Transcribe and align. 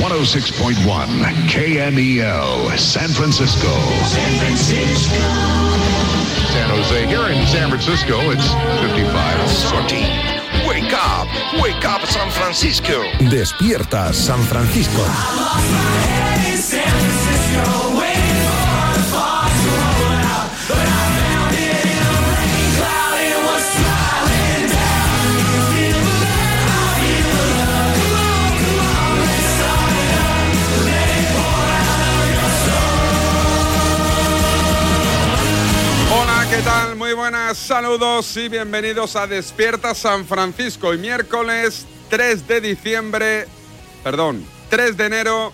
106.1 0.00 0.76
KMEL, 1.48 2.78
San 2.78 3.08
Francisco. 3.10 3.72
San 4.04 4.38
Francisco. 4.38 5.14
San 6.52 6.70
Jose. 6.70 7.06
Here 7.06 7.28
in 7.28 7.46
San 7.46 7.68
Francisco, 7.68 8.18
it's 8.30 8.48
55. 8.80 9.50
Sorty. 9.50 10.04
Wake 10.66 10.92
up. 10.92 11.28
Wake 11.62 11.84
up, 11.84 12.06
San 12.06 12.30
Francisco. 12.30 13.02
Despierta 13.30 14.12
San 14.12 14.40
Francisco. 14.40 15.04
¿Qué 36.58 36.64
tal? 36.64 36.96
Muy 36.96 37.12
buenas, 37.12 37.56
saludos 37.56 38.36
y 38.36 38.48
bienvenidos 38.48 39.14
a 39.14 39.28
Despierta 39.28 39.94
San 39.94 40.26
Francisco. 40.26 40.92
Y 40.92 40.98
miércoles 40.98 41.86
3 42.10 42.48
de 42.48 42.60
diciembre, 42.60 43.46
perdón, 44.02 44.44
3 44.68 44.96
de 44.96 45.06
enero 45.06 45.52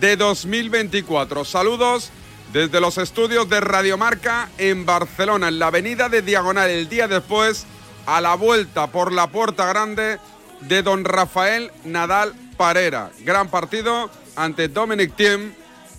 de 0.00 0.16
2024. 0.16 1.44
Saludos 1.44 2.08
desde 2.50 2.80
los 2.80 2.96
estudios 2.96 3.50
de 3.50 3.60
Radiomarca 3.60 4.48
en 4.56 4.86
Barcelona, 4.86 5.48
en 5.48 5.58
la 5.58 5.66
avenida 5.66 6.08
de 6.08 6.22
Diagonal, 6.22 6.70
el 6.70 6.88
día 6.88 7.08
después, 7.08 7.66
a 8.06 8.22
la 8.22 8.34
vuelta 8.34 8.86
por 8.86 9.12
la 9.12 9.26
puerta 9.26 9.66
grande 9.66 10.18
de 10.62 10.82
don 10.82 11.04
Rafael 11.04 11.70
Nadal 11.84 12.32
Parera. 12.56 13.10
Gran 13.20 13.48
partido 13.48 14.10
ante 14.34 14.68
Dominic 14.68 15.14
Thiem, 15.14 15.52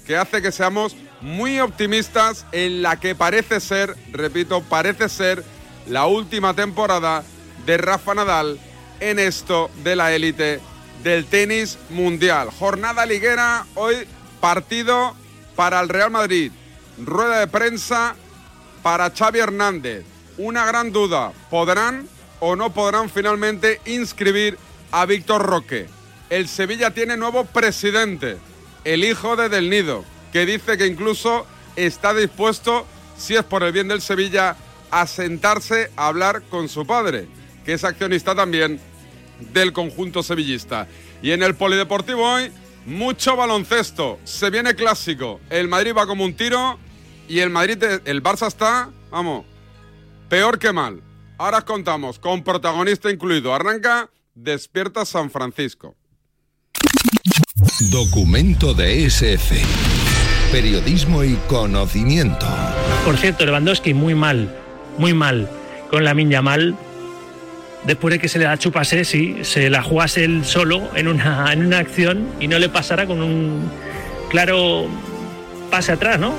que 0.08 0.18
hace 0.18 0.42
que 0.42 0.52
seamos 0.52 0.96
muy 1.22 1.60
optimistas 1.60 2.46
en 2.52 2.82
la 2.82 3.00
que 3.00 3.16
parece 3.16 3.60
ser, 3.60 3.96
repito, 4.12 4.62
parece 4.62 5.10
ser 5.10 5.44
la 5.88 6.06
última 6.06 6.54
temporada 6.54 7.24
de 7.66 7.78
Rafa 7.78 8.14
Nadal 8.16 8.60
en 9.00 9.20
esto 9.20 9.70
de 9.84 9.96
la 9.96 10.14
élite 10.14 10.60
del 11.04 11.26
tenis 11.26 11.78
mundial. 11.90 12.50
Jornada 12.58 13.06
liguera, 13.06 13.66
hoy 13.76 13.96
partido 14.40 15.16
para 15.56 15.80
el 15.80 15.90
Real 15.90 16.12
Madrid, 16.12 16.52
rueda 16.98 17.40
de 17.40 17.48
prensa 17.48 18.16
para 18.82 19.12
Xavi 19.12 19.40
Hernández. 19.40 20.06
Una 20.38 20.66
gran 20.66 20.92
duda, 20.92 21.34
¿podrán 21.50 22.08
o 22.40 22.56
no 22.56 22.72
podrán 22.72 23.10
finalmente 23.10 23.82
inscribir 23.86 24.58
a 24.92 25.06
Víctor 25.06 25.46
Roque? 25.46 25.88
El 26.30 26.48
Sevilla 26.48 26.92
tiene 26.92 27.18
nuevo 27.18 27.44
presidente, 27.46 28.38
el 28.86 29.04
hijo 29.04 29.36
de 29.36 29.50
Del 29.50 29.70
Nido 29.70 30.06
que 30.32 30.46
dice 30.46 30.78
que 30.78 30.88
incluso 30.88 31.46
está 31.76 32.14
dispuesto, 32.14 32.86
si 33.18 33.36
es 33.36 33.44
por 33.44 33.64
el 33.64 33.72
bien 33.72 33.88
del 33.88 34.02
Sevilla, 34.02 34.56
a 34.92 35.08
sentarse 35.08 35.92
a 35.96 36.08
hablar 36.08 36.44
con 36.44 36.70
su 36.70 36.86
padre, 36.86 37.28
que 37.66 37.74
es 37.74 37.84
accionista 37.84 38.36
también 38.36 38.80
del 39.54 39.74
conjunto 39.74 40.24
sevillista. 40.24 40.88
Y 41.22 41.32
en 41.32 41.44
el 41.44 41.56
Polideportivo 41.56 42.24
hoy, 42.24 42.52
mucho 42.86 43.36
baloncesto. 43.36 44.20
Se 44.24 44.50
viene 44.50 44.76
clásico. 44.76 45.40
El 45.50 45.68
Madrid 45.68 45.94
va 45.96 46.08
como 46.08 46.26
un 46.26 46.34
tiro 46.34 46.80
y 47.28 47.40
el 47.40 47.50
Madrid, 47.50 47.84
el 48.06 48.24
Barça 48.24 48.48
está, 48.48 48.90
vamos, 49.12 49.46
peor 50.30 50.60
que 50.60 50.72
mal. 50.72 51.02
Ahora 51.38 51.60
os 51.60 51.64
contamos, 51.64 52.20
con 52.20 52.44
protagonista 52.44 53.10
incluido. 53.10 53.54
Arranca 53.54 54.10
Despierta 54.36 55.06
San 55.06 55.30
Francisco. 55.30 55.96
Documento 57.92 58.74
de 58.74 59.06
SF. 59.06 59.99
Periodismo 60.52 61.24
y 61.24 61.36
conocimiento. 61.48 62.48
Por 63.06 63.18
cierto, 63.18 63.46
Lewandowski 63.46 63.94
muy 63.94 64.16
mal, 64.16 64.50
muy 64.98 65.14
mal 65.14 65.48
con 65.92 66.04
la 66.04 66.14
minya 66.14 66.42
mal. 66.42 66.76
Después 67.84 68.14
de 68.14 68.20
que 68.20 68.28
se 68.28 68.40
le 68.40 68.46
da 68.46 68.58
chupase, 68.58 69.06
sí, 69.06 69.38
se 69.44 69.70
la 69.70 69.84
jugase 69.84 70.26
él 70.26 70.44
solo 70.44 70.90
en 70.96 71.08
una, 71.08 71.54
en 71.54 71.66
una 71.66 71.78
acción 71.78 72.28
y 72.40 72.48
no 72.48 72.58
le 72.60 72.68
pasara 72.68 73.06
con 73.06 73.22
un 73.22 73.70
claro 74.30 74.88
pase 75.70 75.92
atrás, 75.92 76.20
¿no? 76.20 76.34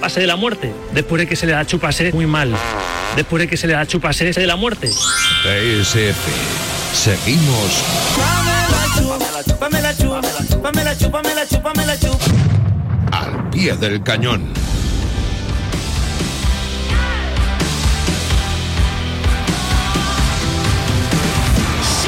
Pase 0.00 0.20
de 0.20 0.26
la 0.26 0.36
muerte. 0.36 0.72
Después 0.92 1.20
de 1.20 1.28
que 1.28 1.36
se 1.36 1.46
le 1.46 1.52
da 1.52 1.66
chupase, 1.66 2.12
muy 2.12 2.26
mal. 2.26 2.50
Después 3.14 3.42
de 3.42 3.48
que 3.48 3.56
se 3.56 3.66
le 3.66 3.74
da 3.74 3.86
chupase 3.86 4.32
de 4.32 4.46
la 4.46 4.56
muerte. 4.56 4.88
TSF. 4.88 6.16
Seguimos 6.94 7.84
pie 13.54 13.76
del 13.76 14.02
cañón. 14.02 14.52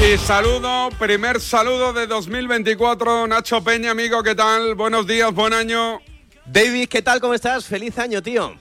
Y 0.03 0.19
saludo, 0.19 0.91
primer 0.99 1.41
saludo 1.41 1.93
de 1.93 2.09
2024, 2.09 3.29
Nacho 3.29 3.63
Peña, 3.63 3.93
amigo, 3.93 4.23
¿qué 4.25 4.35
tal? 4.35 4.75
Buenos 4.75 5.07
días, 5.07 5.33
buen 5.33 5.53
año. 5.53 6.01
David, 6.45 6.89
¿qué 6.89 7.01
tal? 7.01 7.21
¿Cómo 7.21 7.35
estás? 7.35 7.65
Feliz 7.65 7.97
año, 7.99 8.21
tío. 8.23 8.57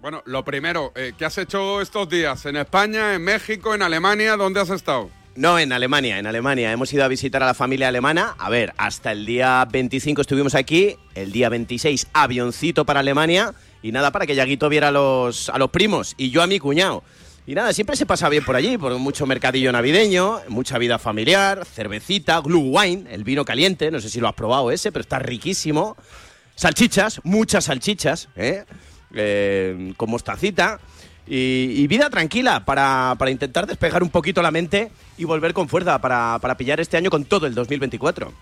Bueno, 0.00 0.22
lo 0.26 0.44
primero, 0.44 0.92
eh, 0.94 1.12
¿qué 1.18 1.24
has 1.24 1.36
hecho 1.36 1.80
estos 1.80 2.08
días? 2.08 2.46
¿En 2.46 2.56
España, 2.56 3.14
en 3.14 3.22
México, 3.22 3.74
en 3.74 3.82
Alemania? 3.82 4.36
¿Dónde 4.36 4.60
has 4.60 4.70
estado? 4.70 5.10
No, 5.36 5.58
en 5.58 5.72
Alemania, 5.72 6.18
en 6.18 6.26
Alemania. 6.26 6.72
Hemos 6.72 6.92
ido 6.92 7.04
a 7.04 7.08
visitar 7.08 7.42
a 7.42 7.46
la 7.46 7.54
familia 7.54 7.88
alemana. 7.88 8.34
A 8.38 8.50
ver, 8.50 8.74
hasta 8.76 9.12
el 9.12 9.24
día 9.24 9.66
25 9.70 10.22
estuvimos 10.22 10.54
aquí, 10.54 10.96
el 11.14 11.30
día 11.30 11.48
26 11.48 12.08
avioncito 12.12 12.84
para 12.84 13.00
Alemania 13.00 13.54
y 13.80 13.92
nada, 13.92 14.10
para 14.10 14.26
que 14.26 14.34
Yaguito 14.34 14.68
viera 14.68 14.88
a 14.88 14.90
los, 14.90 15.48
a 15.48 15.58
los 15.58 15.70
primos 15.70 16.14
y 16.16 16.30
yo 16.30 16.42
a 16.42 16.46
mi 16.48 16.58
cuñado. 16.58 17.04
Y 17.46 17.54
nada, 17.54 17.72
siempre 17.72 17.96
se 17.96 18.06
pasa 18.06 18.28
bien 18.28 18.44
por 18.44 18.56
allí, 18.56 18.76
por 18.76 18.96
mucho 18.98 19.24
mercadillo 19.24 19.72
navideño, 19.72 20.40
mucha 20.48 20.78
vida 20.78 20.98
familiar, 20.98 21.64
cervecita, 21.64 22.40
glue 22.40 22.78
wine, 22.78 23.04
el 23.10 23.24
vino 23.24 23.44
caliente, 23.44 23.90
no 23.90 24.00
sé 24.00 24.10
si 24.10 24.20
lo 24.20 24.28
has 24.28 24.34
probado 24.34 24.70
ese, 24.70 24.92
pero 24.92 25.00
está 25.00 25.18
riquísimo. 25.20 25.96
Salchichas, 26.54 27.20
muchas 27.24 27.64
salchichas, 27.64 28.28
¿eh? 28.36 28.64
Eh, 29.14 29.94
con. 29.96 30.10
Y, 31.32 31.74
y 31.76 31.86
vida 31.86 32.10
tranquila 32.10 32.64
para, 32.64 33.14
para, 33.16 33.30
intentar 33.30 33.64
despejar 33.64 34.02
un 34.02 34.10
poquito 34.10 34.42
la 34.42 34.50
mente 34.50 34.90
y 35.16 35.22
volver 35.24 35.54
con 35.54 35.68
fuerza 35.68 36.00
para, 36.00 36.40
para 36.40 36.56
pillar 36.56 36.80
este 36.80 36.96
año 36.96 37.08
con 37.08 37.24
todo 37.24 37.46
el 37.46 37.54
2024. 37.54 38.32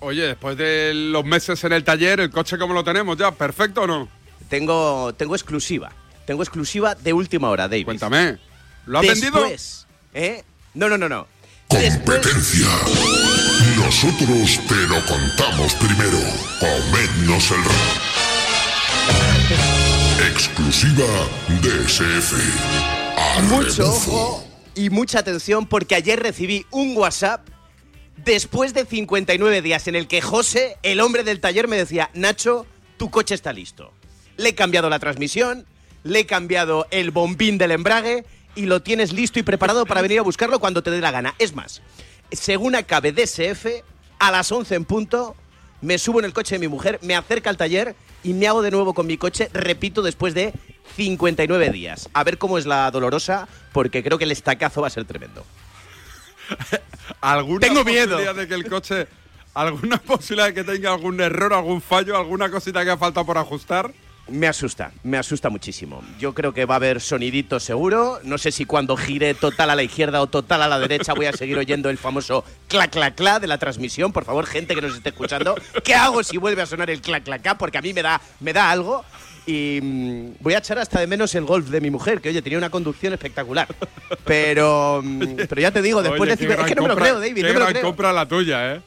Oye, 0.00 0.22
después 0.26 0.58
de 0.58 0.92
los 0.92 1.24
meses 1.24 1.64
en 1.64 1.72
el 1.72 1.84
taller, 1.84 2.20
¿el 2.20 2.30
coche 2.30 2.58
cómo 2.58 2.74
lo 2.74 2.84
tenemos 2.84 3.16
ya? 3.16 3.30
¿Perfecto 3.30 3.82
o 3.82 3.86
no? 3.86 4.06
Tengo, 4.50 5.14
tengo 5.14 5.34
exclusiva. 5.34 5.90
Tengo 6.26 6.42
exclusiva 6.42 6.94
de 6.94 7.14
última 7.14 7.48
hora, 7.48 7.68
David. 7.68 7.86
Cuéntame. 7.86 8.36
¿Lo 8.84 8.98
has 8.98 9.06
Después, 9.06 9.86
vendido? 10.12 10.26
¿eh? 10.26 10.44
No, 10.74 10.90
no, 10.90 10.98
no, 10.98 11.08
no. 11.08 11.26
Competencia. 11.68 12.68
Nosotros 13.76 14.60
te 14.68 14.76
lo 14.88 15.04
contamos 15.06 15.74
primero. 15.74 16.18
Comednos 16.60 17.50
el 17.50 17.58
Exclusiva 20.20 21.06
DSF. 21.62 22.34
Mucho 23.44 23.88
ojo 23.88 24.44
y 24.74 24.90
mucha 24.90 25.20
atención 25.20 25.64
porque 25.64 25.94
ayer 25.94 26.20
recibí 26.20 26.66
un 26.72 26.96
WhatsApp 26.96 27.46
después 28.16 28.74
de 28.74 28.84
59 28.84 29.62
días 29.62 29.86
en 29.86 29.94
el 29.94 30.08
que 30.08 30.20
José, 30.20 30.76
el 30.82 31.00
hombre 31.00 31.22
del 31.22 31.38
taller, 31.38 31.68
me 31.68 31.76
decía, 31.76 32.10
Nacho, 32.14 32.66
tu 32.96 33.10
coche 33.10 33.36
está 33.36 33.52
listo. 33.52 33.92
Le 34.36 34.48
he 34.48 34.54
cambiado 34.56 34.90
la 34.90 34.98
transmisión, 34.98 35.66
le 36.02 36.20
he 36.20 36.26
cambiado 36.26 36.88
el 36.90 37.12
bombín 37.12 37.56
del 37.56 37.70
embrague 37.70 38.24
y 38.56 38.66
lo 38.66 38.82
tienes 38.82 39.12
listo 39.12 39.38
y 39.38 39.44
preparado 39.44 39.86
para 39.86 40.02
venir 40.02 40.18
a 40.18 40.22
buscarlo 40.22 40.58
cuando 40.58 40.82
te 40.82 40.90
dé 40.90 41.00
la 41.00 41.12
gana. 41.12 41.36
Es 41.38 41.54
más, 41.54 41.80
según 42.32 42.74
acabe 42.74 43.12
DSF, 43.12 43.66
a 44.18 44.32
las 44.32 44.50
11 44.50 44.74
en 44.74 44.84
punto, 44.84 45.36
me 45.80 45.96
subo 45.96 46.18
en 46.18 46.24
el 46.24 46.32
coche 46.32 46.56
de 46.56 46.58
mi 46.58 46.66
mujer, 46.66 46.98
me 47.02 47.14
acerca 47.14 47.50
al 47.50 47.56
taller 47.56 47.94
y 48.28 48.34
me 48.34 48.46
hago 48.46 48.60
de 48.60 48.70
nuevo 48.70 48.92
con 48.92 49.06
mi 49.06 49.16
coche, 49.16 49.48
repito, 49.54 50.02
después 50.02 50.34
de 50.34 50.52
59 50.96 51.70
días. 51.70 52.10
A 52.12 52.24
ver 52.24 52.36
cómo 52.36 52.58
es 52.58 52.66
la 52.66 52.90
dolorosa, 52.90 53.48
porque 53.72 54.02
creo 54.02 54.18
que 54.18 54.24
el 54.24 54.32
estacazo 54.32 54.82
va 54.82 54.88
a 54.88 54.90
ser 54.90 55.06
tremendo. 55.06 55.46
¿Alguna 57.22 57.60
Tengo 57.60 57.84
miedo. 57.84 58.16
posibilidad 58.18 58.34
de 58.34 58.46
que 58.46 58.54
el 58.54 58.68
coche, 58.68 59.06
alguna 59.54 59.96
posibilidad 60.02 60.48
de 60.48 60.54
que 60.54 60.64
tenga 60.64 60.92
algún 60.92 61.18
error, 61.22 61.54
algún 61.54 61.80
fallo, 61.80 62.18
alguna 62.18 62.50
cosita 62.50 62.84
que 62.84 62.90
ha 62.90 62.98
faltado 62.98 63.24
por 63.24 63.38
ajustar? 63.38 63.90
Me 64.28 64.46
asusta, 64.46 64.92
me 65.04 65.16
asusta 65.16 65.48
muchísimo. 65.48 66.02
Yo 66.18 66.34
creo 66.34 66.52
que 66.52 66.66
va 66.66 66.74
a 66.74 66.76
haber 66.76 67.00
sonidito 67.00 67.58
seguro. 67.60 68.20
No 68.24 68.36
sé 68.36 68.52
si 68.52 68.66
cuando 68.66 68.96
gire 68.96 69.32
total 69.34 69.70
a 69.70 69.74
la 69.74 69.82
izquierda 69.82 70.20
o 70.20 70.26
total 70.26 70.62
a 70.62 70.68
la 70.68 70.78
derecha 70.78 71.14
voy 71.14 71.26
a 71.26 71.32
seguir 71.32 71.56
oyendo 71.56 71.88
el 71.88 71.96
famoso 71.96 72.44
clac 72.68 72.90
clac 72.90 73.14
clac 73.14 73.40
de 73.40 73.46
la 73.46 73.56
transmisión. 73.58 74.12
Por 74.12 74.24
favor, 74.24 74.44
gente 74.46 74.74
que 74.74 74.82
nos 74.82 74.94
esté 74.96 75.08
escuchando, 75.10 75.54
¿qué 75.82 75.94
hago 75.94 76.22
si 76.22 76.36
vuelve 76.36 76.60
a 76.62 76.66
sonar 76.66 76.90
el 76.90 77.00
clac 77.00 77.24
clac 77.24 77.40
clac? 77.42 77.56
Porque 77.56 77.78
a 77.78 77.82
mí 77.82 77.92
me 77.94 78.02
da, 78.02 78.20
me 78.40 78.52
da 78.52 78.70
algo. 78.70 79.04
Y 79.46 79.80
mm, 79.82 80.32
voy 80.40 80.52
a 80.52 80.58
echar 80.58 80.78
hasta 80.78 81.00
de 81.00 81.06
menos 81.06 81.34
el 81.34 81.44
golf 81.46 81.68
de 81.68 81.80
mi 81.80 81.90
mujer, 81.90 82.20
que 82.20 82.28
oye, 82.28 82.42
tenía 82.42 82.58
una 82.58 82.68
conducción 82.68 83.14
espectacular. 83.14 83.66
Pero, 84.24 85.00
mm, 85.02 85.36
pero 85.48 85.60
ya 85.62 85.70
te 85.70 85.80
digo, 85.80 86.02
después 86.02 86.20
Oye, 86.20 86.32
de 86.32 86.36
qué 86.36 86.46
decirme, 86.48 86.62
es 86.64 86.68
que 86.68 86.74
no 86.74 86.82
me 86.82 86.88
lo 86.88 86.96
creo, 86.96 87.18
David, 87.18 87.34
Qué 87.34 87.42
no 87.42 87.48
me 87.48 87.54
lo 87.54 87.60
gran 87.60 87.72
creo. 87.72 87.84
compra 87.84 88.12
la 88.12 88.26
tuya, 88.26 88.74
¿eh? 88.74 88.80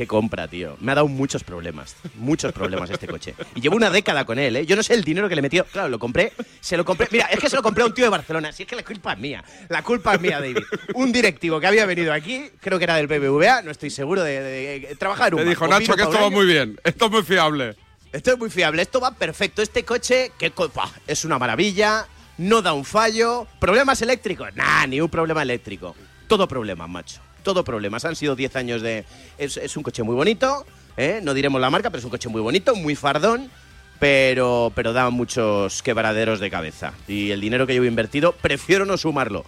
¿Qué 0.00 0.06
compra, 0.06 0.48
tío? 0.48 0.78
Me 0.80 0.92
ha 0.92 0.94
dado 0.94 1.08
muchos 1.08 1.44
problemas. 1.44 1.94
Muchos 2.14 2.54
problemas 2.54 2.88
este 2.88 3.06
coche. 3.06 3.34
Y 3.54 3.60
llevo 3.60 3.76
una 3.76 3.90
década 3.90 4.24
con 4.24 4.38
él, 4.38 4.56
¿eh? 4.56 4.64
Yo 4.64 4.74
no 4.74 4.82
sé 4.82 4.94
el 4.94 5.04
dinero 5.04 5.28
que 5.28 5.36
le 5.36 5.42
metió. 5.42 5.66
Claro, 5.66 5.90
lo 5.90 5.98
compré. 5.98 6.32
Se 6.58 6.74
lo 6.78 6.86
compré. 6.86 7.06
Mira, 7.10 7.26
es 7.26 7.38
que 7.38 7.50
se 7.50 7.56
lo 7.56 7.62
compré 7.62 7.82
a 7.82 7.86
un 7.86 7.92
tío 7.92 8.04
de 8.06 8.08
Barcelona. 8.08 8.50
Si 8.50 8.62
es 8.62 8.66
que 8.70 8.76
la 8.76 8.82
culpa 8.82 9.12
es 9.12 9.18
mía. 9.18 9.44
La 9.68 9.82
culpa 9.82 10.14
es 10.14 10.20
mía, 10.22 10.40
David. 10.40 10.56
Un 10.94 11.12
directivo 11.12 11.60
que 11.60 11.66
había 11.66 11.84
venido 11.84 12.14
aquí, 12.14 12.48
creo 12.62 12.78
que 12.78 12.84
era 12.84 12.96
del 12.96 13.08
BBVA, 13.08 13.60
no 13.60 13.70
estoy 13.70 13.90
seguro 13.90 14.22
de, 14.22 14.40
de- 14.40 14.80
de 14.88 14.96
trabajar 14.96 15.34
un 15.34 15.42
Te 15.42 15.50
dijo. 15.50 15.68
Nacho, 15.68 15.94
que 15.94 16.00
esto 16.04 16.18
va 16.18 16.30
muy 16.30 16.46
bien. 16.46 16.80
Esto 16.82 17.04
es 17.04 17.10
muy 17.10 17.22
fiable. 17.22 17.76
Esto 18.10 18.32
es 18.32 18.38
muy 18.38 18.48
fiable, 18.48 18.80
esto 18.80 19.00
va 19.02 19.10
perfecto. 19.10 19.60
Este 19.60 19.84
coche, 19.84 20.32
¡buah! 20.74 20.88
es 21.06 21.26
una 21.26 21.38
maravilla, 21.38 22.06
no 22.38 22.62
da 22.62 22.72
un 22.72 22.86
fallo. 22.86 23.46
¿Problemas 23.58 24.00
eléctricos? 24.00 24.48
Nah, 24.56 24.86
ni 24.86 24.98
un 24.98 25.10
problema 25.10 25.42
eléctrico. 25.42 25.94
Todo 26.26 26.48
problemas, 26.48 26.88
macho. 26.88 27.20
Todo 27.42 27.64
problemas. 27.64 28.04
Han 28.04 28.16
sido 28.16 28.36
10 28.36 28.56
años 28.56 28.82
de. 28.82 29.04
Es, 29.38 29.56
es 29.56 29.76
un 29.76 29.82
coche 29.82 30.02
muy 30.02 30.14
bonito, 30.14 30.66
¿eh? 30.96 31.20
no 31.22 31.34
diremos 31.34 31.60
la 31.60 31.70
marca, 31.70 31.90
pero 31.90 31.98
es 31.98 32.04
un 32.04 32.10
coche 32.10 32.28
muy 32.28 32.40
bonito, 32.40 32.74
muy 32.74 32.94
fardón. 32.94 33.50
Pero, 33.98 34.72
pero 34.74 34.94
da 34.94 35.10
muchos 35.10 35.82
quebraderos 35.82 36.40
de 36.40 36.50
cabeza. 36.50 36.94
Y 37.06 37.32
el 37.32 37.40
dinero 37.42 37.66
que 37.66 37.74
llevo 37.74 37.84
invertido, 37.84 38.32
prefiero 38.32 38.86
no 38.86 38.96
sumarlo. 38.96 39.44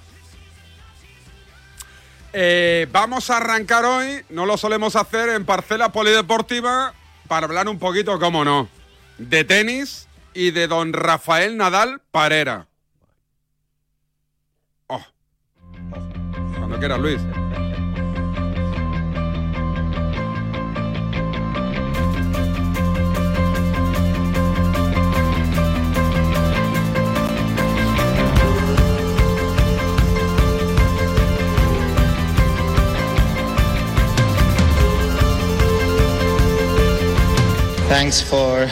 Eh, 2.34 2.86
vamos 2.92 3.30
a 3.30 3.38
arrancar 3.38 3.84
hoy, 3.84 4.22
no 4.30 4.46
lo 4.46 4.56
solemos 4.56 4.96
hacer 4.96 5.30
en 5.30 5.44
Parcela 5.44 5.90
Polideportiva, 5.90 6.94
para 7.28 7.46
hablar 7.46 7.68
un 7.68 7.78
poquito, 7.78 8.18
cómo 8.18 8.44
no, 8.44 8.68
de 9.18 9.44
tenis 9.44 10.08
y 10.34 10.50
de 10.50 10.66
don 10.66 10.92
Rafael 10.92 11.56
Nadal 11.56 12.00
Parera. 12.10 12.68
Oh. 14.86 15.02
Cuando 16.58 16.78
quieras, 16.78 16.98
Luis. 17.00 17.20
Thanks 37.92 38.22
for 38.22 38.66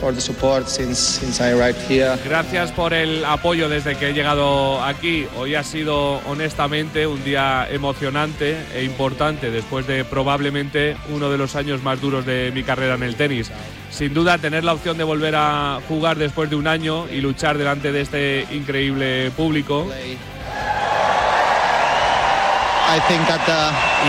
for 0.00 0.14
the 0.14 0.20
support 0.22 0.66
since 0.66 0.98
since 0.98 1.42
I 1.42 1.52
arrived 1.52 1.78
here. 1.90 2.16
Gracias 2.24 2.72
por 2.72 2.94
el 2.94 3.22
apoyo 3.22 3.68
desde 3.68 3.96
que 3.96 4.08
he 4.08 4.12
llegado 4.14 4.82
aquí. 4.82 5.26
Hoy 5.36 5.56
ha 5.56 5.62
sido 5.62 6.22
honestamente 6.26 7.06
un 7.06 7.22
día 7.22 7.68
emocionante 7.70 8.56
e 8.74 8.82
importante 8.82 9.50
después 9.50 9.86
de 9.86 10.06
probablemente 10.06 10.96
uno 11.10 11.28
de 11.28 11.36
los 11.36 11.54
años 11.54 11.82
más 11.82 12.00
duros 12.00 12.24
de 12.24 12.50
mi 12.54 12.62
carrera 12.62 12.94
en 12.94 13.02
el 13.02 13.14
tenis. 13.14 13.50
Sin 13.90 14.14
duda 14.14 14.38
tener 14.38 14.64
la 14.64 14.72
opción 14.72 14.96
de 14.96 15.04
volver 15.04 15.34
a 15.36 15.80
jugar 15.86 16.16
después 16.16 16.48
de 16.48 16.56
un 16.56 16.66
año 16.66 17.06
y 17.10 17.20
luchar 17.20 17.58
delante 17.58 17.92
de 17.92 18.00
este 18.00 18.46
increíble 18.52 19.30
público. 19.36 19.86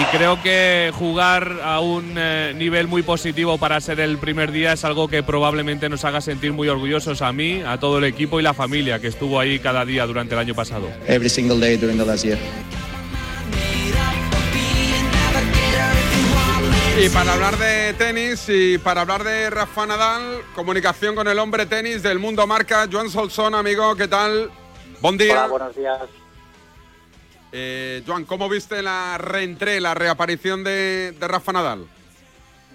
Y 0.02 0.06
creo 0.16 0.42
que 0.42 0.92
jugar 0.98 1.60
a 1.64 1.80
un 1.80 2.16
eh, 2.18 2.54
nivel 2.56 2.88
muy 2.88 3.02
positivo 3.02 3.58
para 3.58 3.80
ser 3.80 4.00
el 4.00 4.18
primer 4.18 4.52
día 4.52 4.74
es 4.74 4.84
algo 4.84 5.08
que 5.08 5.24
probablemente 5.24 5.88
nos 5.88 6.04
haga 6.04 6.20
sentir 6.20 6.52
muy 6.52 6.68
orgullosos 6.68 7.22
a 7.22 7.32
mí, 7.32 7.62
a 7.66 7.80
todo 7.80 8.00
el 8.00 8.04
equipo 8.04 8.40
y 8.40 8.44
la 8.44 8.54
familia 8.54 9.00
que 9.00 9.08
estuvo 9.08 9.40
ahí 9.40 9.60
cada 9.60 9.86
día 9.86 10.06
durante 10.06 10.34
el 10.34 10.40
año 10.40 10.56
pasado. 10.56 10.90
every 11.08 11.30
single 11.30 11.60
day 11.60 11.78
during 11.78 11.98
the 11.98 12.06
last 12.06 12.26
year. 12.26 12.38
Y 17.02 17.10
para 17.10 17.34
hablar 17.34 17.58
de 17.58 17.94
tenis 17.94 18.46
y 18.50 18.78
para 18.78 19.02
hablar 19.02 19.24
de 19.24 19.50
Rafa 19.50 19.86
Nadal, 19.86 20.42
comunicación 20.54 21.16
con 21.16 21.28
el 21.28 21.40
hombre 21.40 21.66
tenis 21.66 22.04
del 22.04 22.20
mundo 22.20 22.46
marca, 22.46 22.88
Joan 22.92 23.10
Solson, 23.10 23.56
amigo, 23.56 23.96
¿qué 23.96 24.08
tal? 24.08 24.52
Buen 25.02 25.18
día. 25.18 25.34
Hola, 25.34 25.48
buenos 25.48 25.76
días. 25.76 26.00
Eh, 27.56 28.02
Joan, 28.08 28.26
¿cómo 28.26 28.50
viste 28.50 28.82
la 28.82 29.20
reentré, 29.20 29.80
la 29.80 29.94
reaparición 29.94 30.64
de, 30.64 31.14
Rafa 31.20 31.54
Nadal? 31.54 31.86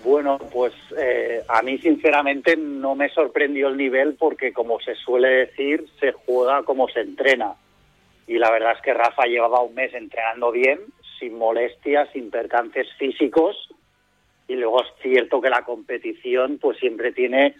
Bueno, 0.04 0.38
pues 0.52 0.72
eh, 0.96 1.42
a 1.48 1.62
mí 1.62 1.78
sinceramente 1.78 2.56
no 2.56 2.94
me 2.94 3.08
sorprendió 3.08 3.66
el 3.66 3.76
nivel 3.76 4.14
porque 4.14 4.52
como 4.52 4.78
se 4.78 4.94
suele 4.94 5.46
decir, 5.46 5.84
se 5.98 6.12
juega 6.12 6.62
como 6.62 6.88
se 6.88 7.00
entrena. 7.00 7.54
Y 8.28 8.38
la 8.38 8.52
verdad 8.52 8.74
es 8.76 8.82
que 8.82 8.94
Rafa 8.94 9.24
llevaba 9.24 9.62
un 9.62 9.74
mes 9.74 9.92
entrenando 9.94 10.52
bien, 10.52 10.78
sin 11.18 11.36
molestias, 11.36 12.08
sin 12.12 12.30
percances 12.30 12.86
físicos. 12.98 13.56
Y 14.46 14.54
luego 14.54 14.82
es 14.84 14.88
cierto 15.02 15.40
que 15.40 15.50
la 15.50 15.64
competición 15.64 16.58
pues 16.58 16.78
siempre 16.78 17.10
tiene 17.10 17.56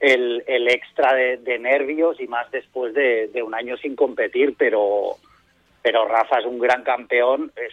el, 0.00 0.42
extra 0.68 1.14
de, 1.14 1.58
nervios 1.60 2.20
y 2.20 2.26
más 2.26 2.50
después 2.50 2.94
de, 2.94 3.28
de 3.28 3.44
un 3.44 3.54
año 3.54 3.76
sin 3.76 3.94
competir, 3.94 4.56
pero 4.58 5.18
pero 5.82 6.06
Rafa 6.06 6.38
es 6.38 6.46
un 6.46 6.58
gran 6.58 6.82
campeón, 6.82 7.52
es, 7.56 7.72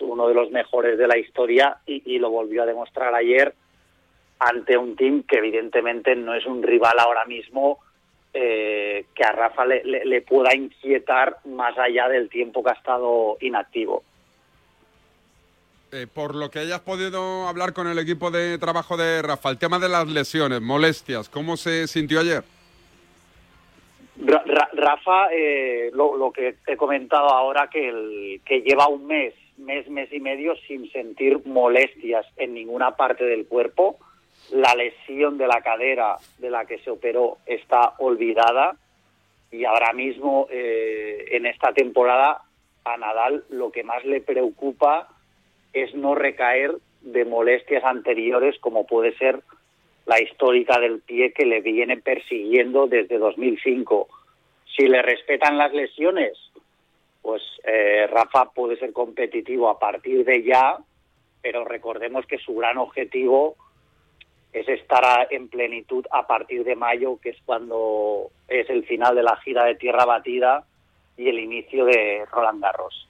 uno 0.00 0.28
de 0.28 0.34
los 0.34 0.50
mejores 0.50 0.96
de 0.96 1.06
la 1.06 1.18
historia 1.18 1.78
y, 1.84 2.18
lo 2.18 2.30
volvió 2.30 2.62
a 2.62 2.66
demostrar 2.66 3.14
ayer 3.14 3.54
ante 4.38 4.78
un 4.78 4.96
team 4.96 5.24
que 5.24 5.38
evidentemente 5.38 6.16
no 6.16 6.34
es 6.34 6.46
un 6.46 6.62
rival 6.62 6.98
ahora 6.98 7.26
mismo 7.26 7.78
eh, 8.32 9.04
que 9.14 9.24
a 9.24 9.32
Rafa 9.32 9.66
le 9.66 10.22
pueda 10.22 10.54
inquietar 10.54 11.38
más 11.44 11.76
allá 11.76 12.08
del 12.08 12.30
tiempo 12.30 12.62
que 12.62 12.70
ha 12.70 12.74
estado 12.74 13.36
inactivo. 13.40 14.02
Eh, 15.90 16.06
por 16.06 16.34
lo 16.34 16.50
que 16.50 16.58
hayas 16.58 16.80
podido 16.80 17.48
hablar 17.48 17.72
con 17.72 17.86
el 17.86 17.98
equipo 17.98 18.30
de 18.30 18.58
trabajo 18.58 18.98
de 18.98 19.22
Rafa, 19.22 19.48
el 19.48 19.56
tema 19.56 19.78
de 19.78 19.88
las 19.88 20.06
lesiones, 20.06 20.60
molestias, 20.60 21.30
¿cómo 21.30 21.56
se 21.56 21.86
sintió 21.86 22.20
ayer? 22.20 22.44
Ra- 24.24 24.42
Ra- 24.46 24.70
Rafa, 24.72 25.28
eh, 25.32 25.90
lo, 25.92 26.16
lo 26.16 26.32
que 26.32 26.56
he 26.66 26.76
comentado 26.76 27.28
ahora, 27.28 27.68
que, 27.70 27.88
el, 27.88 28.40
que 28.44 28.62
lleva 28.62 28.88
un 28.88 29.06
mes, 29.06 29.34
mes, 29.58 29.88
mes 29.88 30.12
y 30.12 30.20
medio 30.20 30.56
sin 30.66 30.90
sentir 30.90 31.40
molestias 31.46 32.26
en 32.36 32.54
ninguna 32.54 32.96
parte 32.96 33.24
del 33.24 33.46
cuerpo. 33.46 33.98
La 34.50 34.74
lesión 34.74 35.36
de 35.38 35.46
la 35.46 35.60
cadera 35.62 36.16
de 36.38 36.50
la 36.50 36.64
que 36.64 36.78
se 36.78 36.90
operó 36.90 37.38
está 37.46 37.94
olvidada 37.98 38.76
y 39.52 39.64
ahora 39.64 39.92
mismo 39.92 40.46
eh, 40.50 41.26
en 41.32 41.46
esta 41.46 41.72
temporada 41.72 42.42
a 42.84 42.96
Nadal 42.96 43.44
lo 43.50 43.70
que 43.70 43.82
más 43.82 44.04
le 44.04 44.20
preocupa 44.20 45.08
es 45.72 45.94
no 45.94 46.14
recaer 46.14 46.76
de 47.02 47.24
molestias 47.24 47.84
anteriores 47.84 48.58
como 48.60 48.86
puede 48.86 49.14
ser 49.18 49.40
la 50.08 50.20
histórica 50.22 50.80
del 50.80 51.00
pie 51.00 51.32
que 51.32 51.44
le 51.44 51.60
viene 51.60 51.98
persiguiendo 51.98 52.86
desde 52.86 53.18
2005. 53.18 54.08
Si 54.74 54.88
le 54.88 55.02
respetan 55.02 55.58
las 55.58 55.72
lesiones, 55.74 56.32
pues 57.20 57.42
eh, 57.62 58.06
Rafa 58.06 58.46
puede 58.46 58.78
ser 58.78 58.94
competitivo 58.94 59.68
a 59.68 59.78
partir 59.78 60.24
de 60.24 60.42
ya, 60.42 60.78
pero 61.42 61.66
recordemos 61.66 62.24
que 62.24 62.38
su 62.38 62.54
gran 62.54 62.78
objetivo 62.78 63.56
es 64.54 64.66
estar 64.66 65.28
en 65.30 65.48
plenitud 65.48 66.06
a 66.10 66.26
partir 66.26 66.64
de 66.64 66.74
mayo, 66.74 67.18
que 67.20 67.30
es 67.30 67.38
cuando 67.44 68.30
es 68.48 68.68
el 68.70 68.86
final 68.86 69.14
de 69.14 69.22
la 69.22 69.36
gira 69.36 69.64
de 69.64 69.74
tierra 69.74 70.06
batida 70.06 70.64
y 71.18 71.28
el 71.28 71.38
inicio 71.38 71.84
de 71.84 72.24
Roland 72.32 72.62
Garros. 72.62 73.06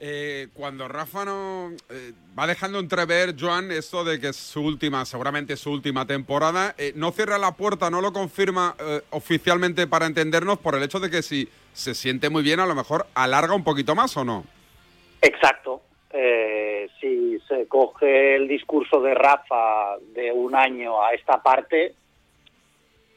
Eh, 0.00 0.46
cuando 0.54 0.86
Rafa 0.86 1.24
no 1.24 1.72
eh, 1.90 2.12
va 2.38 2.46
dejando 2.46 2.78
entrever, 2.78 3.34
Joan, 3.38 3.72
esto 3.72 4.04
de 4.04 4.20
que 4.20 4.28
es 4.28 4.36
su 4.36 4.62
última, 4.62 5.04
seguramente 5.04 5.56
su 5.56 5.72
última 5.72 6.06
temporada, 6.06 6.76
eh, 6.78 6.92
no 6.94 7.10
cierra 7.10 7.36
la 7.36 7.56
puerta, 7.56 7.90
no 7.90 8.00
lo 8.00 8.12
confirma 8.12 8.76
eh, 8.78 9.00
oficialmente 9.10 9.88
para 9.88 10.06
entendernos 10.06 10.58
por 10.60 10.76
el 10.76 10.84
hecho 10.84 11.00
de 11.00 11.10
que 11.10 11.22
si 11.22 11.48
se 11.72 11.96
siente 11.96 12.30
muy 12.30 12.44
bien, 12.44 12.60
a 12.60 12.66
lo 12.66 12.76
mejor 12.76 13.06
alarga 13.14 13.54
un 13.54 13.64
poquito 13.64 13.96
más 13.96 14.16
o 14.16 14.24
no. 14.24 14.44
Exacto. 15.20 15.82
Si 17.00 17.38
se 17.46 17.68
coge 17.68 18.34
el 18.34 18.48
discurso 18.48 19.00
de 19.00 19.14
Rafa 19.14 19.98
de 20.14 20.32
un 20.32 20.56
año 20.56 21.04
a 21.04 21.12
esta 21.12 21.40
parte, 21.40 21.94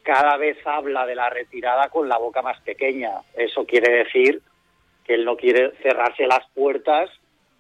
cada 0.03 0.37
vez 0.37 0.57
habla 0.67 1.05
de 1.07 1.15
la 1.15 1.29
retirada 1.29 1.89
con 1.89 2.07
la 2.07 2.17
boca 2.17 2.43
más 2.43 2.59
pequeña. 2.61 3.21
Eso 3.33 3.65
quiere 3.65 4.03
decir 4.03 4.41
que 5.11 5.15
él 5.15 5.25
no 5.25 5.35
quiere 5.35 5.73
cerrarse 5.83 6.25
las 6.25 6.49
puertas 6.55 7.09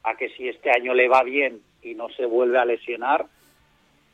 a 0.03 0.15
que 0.15 0.29
si 0.29 0.47
este 0.47 0.71
año 0.71 0.93
le 0.93 1.09
va 1.09 1.21
bien 1.21 1.59
y 1.81 1.95
no 1.95 2.07
se 2.07 2.25
vuelve 2.25 2.57
a 2.57 2.63
lesionar, 2.63 3.25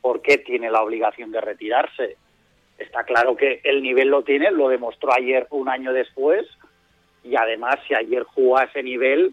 ¿por 0.00 0.22
qué 0.22 0.38
tiene 0.38 0.72
la 0.72 0.82
obligación 0.82 1.30
de 1.30 1.40
retirarse? 1.40 2.16
Está 2.78 3.04
claro 3.04 3.36
que 3.36 3.60
el 3.62 3.80
nivel 3.80 4.08
lo 4.08 4.24
tiene, 4.24 4.50
lo 4.50 4.68
demostró 4.68 5.14
ayer 5.14 5.46
un 5.50 5.68
año 5.68 5.92
después 5.92 6.48
y 7.22 7.36
además 7.36 7.76
si 7.86 7.94
ayer 7.94 8.24
jugó 8.24 8.58
a 8.58 8.64
ese 8.64 8.82
nivel, 8.82 9.32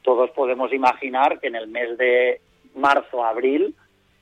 todos 0.00 0.30
podemos 0.30 0.72
imaginar 0.72 1.38
que 1.38 1.48
en 1.48 1.56
el 1.56 1.68
mes 1.68 1.98
de 1.98 2.40
marzo, 2.74 3.22
abril, 3.22 3.74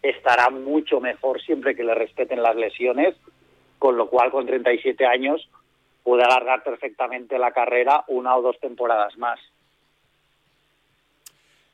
estará 0.03 0.51
mucho 0.51 0.99
mejor 0.99 1.41
siempre 1.41 1.77
que 1.77 1.85
le 1.85 1.95
respeten 1.95 2.43
las 2.43 2.57
lesiones, 2.57 3.15
con 3.79 3.97
lo 3.97 4.09
cual 4.09 4.33
con 4.33 4.45
37 4.45 5.07
años 5.07 5.49
puede 6.05 6.23
alargar 6.23 6.63
perfectamente 6.63 7.39
la 7.39 7.51
carrera 7.51 8.05
una 8.09 8.37
o 8.37 8.43
dos 8.43 8.61
temporadas 8.61 9.17
más. 9.17 9.41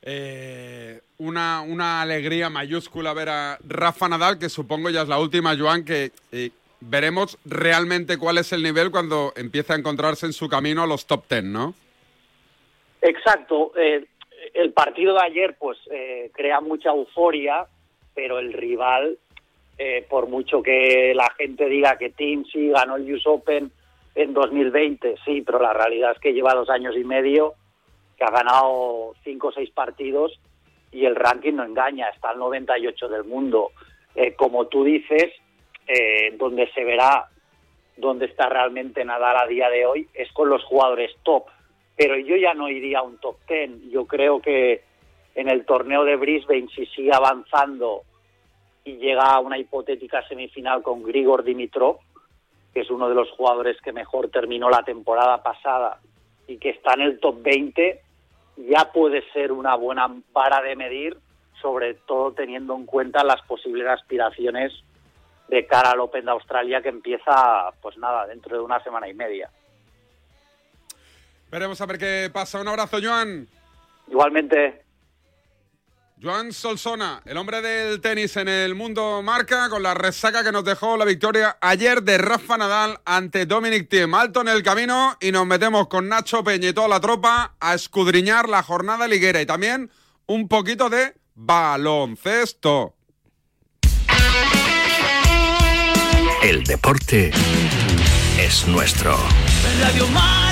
Eh, 0.03 0.99
una, 1.19 1.61
una 1.61 2.01
alegría 2.01 2.49
mayúscula 2.49 3.13
ver 3.13 3.29
a 3.29 3.59
Rafa 3.67 4.09
Nadal, 4.09 4.39
que 4.39 4.49
supongo 4.49 4.89
ya 4.89 5.03
es 5.03 5.07
la 5.07 5.19
última, 5.19 5.55
Joan, 5.55 5.85
que 5.85 6.11
eh, 6.31 6.49
veremos 6.79 7.37
realmente 7.45 8.17
cuál 8.17 8.39
es 8.39 8.51
el 8.53 8.63
nivel 8.63 8.89
cuando 8.89 9.31
empiece 9.35 9.73
a 9.73 9.75
encontrarse 9.75 10.25
en 10.25 10.33
su 10.33 10.49
camino 10.49 10.81
a 10.81 10.87
los 10.87 11.05
top 11.05 11.27
ten, 11.27 11.51
¿no? 11.51 11.75
Exacto. 13.01 13.73
Eh, 13.77 14.05
el 14.53 14.71
partido 14.71 15.13
de 15.13 15.23
ayer 15.23 15.55
pues 15.59 15.77
crea 16.33 16.59
mucha 16.61 16.89
euforia, 16.89 17.65
pero 18.15 18.39
el 18.39 18.51
rival, 18.51 19.17
por 20.09 20.27
mucho 20.27 20.61
que 20.61 21.13
la 21.15 21.31
gente 21.37 21.69
diga 21.69 21.97
que 21.97 22.09
Team 22.09 22.43
sí 22.51 22.69
ganó 22.69 22.97
el 22.97 23.13
US 23.13 23.27
Open 23.27 23.71
en 24.15 24.33
2020, 24.33 25.15
sí, 25.25 25.41
pero 25.41 25.59
la 25.59 25.73
realidad 25.73 26.11
es 26.11 26.19
que 26.19 26.33
lleva 26.33 26.53
dos 26.53 26.69
años 26.69 26.95
y 26.97 27.03
medio, 27.03 27.53
que 28.17 28.23
ha 28.23 28.31
ganado 28.31 29.13
cinco 29.23 29.47
o 29.47 29.51
seis 29.51 29.69
partidos 29.71 30.39
y 30.91 31.05
el 31.05 31.15
ranking 31.15 31.53
no 31.53 31.63
engaña, 31.63 32.09
está 32.09 32.29
al 32.29 32.39
98 32.39 33.07
del 33.07 33.23
mundo. 33.23 33.71
Eh, 34.13 34.35
como 34.35 34.67
tú 34.67 34.83
dices, 34.83 35.31
eh, 35.87 36.35
donde 36.37 36.69
se 36.73 36.83
verá 36.83 37.29
dónde 37.97 38.25
está 38.25 38.49
realmente 38.49 39.05
Nadal 39.05 39.37
a 39.37 39.47
día 39.47 39.69
de 39.69 39.85
hoy 39.85 40.07
es 40.13 40.31
con 40.33 40.49
los 40.49 40.63
jugadores 40.63 41.11
top. 41.23 41.45
Pero 41.95 42.17
yo 42.17 42.35
ya 42.35 42.53
no 42.53 42.67
iría 42.69 42.99
a 42.99 43.03
un 43.03 43.17
top 43.19 43.37
ten. 43.47 43.89
Yo 43.89 44.05
creo 44.05 44.41
que 44.41 44.83
en 45.35 45.49
el 45.49 45.65
torneo 45.65 46.03
de 46.03 46.15
Brisbane, 46.15 46.67
si 46.75 46.85
sigue 46.87 47.13
avanzando 47.13 48.01
y 48.83 48.97
llega 48.97 49.23
a 49.23 49.39
una 49.39 49.57
hipotética 49.57 50.27
semifinal 50.27 50.81
con 50.81 51.03
Grigor 51.03 51.43
Dimitrov, 51.43 51.99
que 52.73 52.81
es 52.81 52.89
uno 52.89 53.09
de 53.09 53.15
los 53.15 53.29
jugadores 53.31 53.79
que 53.81 53.91
mejor 53.91 54.29
terminó 54.29 54.69
la 54.69 54.83
temporada 54.83 55.41
pasada 55.43 55.99
y 56.47 56.57
que 56.57 56.69
está 56.69 56.93
en 56.93 57.01
el 57.01 57.19
top 57.19 57.41
20, 57.41 58.01
ya 58.69 58.91
puede 58.91 59.23
ser 59.31 59.51
una 59.51 59.75
buena 59.75 60.07
vara 60.33 60.61
de 60.61 60.75
medir, 60.75 61.17
sobre 61.61 61.93
todo 61.93 62.31
teniendo 62.31 62.75
en 62.75 62.85
cuenta 62.85 63.23
las 63.23 63.41
posibles 63.43 63.87
aspiraciones 63.87 64.73
de 65.47 65.65
cara 65.65 65.91
al 65.91 65.99
Open 65.99 66.25
de 66.25 66.31
Australia 66.31 66.81
que 66.81 66.89
empieza, 66.89 67.71
pues 67.81 67.97
nada, 67.97 68.25
dentro 68.25 68.55
de 68.55 68.63
una 68.63 68.81
semana 68.83 69.09
y 69.09 69.13
media. 69.13 69.49
Veremos 71.51 71.81
a 71.81 71.85
ver 71.85 71.97
qué 71.97 72.29
pasa. 72.31 72.61
Un 72.61 72.69
abrazo, 72.69 72.97
Joan. 73.03 73.47
Igualmente. 74.07 74.81
Joan 76.21 76.53
Solsona, 76.53 77.23
el 77.25 77.35
hombre 77.35 77.61
del 77.61 77.99
tenis 77.99 78.37
en 78.37 78.47
el 78.47 78.75
mundo 78.75 79.23
marca 79.23 79.69
con 79.69 79.81
la 79.81 79.95
resaca 79.95 80.43
que 80.43 80.51
nos 80.51 80.63
dejó 80.63 80.95
la 80.95 81.03
victoria 81.03 81.57
ayer 81.61 82.03
de 82.03 82.19
Rafa 82.19 82.57
Nadal 82.57 82.99
ante 83.05 83.47
Dominic 83.47 83.89
Thiem. 83.89 84.13
Alto 84.13 84.41
en 84.41 84.49
el 84.49 84.61
camino 84.61 85.17
y 85.19 85.31
nos 85.31 85.47
metemos 85.47 85.87
con 85.87 86.07
Nacho 86.09 86.43
Peña 86.43 86.69
y 86.69 86.73
toda 86.73 86.89
la 86.89 86.99
tropa 86.99 87.55
a 87.59 87.73
escudriñar 87.73 88.49
la 88.49 88.61
jornada 88.61 89.07
liguera 89.07 89.41
y 89.41 89.47
también 89.47 89.89
un 90.27 90.47
poquito 90.47 90.91
de 90.91 91.15
baloncesto. 91.33 92.93
El 96.43 96.63
deporte 96.65 97.31
es 98.37 98.67
nuestro. 98.67 99.17
Radio. 99.79 100.50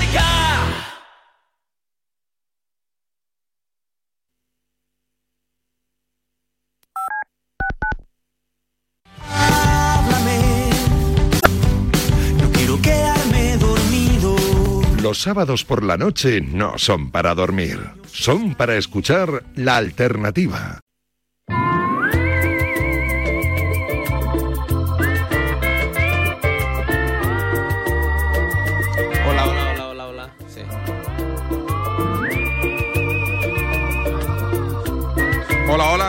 Los 15.09 15.23
sábados 15.23 15.65
por 15.65 15.83
la 15.83 15.97
noche 15.97 16.39
no 16.39 16.77
son 16.77 17.09
para 17.09 17.33
dormir, 17.33 17.79
son 18.11 18.53
para 18.53 18.77
escuchar 18.77 19.43
la 19.55 19.75
alternativa. 19.75 20.81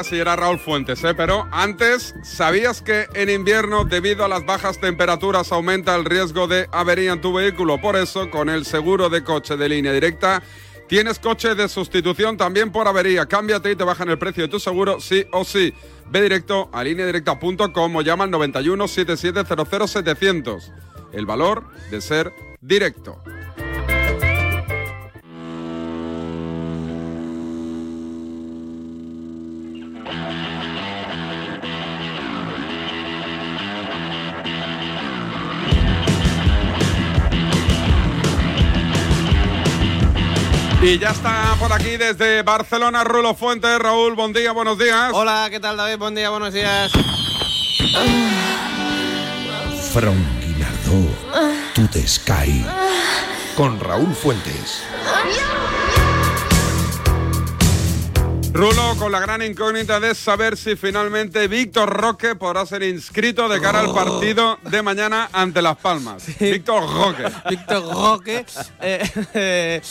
Hola, 0.01 0.09
si 0.09 0.19
era 0.19 0.35
Raúl 0.35 0.59
Fuentes, 0.59 1.05
¿eh? 1.05 1.13
pero 1.15 1.47
antes, 1.53 2.15
¿sabías 2.23 2.81
que 2.81 3.07
en 3.13 3.29
invierno, 3.29 3.85
debido 3.85 4.25
a 4.25 4.29
las 4.29 4.47
bajas 4.47 4.81
temperaturas, 4.81 5.53
aumenta 5.53 5.95
el 5.95 6.07
riesgo 6.07 6.49
de 6.49 6.71
avería 6.73 7.13
en 7.13 7.21
tu 7.21 7.35
vehículo? 7.35 7.79
Por 7.79 7.97
eso, 7.97 8.31
con 8.31 8.49
el 8.49 8.65
seguro 8.65 9.11
de 9.11 9.23
coche 9.23 9.59
de 9.59 9.69
línea 9.69 9.93
directa, 9.93 10.43
tienes 10.89 11.19
coche 11.19 11.55
de 11.55 11.69
sustitución 11.69 12.39
también 12.39 12.73
por 12.73 12.89
avería. 12.89 13.27
Cámbiate 13.27 13.73
y 13.73 13.77
te 13.77 13.85
bajan 13.85 14.09
el 14.09 14.19
precio 14.19 14.45
de 14.45 14.49
tu 14.49 14.59
seguro, 14.59 15.01
sí 15.01 15.27
o 15.33 15.45
sí. 15.45 15.75
Ve 16.09 16.23
directo 16.23 16.71
a 16.73 16.83
lineadirecta.com 16.83 17.97
o 17.97 18.01
llama 18.01 18.25
al 18.25 18.31
91 18.31 18.89
7700 18.89 19.91
700. 19.91 20.73
El 21.13 21.27
valor 21.27 21.65
de 21.91 22.01
ser 22.01 22.33
directo. 22.63 23.23
Y 40.83 40.99
ya 40.99 41.11
está 41.11 41.57
por 41.59 41.71
aquí 41.75 41.99
desde 41.99 42.43
Barcelona 42.43 43.05
Rulo 43.05 43.35
Fuentes. 43.35 43.79
Raúl, 43.79 44.15
buen 44.15 44.33
día, 44.33 44.53
buenos 44.53 44.79
días. 44.79 45.11
Hola, 45.13 45.49
¿qué 45.51 45.61
tal 45.61 45.77
David? 45.77 45.99
Buen 45.99 46.15
día, 46.15 46.31
buenos 46.31 46.55
días. 46.55 46.91
From 49.93 50.17
Guinardó 50.41 51.07
to 51.75 51.83
the 51.93 52.09
Sky. 52.09 52.65
Con 53.57 53.79
Raúl 53.79 54.15
Fuentes. 54.15 54.83
Rulo, 58.53 58.97
con 58.99 59.13
la 59.13 59.21
gran 59.21 59.43
incógnita 59.43 60.01
de 60.01 60.15
saber 60.15 60.57
si 60.57 60.77
finalmente 60.77 61.47
Víctor 61.47 61.89
Roque 61.89 62.35
podrá 62.35 62.67
ser 62.67 62.83
inscrito 62.83 63.49
de 63.49 63.61
cara 63.61 63.81
al 63.81 63.95
partido 63.95 64.59
de 64.63 64.83
mañana 64.83 65.29
ante 65.33 65.63
Las 65.63 65.77
Palmas. 65.77 66.27
Víctor 66.39 66.83
Roque. 66.91 67.25
Víctor 67.51 67.85
Roque. 67.93 68.45
Eh, 68.81 69.11
eh, 69.35 69.83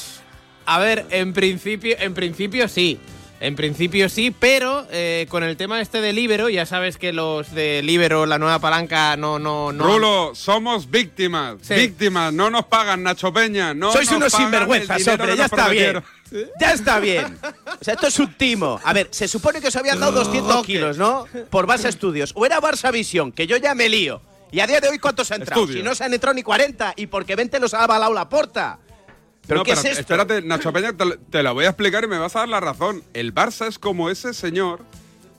a 0.69 0.77
ver, 0.77 1.07
en 1.09 1.33
principio, 1.33 1.95
en 1.99 2.13
principio 2.13 2.67
sí. 2.67 2.99
En 3.39 3.55
principio 3.55 4.07
sí, 4.07 4.35
pero 4.37 4.85
eh, 4.91 5.25
con 5.29 5.43
el 5.43 5.57
tema 5.57 5.81
este 5.81 5.99
de 5.99 6.13
Libero, 6.13 6.47
ya 6.47 6.67
sabes 6.67 6.97
que 6.97 7.11
los 7.11 7.55
de 7.55 7.81
Libero, 7.81 8.27
la 8.27 8.37
nueva 8.37 8.59
palanca, 8.59 9.17
no, 9.17 9.39
no, 9.39 9.71
no. 9.71 9.83
Rulo, 9.83 10.31
somos 10.35 10.91
víctimas. 10.91 11.55
Sí. 11.61 11.73
Víctimas, 11.73 12.33
no 12.33 12.51
nos 12.51 12.65
pagan 12.65 13.01
Nacho 13.01 13.33
Peña. 13.33 13.73
No 13.73 13.91
Sois 13.91 14.11
nos 14.11 14.17
unos 14.17 14.31
pagan 14.31 14.45
sinvergüenzas, 14.45 15.07
hombre, 15.07 15.37
ya 15.37 15.45
está 15.45 15.69
bien. 15.69 16.03
Ya 16.61 16.73
está 16.73 16.99
bien. 16.99 17.39
O 17.81 17.83
sea, 17.83 17.95
esto 17.95 18.05
es 18.05 18.19
un 18.19 18.31
timo. 18.35 18.79
A 18.83 18.93
ver, 18.93 19.07
se 19.09 19.27
supone 19.27 19.59
que 19.61 19.69
os 19.69 19.75
habían 19.75 19.99
dado 19.99 20.11
200 20.11 20.63
kilos, 20.63 20.95
¿no? 20.95 21.25
Por 21.49 21.65
Barça 21.65 21.89
Estudios. 21.89 22.33
O 22.35 22.45
era 22.45 22.61
Barça 22.61 22.91
Visión, 22.91 23.31
que 23.31 23.47
yo 23.47 23.57
ya 23.57 23.73
me 23.73 23.89
lío. 23.89 24.21
Y 24.51 24.59
a 24.59 24.67
día 24.67 24.79
de 24.79 24.89
hoy, 24.89 24.99
¿cuántos 24.99 25.31
han 25.31 25.41
entrado? 25.41 25.63
Estudio. 25.63 25.79
Si 25.79 25.83
no 25.83 25.95
se 25.95 26.03
han 26.03 26.13
entrado 26.13 26.35
ni 26.35 26.43
40. 26.43 26.93
Y 26.97 27.07
porque 27.07 27.35
20 27.35 27.59
los 27.59 27.73
ha 27.73 27.83
avalado 27.83 28.13
la 28.13 28.29
porta. 28.29 28.77
¿Pero 29.49 29.59
No, 29.59 29.63
qué 29.65 29.71
es 29.73 29.83
esto? 29.83 29.99
Espérate, 29.99 30.41
Nacho 30.43 30.71
Peña, 30.71 30.93
te, 30.93 31.17
te 31.29 31.43
la 31.43 31.51
voy 31.51 31.65
a 31.65 31.69
explicar 31.69 32.03
y 32.05 32.07
me 32.07 32.17
vas 32.17 32.35
a 32.37 32.39
dar 32.39 32.49
la 32.49 32.59
razón. 32.61 33.03
El 33.13 33.33
Barça 33.35 33.67
es 33.67 33.77
como 33.79 34.09
ese 34.09 34.33
señor 34.33 34.79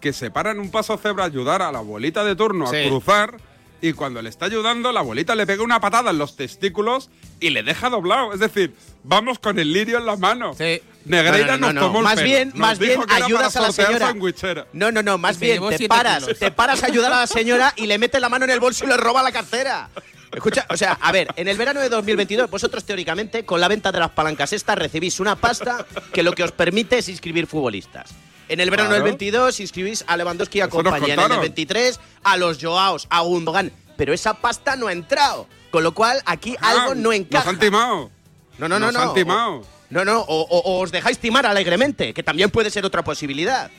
que 0.00 0.12
se 0.12 0.30
para 0.30 0.50
en 0.50 0.58
un 0.60 0.70
paso 0.70 0.96
cebra 0.98 1.24
a 1.24 1.26
ayudar 1.28 1.62
a 1.62 1.70
la 1.72 1.78
abuelita 1.78 2.24
de 2.24 2.34
turno 2.36 2.66
Sí. 2.66 2.76
a 2.76 2.88
cruzar 2.88 3.36
y 3.82 3.92
cuando 3.94 4.20
le 4.22 4.28
está 4.28 4.46
ayudando, 4.46 4.92
la 4.92 5.00
abuelita 5.00 5.34
le 5.34 5.46
pega 5.46 5.62
una 5.62 5.80
patada 5.80 6.10
en 6.10 6.18
los 6.18 6.36
testículos 6.36 7.10
y 7.40 7.50
le 7.50 7.62
deja 7.62 7.88
doblado. 7.88 8.32
Es 8.34 8.40
decir, 8.40 8.74
vamos 9.04 9.38
con 9.38 9.58
el 9.58 9.72
lirio 9.72 9.98
en 9.98 10.06
la 10.06 10.16
mano. 10.16 10.54
Sí. 10.54 10.80
Negreira 11.06 11.56
No, 11.56 11.68
no, 11.68 11.72
no, 11.72 11.72
nos 11.72 11.74
no. 11.74 11.80
tomó 11.80 11.98
el 12.00 12.04
Más 12.04 12.14
pelo. 12.16 12.26
bien, 12.26 12.48
Nos 12.50 12.58
más 12.58 12.78
dijo 12.78 12.92
bien 12.96 13.02
que 13.06 13.16
era 13.16 13.24
ayudas 13.26 13.52
para 13.54 13.64
a 13.64 13.68
la 13.68 13.72
señora. 13.72 14.06
sandwichera. 14.08 14.66
No, 14.74 14.92
no, 14.92 15.02
no, 15.02 15.16
más 15.18 15.36
Se 15.36 15.44
bien 15.46 15.62
te 15.76 15.88
paras, 15.88 16.24
kilos. 16.24 16.38
te 16.38 16.50
paras 16.50 16.82
a 16.82 16.86
ayudar 16.86 17.12
a 17.12 17.20
la 17.20 17.26
señora 17.26 17.72
y 17.76 17.86
le 17.86 17.96
metes 17.98 18.20
la 18.20 18.28
mano 18.28 18.44
en 18.44 18.50
el 18.50 18.60
bolso 18.60 18.84
y 18.84 18.88
le 18.88 18.96
roba 18.98 19.22
la 19.22 19.32
cartera. 19.32 19.88
Escucha, 20.32 20.64
o 20.68 20.76
sea, 20.76 20.92
a 21.00 21.10
ver, 21.10 21.28
en 21.36 21.48
el 21.48 21.56
verano 21.56 21.80
de 21.80 21.88
2022, 21.88 22.48
vosotros 22.50 22.84
teóricamente, 22.84 23.44
con 23.44 23.60
la 23.60 23.66
venta 23.66 23.90
de 23.90 23.98
las 23.98 24.10
palancas 24.10 24.52
estas, 24.52 24.78
recibís 24.78 25.18
una 25.20 25.34
pasta 25.36 25.84
que 26.12 26.22
lo 26.22 26.32
que 26.32 26.44
os 26.44 26.52
permite 26.52 26.98
es 26.98 27.08
inscribir 27.08 27.46
futbolistas. 27.48 28.10
En 28.50 28.60
el 28.60 28.68
verano 28.70 28.90
Claro. 28.90 29.04
del 29.04 29.12
22 29.12 29.60
inscribís 29.60 30.04
a 30.06 30.16
Lewandowski 30.16 30.58
y 30.58 30.60
a 30.60 30.68
compañía. 30.68 30.98
En 30.98 31.10
el 31.12 31.16
contaron. 31.16 31.40
23 31.42 32.00
a 32.24 32.36
los 32.36 32.58
Joaos, 32.62 33.06
a 33.10 33.20
Gundogan. 33.20 33.72
Pero 33.96 34.12
esa 34.12 34.34
pasta 34.34 34.76
no 34.76 34.88
ha 34.88 34.92
entrado. 34.92 35.46
Con 35.70 35.82
lo 35.84 35.92
cual, 35.94 36.20
aquí 36.26 36.56
Ah, 36.60 36.70
algo 36.72 36.94
no 36.94 37.12
encaja. 37.12 37.44
Nos 37.44 37.54
han 37.54 37.60
timado. 37.60 38.10
No, 38.58 38.68
no, 38.68 38.78
no, 38.78 38.90
Nos 38.92 39.02
han 39.02 39.14
timado. 39.14 39.64
No, 39.88 40.04
no, 40.04 40.20
o, 40.20 40.40
o- 40.42 40.58
o 40.58 40.80
os 40.80 40.92
dejáis 40.92 41.18
timar 41.18 41.46
alegremente, 41.46 42.12
que 42.12 42.22
también 42.22 42.50
puede 42.50 42.70
ser 42.70 42.84
otra 42.84 43.02
posibilidad. 43.04 43.70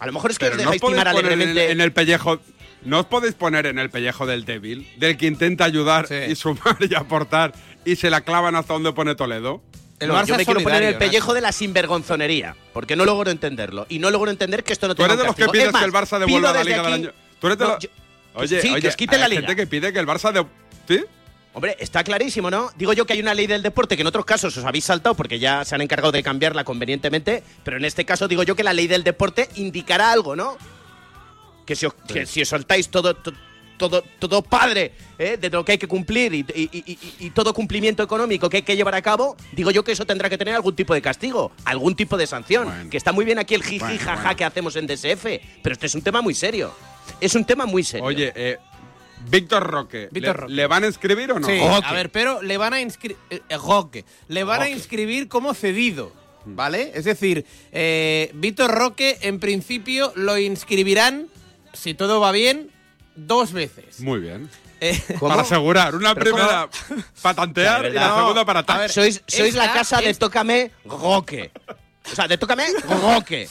A 0.00 0.06
lo 0.06 0.12
mejor 0.12 0.30
es 0.30 0.38
que 0.38 0.46
Pero 0.46 0.56
os 0.56 0.58
dejáis 0.58 0.80
timar 0.82 1.06
en, 1.06 1.08
alegremente. 1.08 1.70
en 1.72 1.80
el 1.80 1.92
pellejo. 1.92 2.40
no 2.84 3.00
os 3.00 3.06
podéis 3.06 3.34
poner 3.34 3.66
en 3.66 3.78
el 3.80 3.90
pellejo 3.90 4.26
del 4.26 4.44
débil, 4.44 4.88
del 4.98 5.16
que 5.16 5.26
intenta 5.26 5.64
ayudar 5.64 6.06
y 6.28 6.34
sumar 6.36 6.76
y 6.80 6.94
aportar 6.94 7.52
y 7.84 7.96
se 7.96 8.10
la 8.10 8.20
clavan 8.20 8.54
hasta 8.56 8.74
donde 8.74 8.92
pone 8.92 9.14
Toledo. 9.16 9.60
No, 10.00 10.24
yo 10.24 10.36
me 10.36 10.44
quiero 10.44 10.60
poner 10.62 10.82
el 10.82 10.96
pellejo 10.96 11.34
de 11.34 11.40
la 11.40 11.50
sinvergonzonería, 11.52 12.54
porque 12.72 12.94
no 12.96 13.04
logro 13.04 13.30
entenderlo. 13.30 13.86
Y 13.88 13.98
no 13.98 14.10
logro 14.10 14.30
entender 14.30 14.62
que 14.62 14.72
esto 14.72 14.86
no 14.88 14.94
Tú 14.94 15.02
tenga 15.02 15.14
eres 15.14 15.18
de 15.18 15.22
un 15.22 15.26
los 15.28 15.36
que 15.36 15.42
castigo. 15.42 15.52
pides 15.70 15.76
que 15.76 15.84
el 15.84 15.92
Barça 15.92 16.18
devuelva 16.18 16.52
la 16.52 16.64
Liga 16.64 16.82
del 16.82 16.92
año. 16.92 17.10
Tú 17.40 17.46
eres 17.48 17.58
de 17.58 17.64
los- 17.64 17.88
Oye, 18.34 18.60
sí, 18.62 18.68
que 18.68 18.74
oye, 18.74 18.88
os 18.88 18.96
quiten 18.96 19.18
la 19.18 19.26
hay 19.26 19.30
liga. 19.30 19.42
gente 19.42 19.56
que 19.56 19.66
pide 19.66 19.92
que 19.92 19.98
el 19.98 20.06
Barça 20.06 20.30
de... 20.32 20.46
¿Sí? 20.86 21.04
Hombre, 21.54 21.76
está 21.80 22.04
clarísimo, 22.04 22.50
¿no? 22.50 22.70
Digo 22.76 22.92
yo 22.92 23.04
que 23.04 23.14
hay 23.14 23.20
una 23.20 23.34
ley 23.34 23.48
del 23.48 23.62
deporte 23.62 23.96
que 23.96 24.02
en 24.02 24.06
otros 24.06 24.24
casos 24.24 24.56
os 24.56 24.64
habéis 24.64 24.84
saltado 24.84 25.16
porque 25.16 25.40
ya 25.40 25.64
se 25.64 25.74
han 25.74 25.80
encargado 25.80 26.12
de 26.12 26.22
cambiarla 26.22 26.62
convenientemente, 26.62 27.42
pero 27.64 27.76
en 27.78 27.84
este 27.84 28.04
caso 28.04 28.28
digo 28.28 28.44
yo 28.44 28.54
que 28.54 28.62
la 28.62 28.72
ley 28.72 28.86
del 28.86 29.02
deporte 29.02 29.48
indicará 29.56 30.12
algo, 30.12 30.36
¿no? 30.36 30.56
Que 31.66 31.74
si 31.74 31.86
os, 31.86 31.94
que 32.06 32.26
si 32.26 32.42
os 32.42 32.48
saltáis 32.48 32.88
todo, 32.90 33.14
to- 33.16 33.32
todo, 33.78 34.02
todo 34.18 34.42
padre 34.42 34.92
¿eh? 35.18 35.38
de 35.40 35.48
lo 35.48 35.64
que 35.64 35.72
hay 35.72 35.78
que 35.78 35.86
cumplir 35.86 36.34
y, 36.34 36.40
y- 36.54 36.68
y- 36.72 36.82
y- 36.92 37.26
y 37.26 37.30
todo 37.30 37.54
cumplimiento 37.54 38.02
económico 38.02 38.50
que 38.50 38.58
hay 38.58 38.62
que 38.62 38.76
llevar 38.76 38.94
a 38.94 39.02
cabo, 39.02 39.36
digo 39.52 39.70
yo 39.70 39.82
que 39.84 39.92
eso 39.92 40.04
tendrá 40.04 40.28
que 40.28 40.36
tener 40.36 40.54
algún 40.54 40.74
tipo 40.76 40.92
de 40.92 41.00
castigo, 41.00 41.52
algún 41.64 41.94
tipo 41.96 42.16
de 42.18 42.26
sanción. 42.26 42.90
Que 42.90 42.96
está 42.96 43.12
muy 43.12 43.24
bien 43.24 43.38
aquí 43.38 43.54
el 43.54 43.62
jiji 43.62 43.78
Bueno, 43.78 43.98
jaja 44.00 44.22
bueno. 44.22 44.36
que 44.36 44.44
hacemos 44.44 44.76
en 44.76 44.86
DSF, 44.86 45.24
pero 45.62 45.72
este 45.72 45.86
es 45.86 45.94
un 45.94 46.02
tema 46.02 46.20
muy 46.20 46.34
serio. 46.34 46.74
Es 47.20 47.34
un 47.34 47.44
tema 47.44 47.64
muy 47.64 47.84
serio. 47.84 48.04
Oye, 48.04 48.32
eh, 48.36 48.58
Víctor 49.30 49.62
Roque, 49.64 50.08
Víctor 50.12 50.36
¿le, 50.36 50.40
Roque. 50.42 50.52
le 50.54 50.66
van 50.66 50.84
a 50.84 50.86
inscribir 50.88 51.32
o 51.32 51.40
no? 51.40 51.46
Sí, 51.46 51.58
a 51.60 51.92
ver, 51.92 52.10
pero 52.10 52.42
le 52.42 52.56
van 52.56 52.72
a 52.74 52.80
inscribir. 52.80 53.16
le 54.28 54.44
van 54.44 54.60
a 54.60 54.64
Roque. 54.64 54.70
inscribir 54.70 55.28
como 55.28 55.54
cedido. 55.54 56.12
¿Vale? 56.50 56.92
Es 56.94 57.04
decir, 57.04 57.44
eh, 57.72 58.30
Víctor 58.34 58.70
Roque, 58.70 59.18
en 59.22 59.38
principio, 59.38 60.12
lo 60.14 60.38
inscribirán, 60.38 61.26
si 61.74 61.92
todo 61.94 62.20
va 62.20 62.32
bien, 62.32 62.70
dos 63.26 63.52
veces. 63.52 64.00
Muy 64.00 64.20
bien. 64.20 64.48
Eh, 64.80 64.96
Para 65.20 65.42
asegurar, 65.42 65.94
una 65.96 66.14
¿Pero 66.14 66.36
primera 66.36 66.68
para 67.20 67.34
tantear 67.34 67.86
y 67.86 67.90
la 67.94 68.08
No, 68.08 68.16
segunda 68.18 68.44
para 68.44 68.62
ver, 68.78 68.90
sois, 68.90 69.22
sois 69.26 69.54
la 69.54 69.72
casa 69.72 70.00
de 70.00 70.10
es- 70.10 70.18
Tócame 70.20 70.70
Roque. 70.84 71.50
O 72.10 72.14
sea, 72.14 72.28
de 72.28 72.38
Tócame 72.38 72.64
Roque. 73.02 73.48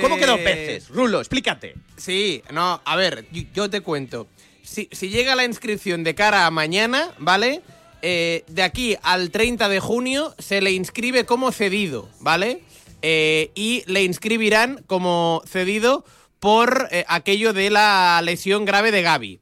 ¿Cómo 0.00 0.16
que 0.16 0.26
dos 0.26 0.38
Eh, 0.40 0.44
veces? 0.44 0.88
Rulo, 0.88 1.20
explícate. 1.20 1.74
Sí, 1.96 2.42
no, 2.50 2.80
a 2.84 2.96
ver, 2.96 3.26
yo, 3.30 3.42
yo 3.54 3.70
te 3.70 3.80
cuento. 3.82 4.26
Si, 4.62 4.88
si 4.90 5.10
llega 5.10 5.36
la 5.36 5.44
inscripción 5.44 6.02
de 6.02 6.14
cara 6.14 6.46
a 6.46 6.50
mañana, 6.50 7.12
¿vale? 7.18 7.62
Eh, 8.02 8.44
de 8.48 8.62
aquí 8.62 8.96
al 9.02 9.30
30 9.30 9.68
de 9.68 9.78
junio 9.80 10.34
se 10.38 10.60
le 10.60 10.72
inscribe 10.72 11.24
como 11.24 11.52
cedido, 11.52 12.08
¿vale? 12.20 12.62
Eh, 13.02 13.50
y 13.54 13.84
le 13.86 14.02
inscribirán 14.02 14.82
como 14.86 15.42
cedido 15.46 16.04
por 16.44 16.88
eh, 16.90 17.06
aquello 17.08 17.54
de 17.54 17.70
la 17.70 18.20
lesión 18.22 18.66
grave 18.66 18.90
de 18.92 19.00
Gaby. 19.00 19.40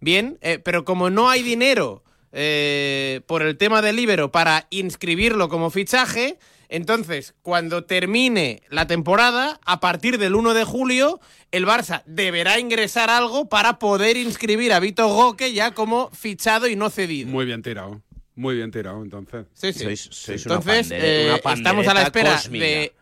Bien, 0.00 0.36
eh, 0.40 0.58
pero 0.58 0.84
como 0.84 1.08
no 1.08 1.30
hay 1.30 1.44
dinero 1.44 2.02
eh, 2.32 3.20
por 3.26 3.42
el 3.42 3.56
tema 3.56 3.82
del 3.82 3.94
libero 3.94 4.32
para 4.32 4.66
inscribirlo 4.70 5.48
como 5.48 5.70
fichaje, 5.70 6.38
entonces 6.68 7.34
cuando 7.42 7.84
termine 7.84 8.62
la 8.68 8.88
temporada, 8.88 9.60
a 9.64 9.78
partir 9.78 10.18
del 10.18 10.34
1 10.34 10.54
de 10.54 10.64
julio, 10.64 11.20
el 11.52 11.66
Barça 11.66 12.02
deberá 12.04 12.58
ingresar 12.58 13.10
algo 13.10 13.48
para 13.48 13.78
poder 13.78 14.16
inscribir 14.16 14.72
a 14.72 14.80
Vito 14.80 15.06
Goque 15.06 15.52
ya 15.52 15.72
como 15.72 16.10
fichado 16.10 16.66
y 16.66 16.74
no 16.74 16.90
cedido. 16.90 17.28
Muy 17.30 17.44
bien 17.44 17.62
tirado. 17.62 18.02
Muy 18.34 18.56
bien 18.56 18.72
tirado, 18.72 19.02
entonces. 19.04 19.46
Sí, 19.54 19.72
sí. 19.72 19.84
Sois- 19.84 20.08
sois 20.10 20.46
una 20.46 20.56
Entonces, 20.56 20.90
pandere- 20.90 21.00
eh, 21.04 21.38
una 21.44 21.52
estamos 21.54 21.86
a 21.86 21.94
la 21.94 22.02
espera 22.02 22.32
cósmica. 22.32 22.64
de 22.64 22.92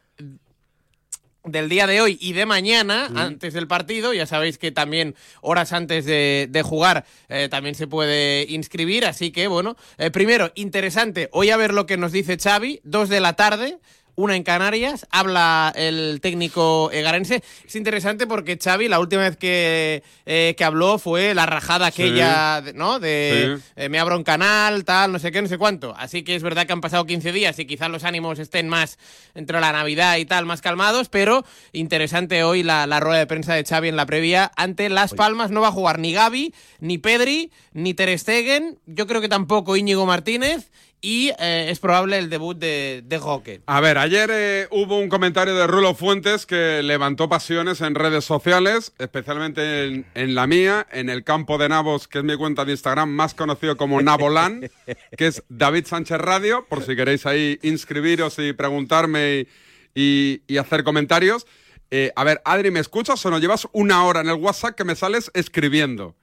del 1.45 1.69
día 1.69 1.87
de 1.87 2.01
hoy 2.01 2.19
y 2.21 2.33
de 2.33 2.47
mañana, 2.47 3.11
antes 3.15 3.55
del 3.55 3.67
partido. 3.67 4.13
Ya 4.13 4.27
sabéis 4.27 4.59
que 4.59 4.73
también 4.73 5.15
horas 5.41 5.73
antes 5.73 6.05
de, 6.05 6.47
de 6.51 6.63
jugar 6.63 7.05
eh, 7.29 7.49
también 7.51 7.75
se 7.75 7.87
puede 7.87 8.47
inscribir. 8.49 9.07
Así 9.07 9.31
que, 9.31 9.47
bueno, 9.49 9.77
eh, 9.99 10.11
primero, 10.11 10.53
interesante, 10.55 11.29
hoy 11.33 11.51
a 11.51 11.57
ver 11.57 11.73
lo 11.73 11.87
que 11.87 11.97
nos 11.97 12.13
dice 12.13 12.37
Xavi, 12.39 12.81
dos 12.85 13.09
de 13.09 13.21
la 13.21 13.35
tarde. 13.35 13.79
Una 14.19 14.35
en 14.35 14.43
Canarias, 14.43 15.07
habla 15.13 15.73
el 15.77 16.19
técnico 16.21 16.91
egarense. 16.93 17.41
Es 17.65 17.77
interesante 17.77 18.27
porque 18.27 18.59
Xavi, 18.61 18.89
la 18.89 18.99
última 18.99 19.23
vez 19.23 19.37
que, 19.37 20.03
eh, 20.27 20.57
que 20.59 20.65
habló 20.65 20.99
fue 20.99 21.35
la 21.35 21.47
rajada 21.47 21.87
aquella, 21.87 22.61
de- 22.61 22.73
¿no? 22.73 22.99
De 22.99 23.59
Sí. 23.59 23.65
eh, 23.77 23.89
me 23.89 24.01
abro 24.01 24.17
un 24.17 24.25
canal, 24.25 24.85
tal, 24.85 25.13
no 25.13 25.21
sé 25.21 25.31
qué, 25.31 25.41
no 25.41 25.47
sé 25.47 25.57
cuánto. 25.57 25.95
Así 25.97 26.25
que 26.25 26.35
es 26.35 26.43
verdad 26.43 26.67
que 26.67 26.73
han 26.73 26.81
pasado 26.81 27.07
15 27.07 27.31
días 27.31 27.57
y 27.61 27.65
quizás 27.65 27.91
los 27.91 28.03
ánimos 28.03 28.41
estén 28.41 28.69
más 28.69 28.99
entre 29.37 29.61
la 29.61 29.71
Navidad 29.71 30.17
y 30.17 30.25
tal, 30.25 30.47
más 30.47 30.63
calmados, 30.63 31.09
pero 31.09 31.45
interesante 31.73 32.43
hoy 32.43 32.65
la, 32.65 32.89
la 32.89 32.99
rueda 32.99 33.21
de 33.21 33.27
prensa 33.29 33.55
de 33.55 33.63
Xavi 33.65 33.87
en 33.89 33.95
la 33.95 34.05
previa. 34.07 34.51
Ante 34.57 34.89
Las 34.89 35.15
Palmas 35.15 35.53
no 35.53 35.61
va 35.61 35.69
a 35.69 35.73
jugar 35.73 36.01
ni 36.01 36.13
Gaby, 36.13 36.53
ni 36.81 36.99
Pedri, 36.99 37.53
ni 37.73 37.95
Ter 37.95 38.19
Stegen, 38.19 38.81
yo 38.87 39.07
creo 39.07 39.21
que 39.21 39.29
tampoco 39.29 39.77
Íñigo 39.77 40.07
Martínez 40.07 40.73
y 41.01 41.31
eh, 41.39 41.67
es 41.71 41.79
probable 41.79 42.19
el 42.19 42.29
debut 42.29 42.59
de, 42.59 43.03
de 43.07 43.19
Roque. 43.19 43.61
A 43.67 43.81
ver, 43.81 43.99
ayer 43.99 44.29
eh, 44.33 44.67
hubo 44.73 44.99
un 44.99 45.09
comentario 45.09 45.55
de 45.55 45.67
Rulo 45.67 45.95
Fuentes 45.95 46.45
que 46.45 46.83
levantó 46.83 47.29
pasiones 47.29 47.81
en 47.81 47.95
redes 47.95 48.25
sociales, 48.25 48.93
especialmente 48.99 49.85
en, 49.87 50.07
en 50.15 50.35
la 50.35 50.47
mía, 50.47 50.87
en 50.91 51.09
el 51.09 51.23
campo 51.23 51.57
de 51.57 51.69
Nabos, 51.69 52.09
que 52.09 52.19
es 52.19 52.25
mi 52.25 52.37
cuenta 52.37 52.65
de 52.65 52.73
Instagram 52.73 53.09
más 53.11 53.35
conocido 53.35 53.77
como 53.77 54.03
Nabolán, 54.03 54.69
que 55.17 55.27
es 55.29 55.45
David 55.49 55.87
Sánchez 55.87 56.19
Radio, 56.19 56.67
por 56.69 56.83
si 56.83 56.97
queréis 56.97 57.27
ahí 57.27 57.59
inscribiros 57.63 58.39
y 58.41 58.53
preguntarme 58.53 59.47
y, 59.95 60.01
y- 60.03 60.43
y 60.49 60.57
hacer 60.59 60.83
comentarios. 60.85 61.47
Eh, 61.91 62.13
a 62.17 62.25
ver, 62.25 62.43
Adri, 62.45 62.71
¿me 62.71 62.81
escuchas 62.81 63.25
o 63.25 63.31
no? 63.31 63.39
Llevas 63.39 63.67
una 63.73 64.05
hora 64.05 64.21
en 64.21 64.29
el 64.29 64.35
WhatsApp 64.35 64.75
que 64.75 64.85
me 64.85 64.95
sales 64.97 65.31
escribiendo. 65.33 66.15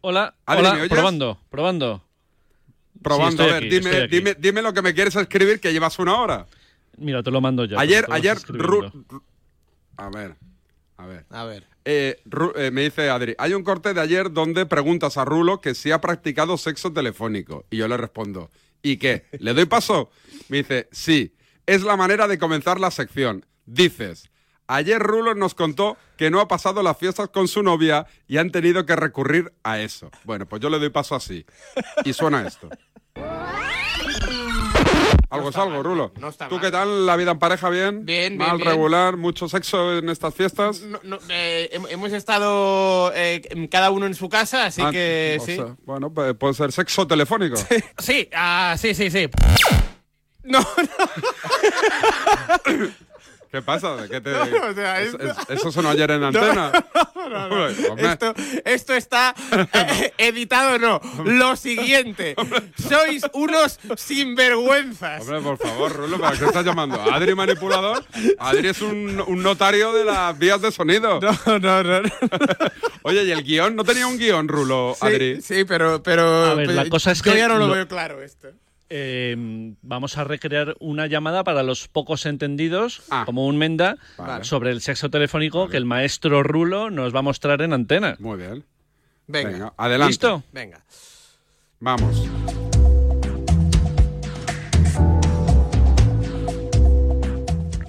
Hola, 0.00 0.34
Adri, 0.46 0.60
hola, 0.60 0.72
¿me 0.74 0.80
oyes? 0.82 0.92
probando, 0.92 1.40
probando. 1.50 2.02
Probando, 3.06 3.44
Sí, 3.44 3.48
a 3.50 3.52
ver, 3.54 3.62
aquí, 3.64 3.68
dime, 3.68 4.08
dime, 4.08 4.34
dime 4.38 4.62
lo 4.62 4.72
que 4.72 4.82
me 4.82 4.92
quieres 4.94 5.14
escribir 5.16 5.60
que 5.60 5.72
llevas 5.72 5.98
una 5.98 6.18
hora. 6.20 6.46
Mira, 6.98 7.22
te 7.22 7.30
lo 7.30 7.40
mando 7.40 7.64
yo. 7.64 7.78
ayer, 7.78 8.04
ayer, 8.10 8.36
a 9.96 10.10
ver, 10.10 10.34
a 10.96 11.06
ver. 11.06 11.24
A 11.30 11.44
ver. 11.44 11.64
Eh, 11.84 12.20
Ru- 12.26 12.52
eh, 12.56 12.70
me 12.70 12.82
dice 12.82 13.08
Adri, 13.08 13.34
hay 13.38 13.54
un 13.54 13.62
corte 13.62 13.94
de 13.94 14.00
ayer 14.00 14.32
donde 14.32 14.66
preguntas 14.66 15.16
a 15.16 15.24
Rulo 15.24 15.60
que 15.60 15.74
si 15.74 15.90
ha 15.92 16.00
practicado 16.00 16.56
sexo 16.58 16.92
telefónico. 16.92 17.64
Y 17.70 17.76
yo 17.76 17.86
le 17.88 17.96
respondo, 17.96 18.50
¿y 18.82 18.96
qué? 18.96 19.26
¿Le 19.38 19.54
doy 19.54 19.66
paso? 19.66 20.10
Me 20.48 20.58
dice, 20.58 20.88
sí, 20.90 21.34
es 21.64 21.82
la 21.82 21.96
manera 21.96 22.26
de 22.26 22.38
comenzar 22.38 22.80
la 22.80 22.90
sección. 22.90 23.46
Dices, 23.66 24.30
ayer 24.68 25.00
Rulo 25.02 25.34
nos 25.34 25.54
contó 25.54 25.96
que 26.16 26.30
no 26.30 26.40
ha 26.40 26.48
pasado 26.48 26.82
las 26.82 26.96
fiestas 26.96 27.28
con 27.28 27.48
su 27.48 27.62
novia 27.62 28.06
y 28.26 28.38
han 28.38 28.50
tenido 28.50 28.86
que 28.86 28.96
recurrir 28.96 29.52
a 29.62 29.78
eso. 29.80 30.10
Bueno, 30.24 30.46
pues 30.46 30.62
yo 30.62 30.70
le 30.70 30.78
doy 30.78 30.90
paso 30.90 31.14
así. 31.14 31.44
Y 32.04 32.12
suena 32.12 32.46
esto. 32.46 32.68
Algo 35.28 35.48
es 35.48 35.56
algo, 35.56 35.82
Rulo. 35.82 36.12
no 36.20 36.28
está 36.28 36.48
¿Tú 36.48 36.60
qué 36.60 36.70
tal? 36.70 37.04
¿La 37.04 37.16
vida 37.16 37.32
en 37.32 37.38
pareja 37.40 37.68
bien? 37.68 38.06
Bien, 38.06 38.38
bien, 38.38 38.48
Mal, 38.48 38.58
bien. 38.58 38.68
regular, 38.70 39.16
mucho 39.16 39.48
sexo 39.48 39.98
en 39.98 40.08
estas 40.08 40.32
fiestas. 40.34 40.80
No, 40.82 41.00
no, 41.02 41.18
eh, 41.28 41.68
hem- 41.74 41.88
hemos 41.90 42.12
estado 42.12 43.12
eh, 43.14 43.42
cada 43.70 43.90
uno 43.90 44.06
en 44.06 44.14
su 44.14 44.28
casa, 44.28 44.66
así 44.66 44.80
Ah, 44.84 44.90
que 44.92 45.38
sí. 45.44 45.56
sea, 45.56 45.74
bueno, 45.84 46.12
pues 46.14 46.32
puede 46.34 46.54
ser 46.54 46.70
sexo 46.70 47.06
telefónico. 47.08 47.56
Sí, 47.98 48.28
ah, 48.34 48.76
sí, 48.78 48.94
sí, 48.94 49.10
sí. 49.10 49.28
No, 50.44 50.60
¿Qué 53.56 53.62
pasa? 53.62 53.96
¿Qué 54.10 54.20
te... 54.20 54.30
No, 54.56 54.66
o 54.68 54.74
sea, 54.74 55.00
Es- 55.00 55.14
esto- 55.14 55.24
es- 55.24 55.58
eso 55.58 55.72
sonó 55.72 55.88
ayer 55.88 56.10
en 56.10 56.24
antena. 56.24 56.70
no, 57.14 57.28
no. 57.28 57.44
Hombre, 57.64 57.88
hombre. 57.88 58.06
Esto, 58.12 58.34
esto 58.66 58.92
está 58.94 59.34
eh, 59.72 60.12
editado, 60.18 60.78
no. 60.78 61.00
Lo 61.24 61.56
siguiente, 61.56 62.36
sois 62.86 63.22
unos 63.32 63.78
sinvergüenzas. 63.96 65.22
Hombre, 65.22 65.40
por 65.40 65.56
favor, 65.56 65.92
Rulo, 65.96 66.18
¿para 66.18 66.36
qué 66.38 66.44
estás 66.44 66.66
llamando? 66.66 67.00
¿Adri 67.00 67.34
manipulador? 67.34 68.04
Adri 68.38 68.68
es 68.68 68.82
un, 68.82 69.22
un 69.26 69.42
notario 69.42 69.92
de 69.94 70.04
las 70.04 70.38
vías 70.38 70.60
de 70.60 70.70
sonido. 70.70 71.18
No, 71.46 71.58
no, 71.58 71.82
no. 71.82 72.08
Oye, 73.02 73.24
¿y 73.24 73.32
el 73.32 73.42
guion? 73.42 73.74
¿No 73.74 73.84
tenía 73.84 74.06
un 74.06 74.18
guion, 74.18 74.48
Rulo, 74.48 74.94
Adri? 75.00 75.40
Sí, 75.40 75.64
pero, 75.64 76.02
pero 76.02 76.44
A 76.44 76.54
ver, 76.54 76.70
la 76.72 76.88
cosa 76.90 77.12
es 77.12 77.22
yo 77.22 77.32
que 77.32 77.38
ya 77.38 77.48
no 77.48 77.56
lo, 77.58 77.68
lo- 77.68 77.72
veo 77.74 77.88
claro 77.88 78.22
esto. 78.22 78.48
Eh, 78.88 79.34
vamos 79.82 80.16
a 80.16 80.24
recrear 80.24 80.76
una 80.78 81.06
llamada 81.06 81.42
para 81.42 81.62
los 81.64 81.88
pocos 81.88 82.24
entendidos, 82.26 83.02
Ah. 83.10 83.24
como 83.26 83.46
un 83.46 83.56
menda, 83.58 83.96
Vale. 84.16 84.44
sobre 84.44 84.70
el 84.70 84.80
sexo 84.80 85.10
telefónico 85.10 85.68
que 85.68 85.76
el 85.76 85.84
maestro 85.86 86.42
Rulo 86.42 86.90
nos 86.90 87.14
va 87.14 87.18
a 87.18 87.22
mostrar 87.22 87.62
en 87.62 87.72
antena. 87.72 88.16
Muy 88.20 88.36
bien. 88.38 88.64
Venga. 89.26 89.50
Venga, 89.50 89.74
adelante. 89.76 90.10
¿Listo? 90.10 90.44
Venga. 90.52 90.84
Vamos. 91.80 92.26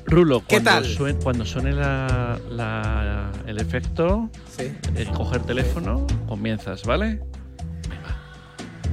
Rulo, 0.05 0.39
¿Qué 0.47 0.62
cuando, 0.62 0.71
tal? 0.71 0.86
suen- 0.86 1.21
cuando 1.21 1.45
suene 1.45 1.73
la- 1.73 2.39
la- 2.49 3.31
el 3.45 3.60
efecto, 3.60 4.29
Sí. 4.57 4.71
eh, 4.95 5.05
coger 5.13 5.41
teléfono, 5.43 6.07
comienzas, 6.27 6.83
¿vale? 6.83 7.19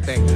Venga. 0.04 0.32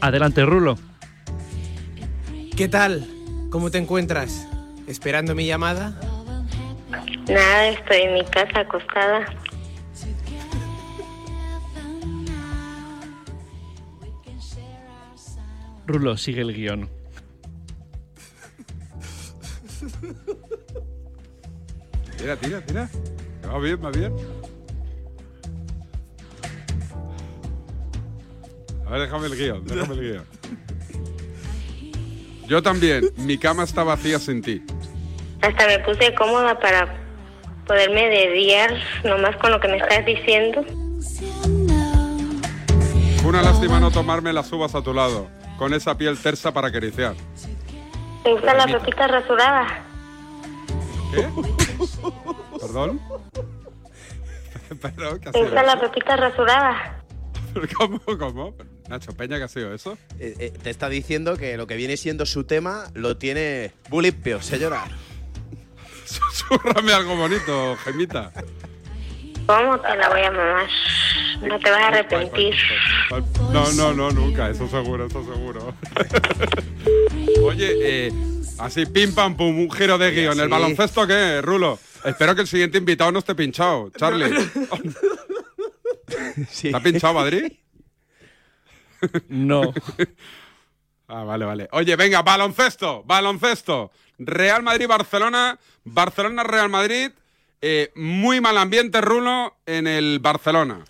Adelante, 0.00 0.44
Rulo. 0.44 0.78
¿Qué 2.56 2.68
tal? 2.68 3.06
¿Cómo 3.50 3.70
te 3.70 3.78
encuentras? 3.78 4.46
esperando 4.90 5.34
mi 5.34 5.46
llamada. 5.46 5.94
Nada, 7.28 7.68
estoy 7.68 7.98
en 8.02 8.14
mi 8.14 8.24
casa 8.24 8.60
acostada. 8.60 9.24
Rulo, 15.86 16.16
sigue 16.16 16.40
el 16.42 16.54
guion. 16.54 16.88
Tira, 22.16 22.36
tira, 22.36 22.60
tira. 22.60 22.90
Va 23.46 23.58
bien, 23.58 23.82
va 23.82 23.90
bien. 23.90 24.12
A 28.90 28.94
ver, 28.94 29.02
déjame 29.02 29.26
el 29.28 29.36
guion, 29.36 29.64
déjame 29.64 29.94
el 29.94 30.00
guion. 30.00 30.24
Yo 32.48 32.60
también. 32.60 33.04
Mi 33.18 33.38
cama 33.38 33.62
está 33.62 33.84
vacía 33.84 34.18
sin 34.18 34.42
ti. 34.42 34.64
Hasta 35.42 35.64
me 35.68 35.78
puse 35.78 36.12
cómoda 36.16 36.58
para 36.58 36.92
poderme 37.68 38.08
dediar 38.08 38.74
nomás 39.04 39.36
con 39.36 39.52
lo 39.52 39.60
que 39.60 39.68
me 39.68 39.76
estás 39.76 40.04
diciendo. 40.04 40.64
Fue 43.22 43.28
una 43.28 43.42
lástima 43.42 43.78
no 43.78 43.92
tomarme 43.92 44.32
las 44.32 44.50
uvas 44.52 44.74
a 44.74 44.82
tu 44.82 44.92
lado, 44.92 45.28
con 45.56 45.72
esa 45.72 45.96
piel 45.96 46.18
tersa 46.18 46.52
para 46.52 46.66
acariciar. 46.66 47.14
¿Te 48.24 48.32
gusta 48.32 48.54
la 48.54 48.66
ropita 48.66 49.06
rasurada? 49.06 49.84
¿Qué? 51.14 51.28
¿Perdón? 52.60 53.00
Pero, 54.82 55.20
¿qué 55.20 55.30
¿Te 55.30 55.32
sido 55.32 55.44
gusta 55.44 55.62
la 55.62 55.74
eso? 55.74 55.82
ropita 55.82 56.16
rasurada? 56.16 57.02
¿Cómo, 57.78 58.00
cómo? 58.18 58.54
Nacho 58.90 59.12
Peña, 59.12 59.38
¿qué 59.38 59.44
ha 59.44 59.48
sido 59.48 59.72
eso? 59.72 59.96
Eh, 60.18 60.34
eh, 60.40 60.52
te 60.62 60.68
está 60.68 60.88
diciendo 60.88 61.36
que 61.36 61.56
lo 61.56 61.68
que 61.68 61.76
viene 61.76 61.96
siendo 61.96 62.26
su 62.26 62.42
tema 62.42 62.90
lo 62.94 63.16
tiene 63.16 63.72
muy 63.88 64.02
limpio, 64.02 64.42
señora. 64.42 64.84
Susurrame 66.04 66.92
algo 66.92 67.14
bonito, 67.14 67.76
Gemita. 67.84 68.32
¿Cómo 69.46 69.78
te 69.78 69.96
la 69.96 70.08
voy 70.08 70.22
a 70.22 70.30
mamar? 70.32 70.68
No 71.40 71.58
te 71.60 71.70
vas 71.70 71.82
a 71.82 71.86
arrepentir. 71.86 72.56
No, 73.52 73.72
no, 73.74 73.94
no, 73.94 74.10
nunca, 74.10 74.50
eso 74.50 74.68
seguro, 74.68 75.06
eso 75.06 75.24
seguro. 75.24 75.72
Oye, 77.44 78.06
eh, 78.08 78.12
así 78.58 78.86
pim 78.86 79.14
pam 79.14 79.36
pum, 79.36 79.56
un 79.56 79.70
giro 79.70 79.98
de 79.98 80.10
guion. 80.10 80.40
¿El 80.40 80.48
baloncesto 80.48 81.06
qué, 81.06 81.40
Rulo? 81.40 81.78
Espero 82.04 82.34
que 82.34 82.40
el 82.40 82.48
siguiente 82.48 82.78
invitado 82.78 83.12
no 83.12 83.20
esté 83.20 83.36
pinchado, 83.36 83.90
Charlie. 83.96 84.34
¿Está 86.64 86.80
pinchado 86.80 87.14
Madrid? 87.14 87.52
No. 89.28 89.72
Ah, 91.12 91.24
vale, 91.24 91.44
vale. 91.44 91.68
Oye, 91.72 91.96
venga, 91.96 92.22
baloncesto, 92.22 93.02
baloncesto. 93.02 93.90
Real 94.16 94.62
Madrid-Barcelona, 94.62 95.58
Barcelona-Real 95.82 96.68
Madrid. 96.68 97.10
Eh, 97.60 97.90
muy 97.96 98.40
mal 98.40 98.56
ambiente, 98.56 99.00
Rulo, 99.00 99.56
en 99.66 99.88
el 99.88 100.20
Barcelona. 100.20 100.84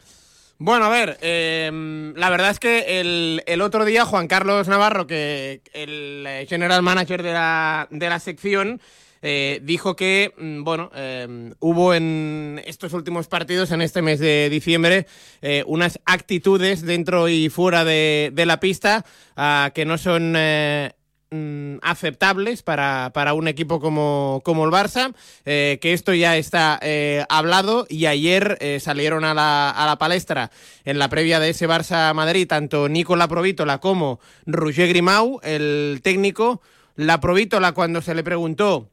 Bueno, 0.58 0.84
a 0.84 0.88
ver, 0.90 1.16
eh, 1.22 2.12
la 2.16 2.28
verdad 2.28 2.50
es 2.50 2.60
que 2.60 3.00
el, 3.00 3.42
el 3.46 3.62
otro 3.62 3.86
día 3.86 4.04
Juan 4.04 4.28
Carlos 4.28 4.68
Navarro, 4.68 5.06
que 5.06 5.62
el 5.72 6.26
eh, 6.28 6.46
general 6.46 6.82
manager 6.82 7.22
de 7.22 7.32
la, 7.32 7.88
de 7.90 8.08
la 8.10 8.20
sección, 8.20 8.78
eh, 9.22 9.60
dijo 9.62 9.96
que, 9.96 10.32
mm, 10.36 10.64
bueno, 10.64 10.90
eh, 10.94 11.52
hubo 11.60 11.94
en 11.94 12.60
estos 12.64 12.92
últimos 12.92 13.28
partidos, 13.28 13.70
en 13.70 13.82
este 13.82 14.02
mes 14.02 14.18
de 14.18 14.48
diciembre, 14.50 15.06
eh, 15.42 15.62
unas 15.66 16.00
actitudes 16.04 16.82
dentro 16.82 17.28
y 17.28 17.48
fuera 17.50 17.84
de, 17.84 18.32
la 18.40 18.58
pista 18.58 19.04
ah, 19.36 19.70
que 19.74 19.84
no 19.84 19.98
son 19.98 20.34
eh, 20.36 20.92
mm, 21.30 21.76
aceptables 21.82 22.62
para, 22.62 23.10
para 23.12 23.34
un 23.34 23.48
equipo 23.48 23.80
como, 23.80 24.40
como 24.44 24.64
el 24.64 24.70
Barça, 24.70 25.14
que 25.44 25.92
esto 25.92 26.14
ya 26.14 26.36
está 26.36 26.80
hablado 27.28 27.86
y 27.88 28.06
ayer 28.06 28.58
salieron 28.80 29.24
a 29.24 29.34
la, 29.34 29.70
a 29.70 29.86
la 29.86 29.98
palestra 29.98 30.50
en 30.84 30.98
la 30.98 31.08
previa 31.08 31.38
de 31.38 31.50
ese 31.50 31.68
Barça-Madrid 31.68 32.48
tanto 32.48 32.88
Nicola 32.88 33.28
Provítola 33.28 33.78
como 33.78 34.20
Roger 34.46 34.88
Grimau, 34.88 35.40
el 35.42 36.00
técnico. 36.02 36.62
La 36.96 37.20
Provítola 37.20 37.72
cuando 37.72 38.02
se 38.02 38.14
le 38.14 38.24
preguntó 38.24 38.90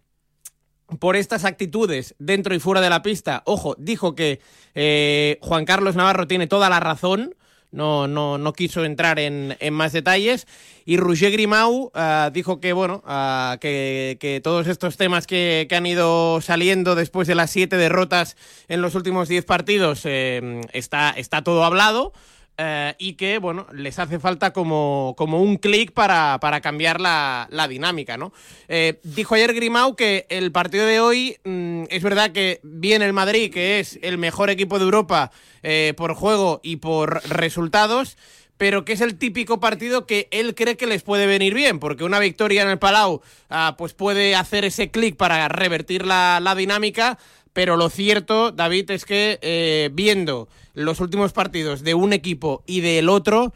por 0.99 1.15
estas 1.15 1.45
actitudes 1.45 2.15
dentro 2.19 2.55
y 2.55 2.59
fuera 2.59 2.81
de 2.81 2.89
la 2.89 3.01
pista, 3.01 3.43
ojo, 3.45 3.75
dijo 3.77 4.15
que 4.15 4.39
eh, 4.75 5.37
Juan 5.41 5.65
Carlos 5.65 5.95
Navarro 5.95 6.27
tiene 6.27 6.47
toda 6.47 6.69
la 6.69 6.79
razón, 6.79 7.35
no, 7.71 8.07
no, 8.07 8.37
no 8.37 8.53
quiso 8.53 8.85
entrar 8.85 9.19
en, 9.19 9.57
en 9.59 9.73
más 9.73 9.91
detalles. 9.91 10.47
Y 10.85 10.97
Roger 10.97 11.31
Grimau 11.31 11.91
ah, 11.93 12.31
dijo 12.33 12.61
que, 12.61 12.71
bueno, 12.71 13.03
ah, 13.05 13.57
que, 13.59 14.17
que 14.21 14.39
todos 14.41 14.67
estos 14.67 14.95
temas 14.95 15.27
que, 15.27 15.67
que 15.69 15.75
han 15.75 15.85
ido 15.85 16.39
saliendo 16.39 16.95
después 16.95 17.27
de 17.27 17.35
las 17.35 17.51
siete 17.51 17.75
derrotas 17.75 18.37
en 18.69 18.81
los 18.81 18.95
últimos 18.95 19.27
diez 19.27 19.43
partidos 19.43 20.01
eh, 20.05 20.61
está, 20.71 21.09
está 21.11 21.43
todo 21.43 21.65
hablado. 21.65 22.13
Eh, 22.59 22.95
y 22.97 23.13
que, 23.13 23.37
bueno, 23.37 23.67
les 23.71 23.99
hace 23.99 24.19
falta 24.19 24.51
como, 24.51 25.13
como 25.15 25.41
un 25.41 25.57
clic 25.57 25.91
para, 25.91 26.39
para 26.39 26.59
cambiar 26.59 26.99
la, 26.99 27.47
la 27.51 27.67
dinámica, 27.67 28.17
¿no? 28.17 28.33
Eh, 28.67 28.99
dijo 29.03 29.35
ayer 29.35 29.53
Grimau 29.53 29.95
que 29.95 30.25
el 30.29 30.51
partido 30.51 30.87
de 30.87 30.99
hoy 30.99 31.37
mm, 31.43 31.83
es 31.89 32.01
verdad 32.01 32.31
que 32.31 32.59
viene 32.63 33.05
el 33.05 33.13
Madrid, 33.13 33.53
que 33.53 33.79
es 33.79 33.99
el 34.01 34.17
mejor 34.17 34.49
equipo 34.49 34.79
de 34.79 34.85
Europa 34.85 35.31
eh, 35.61 35.93
por 35.97 36.15
juego 36.15 36.59
y 36.63 36.77
por 36.77 37.21
resultados, 37.29 38.17
pero 38.57 38.85
que 38.85 38.93
es 38.93 39.01
el 39.01 39.19
típico 39.19 39.59
partido 39.59 40.07
que 40.07 40.27
él 40.31 40.55
cree 40.55 40.77
que 40.77 40.87
les 40.87 41.03
puede 41.03 41.27
venir 41.27 41.53
bien, 41.53 41.79
porque 41.79 42.03
una 42.03 42.17
victoria 42.17 42.63
en 42.63 42.69
el 42.69 42.79
Palau 42.79 43.21
ah, 43.51 43.75
pues 43.77 43.93
puede 43.93 44.35
hacer 44.35 44.65
ese 44.65 44.89
clic 44.89 45.15
para 45.15 45.47
revertir 45.47 46.07
la, 46.07 46.39
la 46.41 46.55
dinámica, 46.55 47.19
pero 47.57 47.75
lo 47.75 47.89
cierto, 47.89 48.51
David, 48.51 48.91
es 48.91 49.03
que 49.03 49.39
eh, 49.41 49.89
viendo 49.91 50.47
los 50.75 50.99
últimos 50.99 51.33
partidos 51.33 51.83
de 51.83 51.95
un 51.95 52.13
equipo 52.13 52.63
y 52.67 52.81
del 52.81 53.09
otro, 53.09 53.51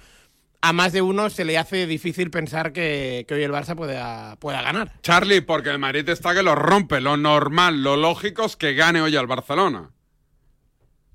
a 0.59 0.73
más 0.73 0.91
de 0.91 1.03
uno 1.03 1.29
se 1.29 1.45
le 1.45 1.59
hace 1.59 1.85
difícil 1.85 2.31
pensar 2.31 2.73
que, 2.73 3.25
que 3.27 3.35
hoy 3.35 3.43
el 3.43 3.51
Barça 3.51 3.75
pueda, 3.75 4.37
pueda 4.37 4.63
ganar. 4.63 4.91
Charlie, 5.03 5.41
porque 5.41 5.69
el 5.69 5.77
Madrid 5.77 6.09
está 6.09 6.33
que 6.33 6.41
lo 6.41 6.55
rompe. 6.55 6.99
Lo 6.99 7.15
normal, 7.15 7.83
lo 7.83 7.95
lógico 7.95 8.45
es 8.45 8.55
que 8.55 8.73
gane 8.73 9.03
hoy 9.03 9.15
al 9.15 9.27
Barcelona. 9.27 9.91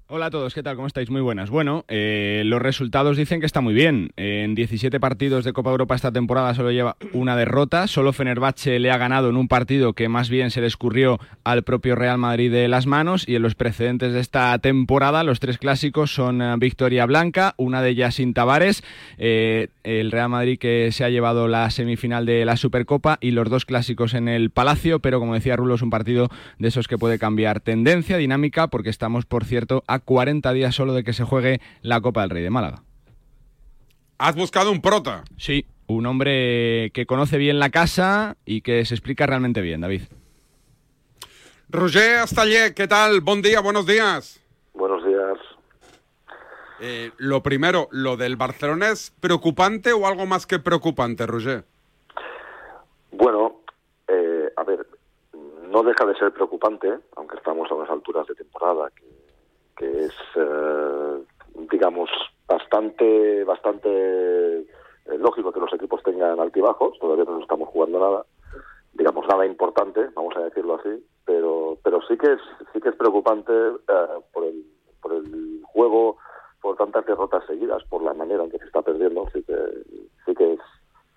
Hola 0.09 0.27
a 0.27 0.31
todos, 0.31 0.55
¿qué 0.55 0.63
tal? 0.63 0.77
¿Cómo 0.77 0.87
estáis? 0.87 1.11
Muy 1.11 1.21
buenas. 1.21 1.51
Bueno, 1.51 1.85
eh, 1.89 2.43
los 2.47 2.63
resultados 2.63 3.17
dicen 3.17 3.41
que 3.41 3.47
está 3.47 3.61
muy 3.61 3.75
bien. 3.75 4.13
En 4.15 4.55
17 4.55 5.01
partidos 5.01 5.45
de 5.45 5.53
Copa 5.53 5.71
Europa 5.71 5.97
esta 5.97 6.13
temporada 6.13 6.55
solo 6.55 6.71
lleva 6.71 6.97
una 7.13 7.35
derrota. 7.35 7.89
Solo 7.89 8.13
Fenerbahce 8.13 8.79
le 8.79 8.93
ha 8.93 8.99
ganado 8.99 9.31
en 9.31 9.37
un 9.37 9.49
partido 9.49 9.95
que 9.95 10.09
más 10.09 10.31
bien 10.31 10.53
se 10.53 10.61
le 10.61 10.69
escurrió 10.69 11.19
al 11.43 11.65
propio 11.65 11.97
Real 11.97 12.19
Madrid 12.19 12.53
de 12.53 12.69
las 12.69 12.87
manos. 12.87 13.29
Y 13.29 13.35
en 13.35 13.43
los 13.43 13.57
precedentes 13.57 14.13
de 14.13 14.21
esta 14.21 14.57
temporada, 14.61 15.25
los 15.25 15.41
tres 15.41 15.59
clásicos 15.59 16.15
son 16.15 16.41
eh, 16.41 16.55
victoria 16.57 17.05
blanca, 17.05 17.55
una 17.57 17.83
de 17.83 17.91
ellas 17.91 18.15
sin 18.15 18.33
Tavares, 18.33 18.85
eh, 19.19 19.71
el 19.83 20.13
Real 20.13 20.29
Madrid 20.29 20.61
que 20.61 20.93
se 20.93 21.03
ha 21.03 21.11
llevado 21.11 21.49
la 21.49 21.69
semifinal 21.71 22.27
de 22.27 22.45
la 22.45 22.57
Supercopa 22.57 23.19
y 23.21 23.33
los 23.33 23.51
dos 23.51 23.65
clásicos 23.65 24.15
en 24.15 24.29
el 24.29 24.51
Palacio. 24.51 25.01
Pero 25.01 25.19
como 25.19 25.35
decía 25.35 25.57
Rulo, 25.57 25.75
es 25.75 25.83
un 25.83 25.91
partido 25.91 26.29
de 26.61 26.69
esos 26.69 26.87
que 26.87 26.97
puede 26.97 27.19
cambiar 27.19 27.59
tendencia, 27.59 28.19
dinámica, 28.19 28.69
porque 28.69 28.91
estamos, 28.91 29.27
por 29.27 29.45
cierto, 29.45 29.83
a 29.89 29.96
40 29.99 30.53
días 30.53 30.75
solo 30.75 30.95
de 30.95 31.05
que 31.05 31.13
se 31.13 31.25
juegue 31.25 31.61
la 31.83 32.01
Copa 32.01 32.23
del 32.23 32.31
Rey 32.31 32.43
de 32.43 32.51
Málaga. 32.51 32.83
Has 34.19 34.35
buscado 34.35 34.71
un 34.73 34.81
prota. 34.81 35.25
Sí, 35.37 35.67
un 35.87 36.07
hombre 36.07 36.91
que 36.93 37.07
conoce 37.07 37.39
bien 37.39 37.59
la 37.59 37.71
casa 37.71 38.37
y 38.45 38.63
que 38.63 38.85
se 38.85 38.95
explica 38.95 39.27
realmente 39.27 39.61
bien, 39.61 39.81
David. 39.81 40.03
Roger 41.69 42.19
Astallé, 42.19 42.75
¿qué 42.75 42.87
tal? 42.87 43.21
Buen 43.21 43.43
día, 43.43 43.61
buenos 43.61 43.87
días. 43.87 44.41
Buenos 44.73 45.05
días. 45.05 45.39
Eh, 46.81 47.11
lo 47.17 47.43
primero, 47.43 47.89
¿lo 47.91 48.17
del 48.17 48.37
Barcelona 48.37 48.91
es 48.91 49.11
preocupante 49.21 49.93
o 49.93 50.07
algo 50.07 50.27
más 50.27 50.47
que 50.47 50.59
preocupante, 50.59 51.27
Roger? 51.27 51.65
Bueno, 53.11 53.63
eh, 54.09 54.53
a 54.57 54.63
ver, 54.63 54.87
no 55.71 55.83
deja 55.83 56.05
de 56.05 56.15
ser 56.17 56.33
preocupante, 56.33 56.99
aunque 57.17 57.37
estamos 57.37 57.71
a 57.71 57.75
unas 57.75 57.91
alturas 57.91 58.27
de 58.27 58.35
temporada 58.35 58.91
que, 58.95 59.06
que 59.77 60.05
es, 60.05 60.15
eh, 60.37 61.23
digamos, 61.71 62.11
bastante, 62.47 63.45
bastante 63.45 64.61
eh, 64.61 65.19
lógico 65.19 65.53
que 65.53 65.61
los 65.61 65.73
equipos 65.73 66.03
tengan 66.03 66.41
altibajos. 66.41 66.99
Todavía 66.99 67.25
no 67.25 67.41
estamos 67.41 67.69
jugando 67.69 67.99
nada, 67.99 68.25
digamos 68.95 69.27
nada 69.29 69.47
importante, 69.47 70.09
vamos 70.15 70.37
a 70.37 70.45
decirlo 70.45 70.77
así, 70.77 71.05
pero, 71.25 71.79
pero 71.83 72.01
sí 72.09 72.17
que 72.17 72.33
es, 72.33 72.41
sí 72.73 72.81
que 72.81 72.89
es 72.89 72.97
preocupante 72.97 73.53
eh, 73.53 74.21
por 74.33 74.45
el, 74.45 74.65
por 75.01 75.13
el 75.13 75.61
juego, 75.65 76.17
por 76.61 76.77
tantas 76.77 77.05
derrotas 77.07 77.45
seguidas, 77.47 77.85
por 77.85 78.03
la 78.03 78.15
manera 78.15 78.45
en 78.45 78.51
que 78.51 78.59
se 78.59 78.65
está 78.65 78.83
perdiendo, 78.83 79.29
sí 79.33 79.43
que, 79.43 79.57
sí 80.25 80.35
que 80.35 80.55
es, 80.55 80.61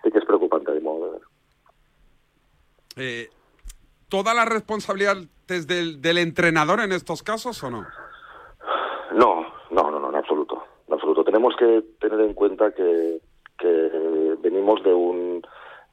sí 0.02 0.10
que 0.10 0.18
es 0.18 0.24
preocupante 0.24 0.72
de 0.72 0.80
modo 0.80 1.06
de 1.06 1.12
ver. 1.12 1.22
Eh, 2.96 3.30
¿Toda 4.08 4.34
la 4.34 4.44
responsabilidad 4.44 5.16
es 5.48 5.66
del, 5.66 6.02
del 6.02 6.18
entrenador 6.18 6.80
en 6.80 6.92
estos 6.92 7.22
casos 7.22 7.62
o? 7.62 7.70
No, 7.70 7.84
no, 9.70 9.90
no, 9.90 9.98
no, 9.98 10.08
en 10.08 10.16
absoluto. 10.16 10.62
En 10.88 10.94
absoluto. 10.94 11.24
Tenemos 11.40 11.56
que 11.56 11.82
tener 12.06 12.20
en 12.20 12.34
cuenta 12.34 12.70
que, 12.72 13.18
que 13.58 13.90
venimos 14.42 14.82
de 14.82 14.92
un 14.92 15.40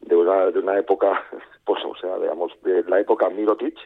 de 0.02 0.14
una, 0.14 0.48
de 0.48 0.60
una 0.60 0.78
época 0.78 1.24
pues 1.66 1.82
o 1.86 1.96
sea, 1.96 2.18
digamos, 2.20 2.52
de 2.64 2.84
la 2.84 3.00
época 3.00 3.30
Mirotic, 3.30 3.78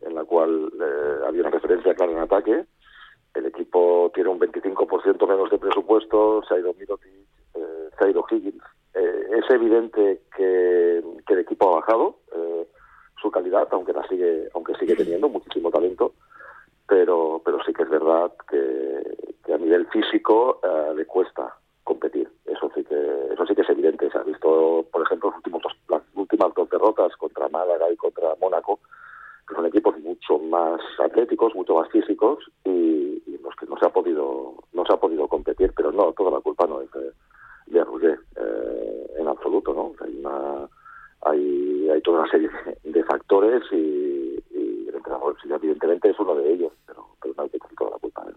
en 0.00 0.16
la 0.16 0.24
cual 0.24 0.68
eh, 0.74 1.24
había 1.24 1.42
una 1.42 1.50
referencia 1.50 1.94
clara 1.94 2.10
en 2.10 2.18
ataque, 2.18 2.64
el 3.34 3.46
equipo 3.46 4.10
tiene 4.14 4.30
un 4.30 4.40
25% 4.40 5.28
menos 5.28 5.48
de 5.48 5.58
presupuesto, 5.58 6.42
se 6.42 6.54
ha 6.54 6.58
ido 6.58 6.74
Mirotic, 6.74 7.12
eh, 7.54 7.88
se 7.96 8.04
ha 8.04 8.10
ido 8.10 8.24
Higgins. 8.28 8.64
Eh, 8.94 9.26
es 9.38 9.48
evidente 9.50 10.22
que, 10.36 11.04
que 11.24 11.34
el 11.34 11.38
equipo 11.38 11.70
ha 11.70 11.76
bajado 11.76 12.16
eh, 12.34 12.66
su 13.22 13.30
calidad, 13.30 13.68
aunque 13.70 13.92
la 13.92 14.04
sigue, 14.08 14.48
aunque 14.54 14.74
sigue 14.74 14.96
teniendo 14.96 15.28
muchísimo 15.28 15.70
talento, 15.70 16.14
pero, 16.88 17.40
pero 17.44 17.62
sí 17.64 17.72
que 17.72 17.84
es 17.84 17.90
verdad 17.90 18.32
que, 18.50 19.25
que 19.25 19.25
a 19.56 19.58
nivel 19.58 19.86
físico 19.88 20.60
eh, 20.62 20.94
le 20.94 21.06
cuesta 21.06 21.56
competir. 21.82 22.28
Eso 22.44 22.70
sí 22.74 22.84
que, 22.84 22.94
eso 23.32 23.46
sí 23.46 23.54
que 23.54 23.62
es 23.62 23.70
evidente. 23.70 24.10
Se 24.10 24.18
ha 24.18 24.22
visto, 24.22 24.84
por 24.92 25.02
ejemplo, 25.02 25.30
los 25.30 25.36
últimos 25.38 25.62
dos, 25.62 25.72
las 25.88 26.02
últimas 26.14 26.54
dos 26.54 26.68
derrotas 26.70 27.16
contra 27.16 27.48
Málaga 27.48 27.90
y 27.90 27.96
contra 27.96 28.34
Mónaco, 28.40 28.80
que 29.48 29.54
son 29.54 29.66
equipos 29.66 29.98
mucho 30.00 30.38
más 30.38 30.80
atléticos, 30.98 31.54
mucho 31.54 31.74
más 31.74 31.88
físicos 31.90 32.44
y, 32.64 33.22
y 33.26 33.38
los 33.42 33.54
que 33.56 33.66
no 33.66 33.78
se 33.78 33.86
ha 33.86 33.90
podido, 33.90 34.54
no 34.72 34.84
se 34.84 34.92
ha 34.92 34.96
podido 34.96 35.26
competir. 35.28 35.72
Pero 35.76 35.90
no, 35.92 36.12
toda 36.12 36.30
la 36.30 36.40
culpa 36.40 36.66
no 36.66 36.80
es 36.82 36.90
de, 36.92 37.12
de 37.66 38.18
eh, 38.36 39.06
en 39.18 39.28
absoluto, 39.28 39.72
¿no? 39.72 39.92
Hay 40.04 40.18
una, 40.18 40.68
hay, 41.22 41.88
hay 41.90 42.00
toda 42.02 42.20
una 42.20 42.30
serie 42.30 42.50
de, 42.84 43.04
factores 43.04 43.62
y, 43.72 44.42
y 44.50 44.88
el 44.88 44.94
entrenador, 44.94 45.36
evidentemente 45.44 46.10
es 46.10 46.18
uno 46.18 46.34
de 46.34 46.52
ellos, 46.52 46.72
pero, 46.86 47.06
pero 47.22 47.34
no 47.36 47.42
hay 47.44 47.48
que 47.50 47.56
echar 47.56 47.70
toda 47.78 47.90
la 47.92 47.98
culpa 47.98 48.24
él. 48.28 48.35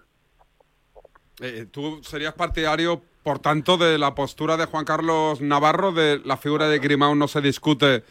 Eh, 1.41 1.65
¿Tú 1.71 2.01
serías 2.03 2.33
partidario, 2.33 3.01
por 3.23 3.39
tanto, 3.39 3.77
de 3.77 3.97
la 3.97 4.13
postura 4.13 4.57
de 4.57 4.65
Juan 4.65 4.83
Carlos 4.83 5.39
Navarro, 5.39 5.93
de 5.93 6.19
la 6.25 6.35
figura 6.35 6.67
de 6.67 6.79
Grimao 6.79 7.15
no 7.15 7.27
se 7.27 7.39
discute, 7.39 8.03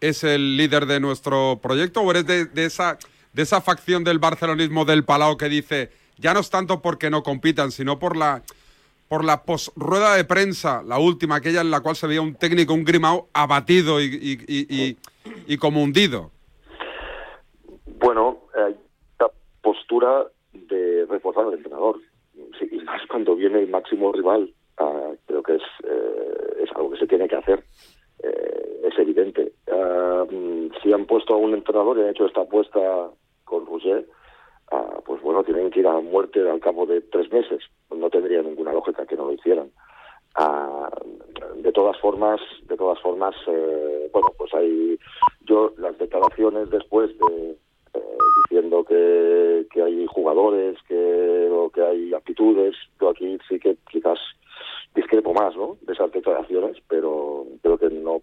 es 0.00 0.22
el 0.22 0.56
líder 0.56 0.86
de 0.86 1.00
nuestro 1.00 1.58
proyecto? 1.60 2.02
¿O 2.02 2.10
eres 2.12 2.26
de, 2.26 2.64
esa, 2.64 2.98
de 3.32 3.42
esa 3.42 3.60
facción 3.60 4.04
del 4.04 4.20
barcelonismo 4.20 4.84
del 4.84 5.04
Palau 5.04 5.36
que 5.36 5.48
dice, 5.48 5.90
ya 6.18 6.32
no 6.32 6.40
es 6.40 6.50
tanto 6.50 6.80
porque 6.80 7.10
no 7.10 7.24
compitan, 7.24 7.72
sino 7.72 7.98
por 7.98 8.16
la, 8.16 8.42
por 9.08 9.24
la 9.24 9.42
posrueda 9.42 10.14
de 10.14 10.24
prensa, 10.24 10.84
la 10.84 10.98
última, 10.98 11.36
aquella 11.36 11.62
en 11.62 11.72
la 11.72 11.80
cual 11.80 11.96
se 11.96 12.06
veía 12.06 12.22
un 12.22 12.36
técnico, 12.36 12.72
un 12.72 12.84
Grimao, 12.84 13.28
abatido 13.32 14.00
y, 14.00 14.38
y, 14.46 14.96
y, 15.48 15.56
como 15.56 15.82
hundido? 15.82 16.30
Bueno, 17.98 18.38
hay 18.54 18.76
esta 19.10 19.26
postura 19.60 20.26
de 20.52 21.04
reforzar 21.10 21.46
al 21.46 21.54
entrenador. 21.54 21.98
Y 22.60 22.78
más 22.84 23.02
cuando 23.08 23.36
viene 23.36 23.60
el 23.60 23.68
máximo 23.68 24.12
rival. 24.12 24.52
Ah, 24.78 25.12
creo 25.26 25.42
que 25.42 25.56
es, 25.56 25.62
eh, 25.84 26.64
es 26.64 26.70
algo 26.74 26.90
que 26.90 26.98
se 26.98 27.06
tiene 27.06 27.28
que 27.28 27.36
hacer. 27.36 27.64
Eh, 28.22 28.80
es 28.84 28.98
evidente. 28.98 29.52
Mm, 30.30 30.68
si 30.82 30.92
han 30.92 31.06
puesto 31.06 31.34
a 31.34 31.38
un 31.38 31.54
entrenador 31.54 31.98
y 31.98 32.02
han 32.02 32.10
hecho 32.10 32.26
esta 32.26 32.42
apuesta 32.42 33.10
con 33.44 33.66
Roger, 33.66 34.06
ah, 34.70 35.00
pues 35.04 35.20
bueno, 35.22 35.42
tienen 35.42 35.70
que 35.70 35.80
ir 35.80 35.86
a 35.86 36.00
muerte 36.00 36.48
al 36.48 36.60
cabo 36.60 36.86
de 36.86 37.00
tres 37.00 37.30
meses. 37.32 37.62
No 37.94 38.08
tendría 38.10 38.42
ninguna 38.42 38.72
lógica 38.72 39.06
que 39.06 39.16
no 39.16 39.26
lo 39.26 39.32
hicieran. 39.32 39.70
De 41.56 41.72
todas 41.72 41.98
formas, 42.00 42.40
de 42.62 42.76
todas 42.76 42.98
formas, 43.00 43.34
eh, 43.46 44.08
bueno, 44.12 44.28
pues 44.38 44.52
hay 44.54 44.98
yo 45.42 45.72
las 45.76 45.98
declaraciones 45.98 46.70
después 46.70 47.10
de 47.18 47.56
eh, 47.94 48.18
diciendo 48.42 48.84
que, 48.84 49.66
que 49.72 49.82
hay 49.82 50.06
jugadores, 50.06 50.76
que, 50.88 51.48
que 51.74 51.82
hay 51.82 52.14
aptitudes. 52.14 52.76
Yo 53.00 53.10
aquí 53.10 53.38
sí 53.48 53.58
que 53.58 53.76
quizás 53.90 54.18
discrepo 54.94 55.32
más, 55.32 55.56
¿no? 55.56 55.76
De 55.82 55.92
esas 55.92 56.10
declaraciones, 56.12 56.76
pero 56.88 57.46
creo 57.62 57.78
que 57.78 57.90
no, 57.90 58.22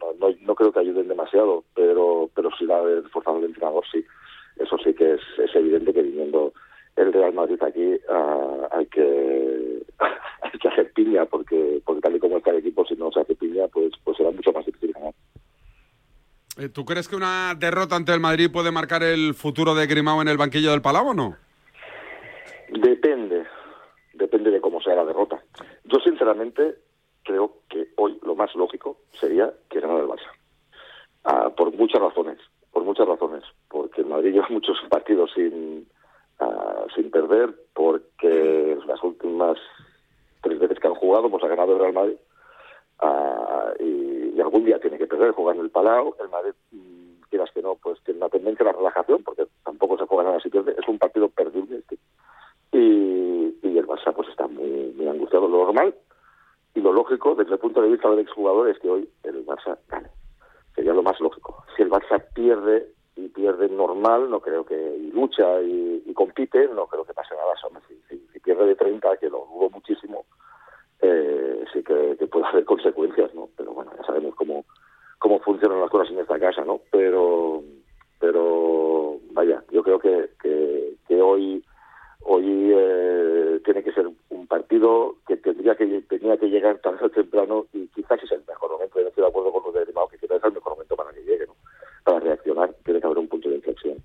no, 0.00 0.12
no, 0.18 0.34
no 0.40 0.54
creo 0.54 0.72
que 0.72 0.80
ayuden 0.80 1.08
demasiado, 1.08 1.64
pero, 1.74 2.30
pero 2.34 2.50
sí 2.58 2.64
la 2.64 2.82
de 2.84 3.02
reforzar 3.02 3.36
al 3.36 3.44
entrenador, 3.44 3.84
sí. 3.90 4.04
Eso 4.56 4.76
sí 4.82 4.94
que 4.94 5.14
es, 5.14 5.20
es 5.38 5.54
evidente 5.54 5.92
que 5.92 6.02
viniendo 6.02 6.52
el 6.96 7.12
Real 7.12 7.34
Madrid 7.34 7.62
aquí 7.62 7.94
ah, 8.08 8.68
hay 8.72 8.86
que 8.86 9.82
hay 10.42 10.58
que 10.58 10.68
hacer 10.68 10.92
piña 10.92 11.26
porque 11.26 11.80
porque 11.84 12.00
tal 12.00 12.16
y 12.16 12.18
como 12.18 12.38
está 12.38 12.50
el 12.50 12.58
equipo 12.58 12.84
si 12.86 12.94
no 12.96 13.12
se 13.12 13.20
hace 13.20 13.34
piña 13.34 13.68
pues 13.68 13.92
pues 14.02 14.16
será 14.16 14.30
mucho 14.30 14.52
más 14.52 14.64
difícil 14.64 14.92
ganar. 14.92 15.12
Eh, 16.56 16.70
¿Tú 16.70 16.84
crees 16.84 17.06
que 17.06 17.16
una 17.16 17.54
derrota 17.54 17.96
ante 17.96 18.12
el 18.12 18.20
Madrid 18.20 18.50
puede 18.50 18.70
marcar 18.70 19.02
el 19.02 19.34
futuro 19.34 19.74
de 19.74 19.86
Grimao 19.86 20.22
en 20.22 20.28
el 20.28 20.38
banquillo 20.38 20.70
del 20.70 20.80
Palau 20.80 21.08
o 21.08 21.14
no? 21.14 21.36
Depende, 22.70 23.44
depende 24.14 24.50
de 24.50 24.60
cómo 24.60 24.80
sea 24.80 24.94
la 24.94 25.04
derrota. 25.04 25.38
Yo 25.84 25.98
sinceramente 26.00 26.76
creo 27.22 27.58
que 27.68 27.88
hoy 27.96 28.18
lo 28.22 28.34
más 28.34 28.54
lógico 28.54 28.98
sería 29.20 29.52
que 29.68 29.80
ganara 29.80 30.00
el 30.00 30.08
Barça. 30.08 30.30
Ah, 31.24 31.50
por 31.54 31.74
muchas 31.74 32.00
razones, 32.00 32.38
por 32.72 32.84
muchas 32.84 33.06
razones. 33.06 33.42
Porque 33.68 34.00
el 34.00 34.06
Madrid 34.06 34.32
lleva 34.34 34.48
muchos 34.48 34.78
partidos 34.88 35.32
sin, 35.34 35.86
ah, 36.40 36.86
sin 36.94 37.10
perder, 37.10 37.54
porque 37.74 38.78
las 38.86 39.02
últimas 39.02 39.58
tres 40.40 40.58
veces 40.58 40.78
que 40.78 40.86
han 40.86 40.94
jugado, 40.94 41.28
pues 41.28 41.44
ha 41.44 41.48
ganado 41.48 41.74
el 41.74 41.80
Real 41.80 41.92
Madrid. 41.92 42.16
Ah, 43.00 43.72
y, 43.78 44.25
y 44.36 44.40
algún 44.42 44.64
día 44.64 44.78
tiene 44.78 44.98
que 44.98 45.06
perder 45.06 45.30
jugando 45.32 45.62
el 45.62 45.70
Palau. 45.70 46.14
El 46.20 46.28
Madrid, 46.28 46.52
mm, 46.72 47.22
quieras 47.30 47.50
que 47.52 47.62
no, 47.62 47.76
pues 47.76 47.98
tiene 48.04 48.18
una 48.18 48.28
tendencia 48.28 48.64
a 48.64 48.72
la 48.72 48.78
relajación, 48.78 49.22
porque 49.24 49.46
tampoco 49.64 49.96
se 49.96 50.04
juega 50.06 50.24
nada 50.24 50.40
si 50.40 50.50
pierde. 50.50 50.74
Es 50.78 50.86
un 50.88 50.98
partido 50.98 51.28
perdible 51.30 51.78
este. 51.78 51.96
Y, 52.72 53.56
y 53.62 53.78
el 53.78 53.86
Barça 53.86 54.12
pues 54.14 54.28
está 54.28 54.46
muy, 54.46 54.92
muy 54.96 55.08
angustiado. 55.08 55.48
Lo 55.48 55.64
normal 55.64 55.94
y 56.74 56.80
lo 56.80 56.92
lógico 56.92 57.34
desde 57.34 57.54
el 57.54 57.58
punto 57.58 57.80
de 57.80 57.88
vista 57.88 58.10
del 58.10 58.18
exjugador 58.18 58.68
es 58.68 58.78
que 58.78 58.90
hoy 58.90 59.08
el 59.22 59.46
Barça 59.46 59.78
gane. 59.88 60.10
Sería 60.74 60.92
lo 60.92 61.02
más 61.02 61.18
lógico. 61.20 61.64
Si 61.74 61.82
el 61.82 61.90
Barça 61.90 62.22
pierde 62.34 62.92
y 63.16 63.28
pierde 63.28 63.68
normal, 63.70 64.28
no 64.28 64.40
creo 64.40 64.66
que 64.66 64.74
y 64.76 65.10
lucha 65.12 65.62
y, 65.62 66.12
compite, 66.14 66.68
no 66.68 66.86
creo 66.86 67.04
que 67.04 67.14
pase 67.14 67.34
nada. 67.34 67.54
Si, 67.88 67.94
si- 68.08 68.26
si 68.32 68.40
pierde 68.40 68.66
de 68.66 68.74
30, 68.74 69.16
que 69.18 69.28
lo 69.30 69.46
dudo 69.46 69.70
muchísimo, 69.70 70.24
eh, 71.00 71.64
sí 71.72 71.82
que, 71.82 72.16
que 72.18 72.26
puede 72.26 72.46
haber 72.46 72.64
consecuencias, 72.64 73.34
¿no? 73.34 73.48
Pero 73.56 73.72
bueno, 73.72 73.90
ya 73.98 74.04
sabemos 74.04 74.34
cómo, 74.34 74.64
cómo 75.28 75.40
funcionan 75.40 75.80
las 75.80 75.90
cosas 75.90 76.12
en 76.12 76.20
esta 76.20 76.38
casa, 76.38 76.64
¿no? 76.64 76.80
Pero, 76.92 77.60
pero 78.20 79.18
vaya, 79.32 79.60
yo 79.72 79.82
creo 79.82 79.98
que, 79.98 80.30
que, 80.40 80.94
que 81.08 81.20
hoy 81.20 81.64
hoy 82.28 82.72
eh, 82.74 83.60
tiene 83.64 83.82
que 83.82 83.92
ser 83.92 84.06
un 84.30 84.46
partido 84.46 85.16
que 85.26 85.36
tendría 85.36 85.74
que 85.74 85.86
tenía 86.08 86.36
que 86.36 86.46
llegar 86.48 86.78
tarde 86.78 87.04
o 87.06 87.08
temprano 87.10 87.66
y 87.72 87.88
quizás 87.88 88.22
es 88.22 88.30
el 88.30 88.42
mejor 88.46 88.70
momento. 88.70 88.98
Yo 88.98 89.02
no 89.02 89.08
estoy 89.08 89.22
de 89.22 89.28
acuerdo 89.28 89.52
con 89.52 89.62
lo 89.64 89.72
de 89.72 89.84
Grimao, 89.84 90.08
que 90.08 90.18
quizás 90.18 90.36
es 90.38 90.44
el 90.44 90.52
mejor 90.52 90.72
momento 90.74 90.94
para 90.96 91.12
que 91.12 91.20
llegue, 91.22 91.46
¿no? 91.46 91.54
Para 92.04 92.20
reaccionar, 92.20 92.72
tiene 92.84 93.00
que 93.00 93.06
haber 93.06 93.18
un 93.18 93.28
punto 93.28 93.48
de 93.48 93.56
inflexión. 93.56 93.96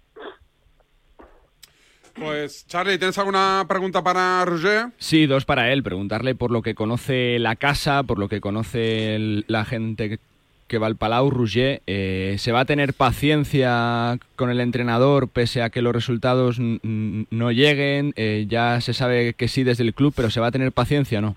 Pues, 2.15 2.67
Charlie, 2.67 2.97
¿tienes 2.97 3.17
alguna 3.17 3.65
pregunta 3.67 4.03
para 4.03 4.43
Roger? 4.45 4.87
Sí, 4.97 5.25
dos 5.27 5.45
para 5.45 5.71
él. 5.71 5.81
Preguntarle 5.81 6.35
por 6.35 6.51
lo 6.51 6.61
que 6.61 6.75
conoce 6.75 7.39
la 7.39 7.55
casa, 7.55 8.03
por 8.03 8.19
lo 8.19 8.27
que 8.27 8.41
conoce 8.41 9.15
el- 9.15 9.45
la 9.47 9.65
gente 9.65 10.19
que- 10.71 10.77
que 10.77 10.77
va 10.79 10.87
al 10.87 10.95
Palau, 10.95 11.29
Rouget. 11.29 11.81
eh, 11.85 12.35
¿Se 12.37 12.53
va 12.53 12.61
a 12.61 12.65
tener 12.65 12.93
paciencia 12.93 14.17
con 14.37 14.49
el 14.49 14.61
entrenador 14.61 15.27
pese 15.27 15.61
a 15.61 15.69
que 15.69 15.81
los 15.81 15.93
resultados 15.93 16.59
no 16.59 17.51
lleguen? 17.51 18.13
Eh, 18.15 18.45
ya 18.47 18.79
se 18.79 18.93
sabe 18.93 19.33
que 19.33 19.49
sí 19.49 19.63
desde 19.65 19.83
el 19.83 19.93
club, 19.93 20.13
pero 20.15 20.29
¿se 20.29 20.39
va 20.39 20.47
a 20.47 20.51
tener 20.51 20.71
paciencia 20.71 21.19
o 21.19 21.21
no? 21.21 21.35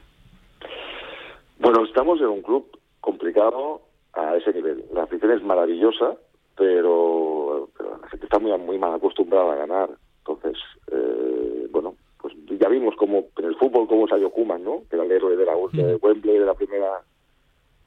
Bueno, 1.58 1.84
estamos 1.84 2.20
en 2.20 2.26
un 2.28 2.42
club 2.42 2.64
complicado 3.00 3.80
a 4.12 4.36
ese 4.36 4.52
nivel. 4.52 4.84
La 4.94 5.02
afición 5.02 5.32
es 5.32 5.42
maravillosa, 5.42 6.14
pero, 6.56 7.68
pero 7.76 7.98
la 8.00 8.08
gente 8.08 8.26
está 8.26 8.38
muy, 8.38 8.56
muy 8.58 8.78
mal 8.78 8.94
acostumbrada 8.94 9.52
a 9.52 9.56
ganar. 9.56 9.90
Entonces, 10.18 10.56
eh, 10.92 11.66
bueno, 11.72 11.96
pues 12.20 12.34
ya 12.60 12.68
vimos 12.68 12.94
cómo 12.96 13.24
en 13.38 13.44
el 13.46 13.56
fútbol 13.56 13.88
cómo 13.88 14.06
salió 14.06 14.30
Koeman, 14.30 14.62
¿no? 14.62 14.82
Que 14.88 14.94
era 14.94 15.04
el 15.04 15.10
héroe 15.10 15.36
de 15.36 15.44
la 15.44 15.54
de 15.72 15.96
Wembley, 15.96 16.38
de 16.38 16.46
la 16.46 16.54
primera 16.54 17.00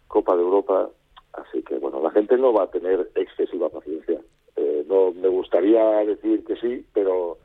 Copa 0.09 0.35
de 0.35 0.41
Europa. 0.41 0.89
Así 1.33 1.61
que, 1.63 1.77
bueno, 1.77 2.01
la 2.01 2.11
gente 2.11 2.37
no 2.37 2.53
va 2.53 2.63
a 2.63 2.71
tener 2.71 3.09
excesiva 3.15 3.69
paciencia. 3.69 4.19
Eh, 4.55 4.85
no 4.87 5.11
me 5.11 5.27
gustaría 5.27 5.83
decir 6.05 6.43
que 6.45 6.55
sí, 6.55 6.85
pero, 6.93 7.37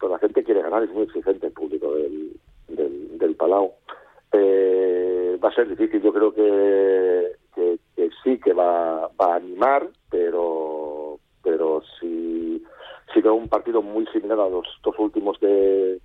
pero 0.00 0.12
la 0.12 0.18
gente 0.18 0.42
quiere 0.42 0.62
ganar, 0.62 0.82
es 0.82 0.90
muy 0.90 1.04
exigente 1.04 1.46
el 1.46 1.52
público 1.52 1.94
del, 1.94 2.32
del, 2.68 3.36
Palau. 3.36 3.72
Eh, 4.32 5.38
va 5.42 5.50
a 5.50 5.54
ser 5.54 5.68
difícil, 5.68 6.02
yo 6.02 6.12
creo 6.12 6.32
que, 6.32 7.32
que, 7.54 8.10
sí 8.24 8.38
que 8.40 8.52
va, 8.52 9.08
va 9.20 9.34
a 9.34 9.36
animar, 9.36 9.88
pero 10.10 11.18
pero 11.42 11.80
si, 12.00 12.60
si 13.14 13.20
veo 13.20 13.34
un 13.34 13.48
partido 13.48 13.80
muy 13.80 14.04
similar 14.06 14.40
a 14.40 14.48
los 14.48 14.66
dos 14.82 14.98
últimos 14.98 15.38
que, 15.38 15.98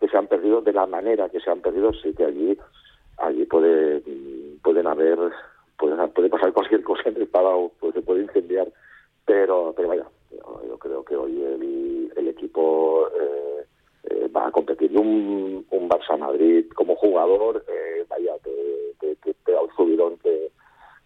que 0.00 0.08
se 0.08 0.16
han 0.16 0.26
perdido, 0.26 0.62
de 0.62 0.72
la 0.72 0.86
manera 0.86 1.28
que 1.28 1.38
se 1.38 1.48
han 1.48 1.60
perdido, 1.60 1.92
sí 1.92 2.12
que 2.12 2.24
allí 2.24 2.58
allí 3.18 3.44
puede 3.44 4.02
pueden 4.62 4.86
haber 4.86 5.18
pasar 6.40 6.52
cualquier 6.54 6.82
cosa 6.82 7.08
en 7.10 7.16
el 7.16 7.28
Palau, 7.28 7.70
pues 7.78 7.94
se 7.94 8.02
puede 8.02 8.22
incendiar, 8.22 8.72
pero 9.26 9.74
pero 9.76 9.88
vaya, 9.88 10.06
yo, 10.66 10.78
creo 10.78 11.04
que 11.04 11.14
hoy 11.16 11.42
el, 11.42 12.12
el 12.16 12.28
equipo 12.28 13.08
eh, 13.08 13.64
eh, 14.04 14.28
va 14.34 14.46
a 14.46 14.50
competir. 14.50 14.96
Un, 14.96 15.66
un 15.70 15.88
Barça 15.88 16.18
Madrid 16.18 16.66
como 16.74 16.96
jugador, 16.96 17.62
eh, 17.68 18.04
vaya, 18.08 18.38
te, 18.42 18.94
te, 19.00 19.16
te- 19.34 19.52
da 19.52 19.60
un 19.60 19.70
subidón 19.76 20.16
que, 20.18 20.50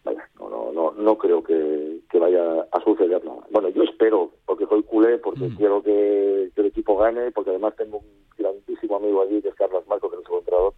vaya, 0.05 0.29
no, 0.39 0.49
no, 0.49 0.73
no, 0.73 0.93
no 0.93 1.19
creo 1.19 1.43
que, 1.43 1.99
que 2.11 2.19
vaya 2.19 2.67
a 2.71 2.81
suceder 2.85 3.25
nada. 3.25 3.41
Bueno, 3.51 3.69
yo 3.71 3.83
espero, 3.83 4.31
porque 4.47 4.67
soy 4.67 4.83
culé, 4.85 5.19
porque 5.19 5.49
quiero 5.57 5.83
que, 5.83 6.51
que 6.55 6.61
el 6.61 6.69
equipo 6.69 6.97
gane, 6.97 7.33
porque 7.33 7.51
además 7.51 7.75
tengo 7.77 7.99
un 7.99 8.07
grandísimo 8.39 8.97
amigo 8.97 9.23
allí, 9.23 9.43
que 9.43 9.49
es 9.49 9.55
Carlos 9.57 9.85
Marcos, 9.89 10.13
que 10.13 10.21
es 10.21 10.29
el 10.31 10.37
entrenador, 10.39 10.75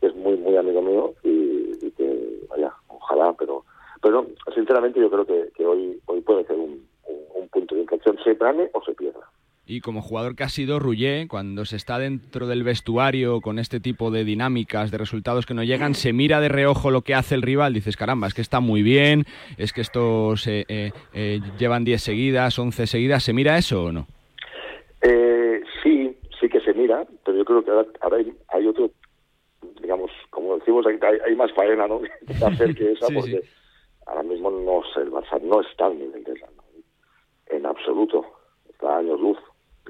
que 0.00 0.06
es 0.08 0.14
muy, 0.14 0.36
muy 0.36 0.56
amigo 0.56 0.82
mío, 0.82 1.14
y, 1.22 1.86
y 1.86 1.90
que, 1.92 2.40
vaya, 2.50 2.74
ojalá, 2.88 3.32
pero 3.38 3.64
pero 4.02 4.24
sinceramente 4.66 5.00
yo 5.00 5.08
creo 5.08 5.24
que, 5.24 5.48
que 5.56 5.64
hoy 5.64 6.00
hoy 6.06 6.20
puede 6.22 6.44
ser 6.44 6.56
un, 6.56 6.86
un, 7.04 7.42
un 7.42 7.48
punto 7.48 7.76
de 7.76 7.82
inflexión, 7.82 8.18
se 8.24 8.34
gane 8.34 8.68
o 8.72 8.82
se 8.84 8.92
pierda. 8.94 9.20
Y 9.68 9.80
como 9.80 10.00
jugador 10.00 10.36
que 10.36 10.44
ha 10.44 10.48
sido 10.48 10.78
Rouget, 10.78 11.28
cuando 11.28 11.64
se 11.64 11.76
está 11.76 11.98
dentro 11.98 12.46
del 12.46 12.62
vestuario 12.62 13.40
con 13.40 13.58
este 13.58 13.80
tipo 13.80 14.12
de 14.12 14.24
dinámicas, 14.24 14.92
de 14.92 14.98
resultados 14.98 15.44
que 15.44 15.54
no 15.54 15.64
llegan, 15.64 15.94
se 15.94 16.12
mira 16.12 16.40
de 16.40 16.48
reojo 16.48 16.90
lo 16.90 17.02
que 17.02 17.14
hace 17.14 17.34
el 17.34 17.42
rival, 17.42 17.74
dices, 17.74 17.96
caramba, 17.96 18.28
es 18.28 18.34
que 18.34 18.42
está 18.42 18.60
muy 18.60 18.82
bien, 18.82 19.24
es 19.56 19.72
que 19.72 19.80
estos 19.80 20.46
eh, 20.46 20.64
eh, 20.68 20.92
eh, 21.14 21.40
llevan 21.58 21.84
10 21.84 22.00
seguidas, 22.00 22.58
11 22.58 22.86
seguidas, 22.86 23.24
¿se 23.24 23.32
mira 23.32 23.58
eso 23.58 23.84
o 23.84 23.92
no? 23.92 24.06
Eh, 25.02 25.60
sí, 25.82 26.16
sí 26.40 26.48
que 26.48 26.60
se 26.60 26.72
mira, 26.72 27.04
pero 27.24 27.38
yo 27.38 27.44
creo 27.44 27.64
que 27.64 27.70
ahora, 27.70 27.88
ahora 28.02 28.16
hay, 28.18 28.32
hay 28.48 28.66
otro, 28.68 28.90
digamos, 29.80 30.12
como 30.30 30.56
decimos, 30.58 30.86
hay, 30.86 30.98
hay 31.24 31.34
más 31.34 31.52
faena 31.54 31.88
¿no? 31.88 32.00
que 32.26 32.44
hacer 32.44 32.74
que 32.74 32.92
esa, 32.92 33.06
Sí, 33.06 33.14
porque 33.14 33.42
mismo 34.26 34.50
no 34.50 34.82
sé, 34.92 35.00
el 35.00 35.10
Barça 35.10 35.40
no 35.40 35.60
está 35.60 35.86
al 35.86 35.98
nivel 35.98 36.22
del 36.24 36.36
Real 36.36 36.54
Madrid, 36.56 36.84
en 37.46 37.66
absoluto, 37.66 38.24
está 38.68 38.96
a 38.96 38.98
años 38.98 39.20
luz 39.20 39.38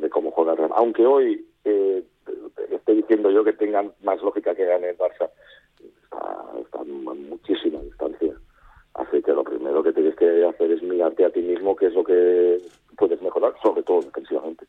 de 0.01 0.11
cómo 0.11 0.31
juega 0.31 0.53
el 0.53 0.59
Real 0.59 0.71
Madrid. 0.71 0.83
Aunque 0.85 1.07
hoy 1.07 1.47
eh, 1.65 2.05
estoy 2.71 2.97
diciendo 2.97 3.31
yo 3.31 3.45
que 3.45 3.53
tengan 3.53 3.93
más 4.03 4.23
lógica 4.23 4.55
que 4.55 4.65
gane 4.65 4.91
el 4.91 4.99
Barça, 4.99 5.31
está, 5.81 6.59
está 6.61 6.81
a 6.81 6.85
muchísima 6.85 7.81
distancia. 7.81 8.35
Así 8.95 9.23
que 9.23 9.33
lo 9.33 9.45
primero 9.45 9.83
que 9.83 9.93
tienes 9.93 10.17
que 10.17 10.45
hacer 10.45 10.71
es 10.71 10.83
mirarte 10.83 11.25
a 11.25 11.31
ti 11.31 11.43
mismo 11.43 11.77
qué 11.77 11.87
es 11.87 11.95
lo 11.95 12.05
que 12.05 12.59
puedes 12.97 13.21
mejorar, 13.21 13.53
sobre 13.63 13.83
todo 13.83 14.01
defensivamente. 14.01 14.67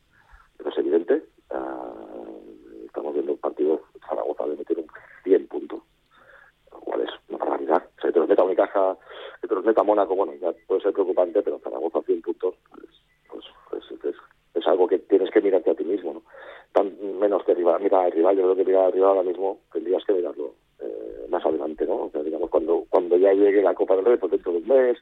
Pero 0.56 0.70
es 0.70 0.78
evidente, 0.78 1.22
ah, 1.50 1.94
estamos 2.84 3.14
viendo 3.14 3.32
el 3.32 3.38
partido 3.38 3.80
Zaragoza 4.06 4.46
de 4.46 4.56
meter 4.56 4.78
un 4.78 4.86
100 5.24 5.46
puntos, 5.46 5.80
lo 6.72 6.80
cual 6.80 7.02
es 7.02 7.10
una 7.28 7.38
barbaridad. 7.38 7.88
Unicaja, 8.42 8.96
los 9.42 9.64
meta 9.64 9.82
Mónaco, 9.82 10.14
bueno, 10.14 10.34
ya 10.40 10.52
puede 10.66 10.80
ser 10.80 10.92
preocupante, 10.92 11.42
pero 11.42 11.58
Zaragoza 11.58 12.02
100 12.02 12.22
puntos, 12.22 12.54
pues, 12.70 13.44
pues, 13.70 13.84
pues, 14.00 14.14
es, 14.54 14.66
algo 14.66 14.86
que 14.86 14.98
tienes 14.98 15.30
que 15.30 15.40
mirarte 15.40 15.70
a 15.70 15.74
ti 15.74 15.84
mismo, 15.84 16.14
¿no? 16.14 16.22
Menos 17.18 17.42
que 17.44 17.54
rival, 17.54 17.82
mirar 17.82 18.06
al 18.06 18.12
rival, 18.12 18.36
yo 18.36 18.42
creo 18.44 18.56
que 18.56 18.64
mirar 18.64 18.86
al 18.86 18.92
rival 18.92 19.10
ahora 19.10 19.22
mismo 19.22 19.60
tendrías 19.72 20.04
que 20.04 20.12
mirarlo 20.12 20.54
eh, 20.80 21.26
más 21.28 21.44
adelante, 21.44 21.84
¿no? 21.86 22.10
O 22.14 22.22
digamos, 22.22 22.50
cuando, 22.50 22.84
cuando 22.88 23.16
ya 23.16 23.32
llegue 23.32 23.62
la 23.62 23.74
Copa 23.74 23.96
del 23.96 24.04
Rey, 24.04 24.16
pues 24.16 24.32
dentro 24.32 24.52
de 24.52 24.58
un 24.58 24.68
mes, 24.68 24.98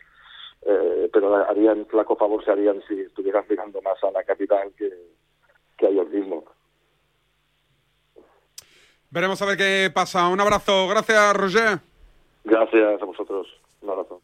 eh, 0.62 1.11
pero 1.12 1.35
harían 1.35 1.87
flaco 1.87 2.16
favor 2.16 2.44
se 2.44 2.53
harían 2.53 2.83
si 2.88 3.01
estuvieran 3.01 3.44
mirando 3.49 3.83
más 3.83 4.03
a 4.03 4.11
la 4.11 4.25
capital 4.25 4.72
que, 4.77 4.90
que 5.77 5.87
a 5.87 5.90
ellos 5.90 6.09
mismos. 6.09 6.44
Veremos 9.11 9.40
a 9.40 9.46
ver 9.46 9.57
qué 9.57 9.90
pasa. 9.94 10.29
Un 10.29 10.40
abrazo. 10.40 10.88
Gracias, 10.88 11.37
Roger. 11.37 11.79
Gracias 12.47 13.03
a 13.03 13.05
vosotros. 13.05 13.47
Un 13.83 13.91
abrazo. 13.91 14.23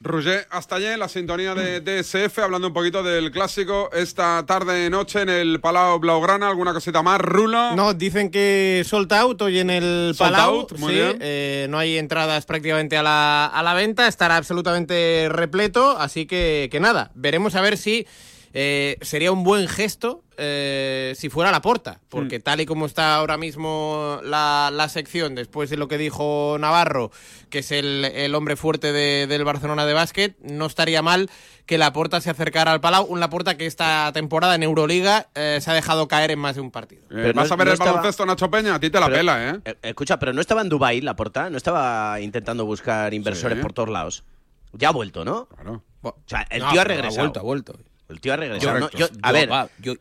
Roger, 0.00 0.46
hasta 0.50 0.76
allí 0.76 0.86
la 0.98 1.08
sintonía 1.08 1.54
de 1.54 1.80
DSF, 1.80 2.38
hablando 2.40 2.68
un 2.68 2.74
poquito 2.74 3.02
del 3.02 3.30
clásico 3.30 3.88
esta 3.94 4.44
tarde 4.44 4.90
noche 4.90 5.22
en 5.22 5.30
el 5.30 5.60
Palau 5.62 5.98
Blaugrana. 5.98 6.48
¿Alguna 6.48 6.74
cosita 6.74 7.02
más, 7.02 7.18
Rulo? 7.22 7.74
No, 7.74 7.94
dicen 7.94 8.30
que 8.30 8.82
sold 8.84 9.10
out 9.14 9.40
hoy 9.40 9.60
en 9.60 9.70
el 9.70 10.12
Sold 10.14 10.32
Palau. 10.32 10.54
out, 10.60 10.72
muy 10.78 10.92
sí, 10.92 10.98
bien. 10.98 11.18
eh, 11.22 11.66
no 11.70 11.78
hay 11.78 11.96
entradas 11.96 12.44
prácticamente 12.44 12.98
a 12.98 13.02
la, 13.02 13.46
a 13.46 13.62
la 13.62 13.72
venta, 13.72 14.06
estará 14.06 14.36
absolutamente 14.36 15.28
repleto, 15.30 15.92
así 15.96 16.26
que, 16.26 16.68
que 16.70 16.80
nada, 16.80 17.10
veremos 17.14 17.54
a 17.54 17.62
ver 17.62 17.78
si 17.78 18.06
eh, 18.54 18.96
sería 19.02 19.32
un 19.32 19.42
buen 19.44 19.66
gesto 19.68 20.22
eh, 20.36 21.12
si 21.16 21.28
fuera 21.28 21.50
la 21.50 21.60
porta, 21.60 22.00
porque 22.08 22.40
tal 22.40 22.60
y 22.60 22.66
como 22.66 22.86
está 22.86 23.16
ahora 23.16 23.36
mismo 23.36 24.20
la, 24.24 24.70
la 24.72 24.88
sección, 24.88 25.34
después 25.34 25.70
de 25.70 25.76
lo 25.76 25.86
que 25.88 25.98
dijo 25.98 26.56
Navarro, 26.58 27.10
que 27.50 27.58
es 27.60 27.70
el, 27.72 28.04
el 28.04 28.34
hombre 28.34 28.56
fuerte 28.56 28.92
de- 28.92 29.26
del 29.26 29.44
Barcelona 29.44 29.86
de 29.86 29.92
básquet, 29.92 30.36
no 30.40 30.66
estaría 30.66 31.02
mal 31.02 31.28
que 31.66 31.78
la 31.78 31.92
porta 31.92 32.20
se 32.20 32.30
acercara 32.30 32.72
al 32.72 32.80
Palau, 32.80 33.04
un 33.06 33.20
Laporta 33.20 33.56
que 33.56 33.66
esta 33.66 34.10
temporada 34.12 34.54
en 34.54 34.62
Euroliga 34.64 35.28
eh, 35.34 35.58
se 35.60 35.70
ha 35.70 35.74
dejado 35.74 36.08
caer 36.08 36.30
en 36.32 36.38
más 36.38 36.54
de 36.56 36.60
un 36.62 36.70
partido. 36.70 37.02
Eh, 37.10 37.32
¿Vas 37.34 37.50
a 37.50 37.56
ver 37.56 37.68
el 37.68 37.76
baloncesto, 37.76 38.26
Nacho 38.26 38.50
Peña? 38.50 38.74
A 38.74 38.80
ti 38.80 38.90
te 38.90 38.98
la 39.00 39.06
Pero- 39.06 39.18
pela, 39.18 39.50
¿eh? 39.64 39.74
Escucha, 39.82 40.18
pero 40.18 40.32
no 40.32 40.40
estaba 40.40 40.60
en 40.62 40.68
Dubai 40.68 41.00
la 41.00 41.16
porta, 41.16 41.48
no 41.50 41.56
estaba 41.56 42.20
intentando 42.20 42.66
buscar 42.66 43.14
inversores 43.14 43.58
Sí. 43.58 43.62
por 43.62 43.72
todos 43.72 43.88
lados. 43.88 44.24
Ya 44.72 44.88
ha 44.88 44.92
vuelto, 44.92 45.24
¿no? 45.24 45.46
Claro. 45.46 45.82
O 46.02 46.16
sea, 46.26 46.44
el 46.50 46.60
No, 46.60 46.70
tío 46.72 46.80
ha 46.80 46.84
pero 46.84 46.96
regresado. 46.96 47.20
Ha 47.20 47.22
vuelto, 47.24 47.40
ha 47.40 47.42
vuelto. 47.42 47.78
El 48.08 48.20
tío 48.20 48.34
ha 48.34 48.36
regresado. 48.36 48.72
Correcto. 48.72 48.98
¿no? 48.98 49.06
Yo- 49.06 49.12
a 49.22 49.28
Yo, 49.28 49.32
ver, 49.34 49.50
va, 49.52 49.68
yo- 49.80 49.94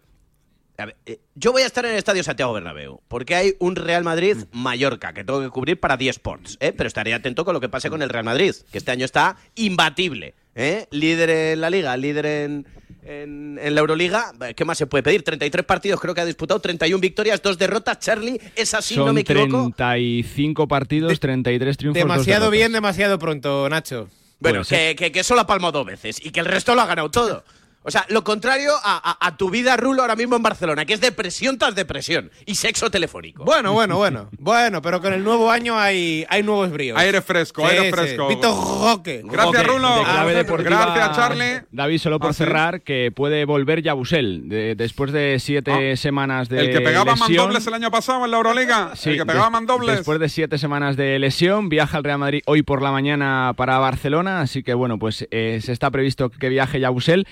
a 0.78 0.86
ver, 0.86 0.96
eh, 1.06 1.20
yo 1.36 1.52
voy 1.52 1.62
a 1.62 1.66
estar 1.68 1.86
en 1.86 1.92
el 1.92 1.98
Estadio 1.98 2.24
Santiago 2.24 2.52
Bernabéu 2.54 3.00
porque 3.08 3.36
hay 3.36 3.54
un 3.60 3.76
Real 3.76 4.04
Madrid-Mallorca 4.04 5.14
que 5.14 5.24
tengo 5.24 5.42
que 5.42 5.50
cubrir 5.50 5.80
para 5.80 5.98
10 5.98 6.16
Sports, 6.18 6.58
¿eh? 6.60 6.74
pero 6.76 6.88
estaré 6.88 7.14
atento 7.14 7.46
con 7.46 7.54
lo 7.54 7.60
que 7.62 7.70
pase 7.70 7.90
con 7.90 8.02
el 8.02 8.10
Real 8.10 8.26
Madrid, 8.26 8.54
que 8.72 8.78
este 8.78 8.92
año 8.92 9.06
está 9.06 9.38
imbatible. 9.56 10.34
¿eh? 10.56 10.88
Líder 10.92 11.30
en 11.30 11.62
la 11.62 11.70
Liga, 11.70 11.96
líder 11.96 12.26
en, 12.26 12.68
en, 13.04 13.60
en 13.62 13.76
la 13.76 13.82
Euroliga. 13.82 14.32
¿Qué 14.56 14.66
más 14.66 14.78
se 14.78 14.88
puede 14.88 15.04
pedir? 15.04 15.24
33 15.24 15.64
partidos 15.66 16.00
creo 16.00 16.14
que 16.16 16.22
ha 16.22 16.26
disputado, 16.26 16.60
31 16.60 17.00
victorias, 17.00 17.42
2 17.42 17.58
derrotas. 17.58 18.00
Charlie, 18.00 18.40
¿es 18.56 18.74
así? 18.74 18.96
Son 18.96 19.06
¿No 19.06 19.14
me 19.14 19.22
equivoco? 19.22 19.72
35 19.76 20.68
partidos, 20.68 21.20
33 21.20 21.78
triunfos. 21.78 22.02
dos 22.02 22.10
Demasiado 22.10 22.50
bien, 22.50 22.72
demasiado 22.72 23.20
pronto, 23.20 23.70
Nacho. 23.70 24.10
Bueno, 24.40 24.64
que, 24.68 24.96
que, 24.98 25.12
que 25.12 25.24
solo 25.24 25.42
ha 25.42 25.48
palmado 25.48 25.72
dos 25.72 25.86
veces 25.86 26.24
y 26.26 26.32
que 26.32 26.40
el 26.42 26.46
resto 26.48 26.76
lo 26.76 26.82
ha 26.82 26.86
ganado 26.86 27.10
todo. 27.12 27.44
O 27.86 27.92
sea, 27.92 28.06
lo 28.10 28.24
contrario 28.24 28.72
a, 28.84 29.12
a- 29.20 29.28
a 29.28 29.38
tu 29.38 29.50
vida, 29.50 29.76
Rulo, 29.78 30.02
ahora 30.02 30.16
mismo 30.16 30.36
en 30.36 30.42
Barcelona, 30.44 30.86
que 30.86 30.94
es 30.94 31.02
depresión 31.02 31.58
tras 31.58 31.76
depresión 31.76 32.32
y 32.46 32.56
sexo 32.56 32.90
telefónico. 32.90 33.44
Bueno, 33.44 33.74
bueno, 33.74 33.98
bueno. 33.98 34.30
Bueno, 34.40 34.82
pero 34.82 35.02
con 35.02 35.14
el 35.14 35.24
nuevo 35.24 35.52
año 35.52 35.78
hay, 35.78 36.26
hay 36.30 36.44
nuevos 36.44 36.72
bríos. 36.72 36.98
Aire 36.98 37.22
fresco, 37.22 37.62
Sí, 37.62 37.68
aire 37.76 37.86
sí. 37.88 37.92
fresco. 37.92 38.28
Vito 38.30 38.80
Roque. 38.84 39.22
Gracias, 39.26 39.68
Rulo. 39.68 39.98
de 39.98 40.04
clave 40.04 40.34
deportiva, 40.34 40.86
Gracias, 40.96 41.16
Charlie. 41.18 41.62
David, 41.72 41.98
solo 42.00 42.20
por 42.20 42.30
Ah, 42.30 42.34
sí. 42.34 42.38
cerrar, 42.38 42.82
que 42.82 43.12
puede 43.14 43.46
volver 43.46 43.82
Yabusel 43.82 44.48
de- 44.48 44.76
después 44.76 45.12
de 45.12 45.38
siete 45.40 45.98
semanas 45.98 46.48
de 46.50 46.60
Ah. 46.60 46.62
El 46.64 46.72
que 46.72 46.82
pegaba 46.82 47.12
lesión. 47.12 47.30
mandobles 47.30 47.68
el 47.68 47.74
año 47.74 47.92
pasado 47.92 48.24
en 48.26 48.32
la 48.32 48.38
Euroliga. 48.38 48.92
Sí, 48.96 49.10
el 49.12 49.18
que 49.18 49.26
pegaba 49.26 49.46
des- 49.48 49.52
mandobles. 49.52 49.96
Después 49.98 50.20
de 50.20 50.30
siete 50.30 50.58
semanas 50.58 50.96
de 50.96 51.20
lesión, 51.20 51.68
viaja 51.70 51.98
al 51.98 52.04
Real 52.06 52.18
Madrid 52.20 52.42
hoy 52.46 52.62
por 52.64 52.82
la 52.82 52.92
mañana 52.92 53.54
para 53.58 53.78
Barcelona, 53.80 54.40
así 54.42 54.64
que 54.64 54.74
bueno, 54.74 54.98
pues 55.00 55.28
eh, 55.32 55.60
se 55.62 55.72
está 55.74 55.92
previsto 55.92 56.30
que 56.30 56.48
viaje 56.50 56.80
Yabusel. 56.80 57.28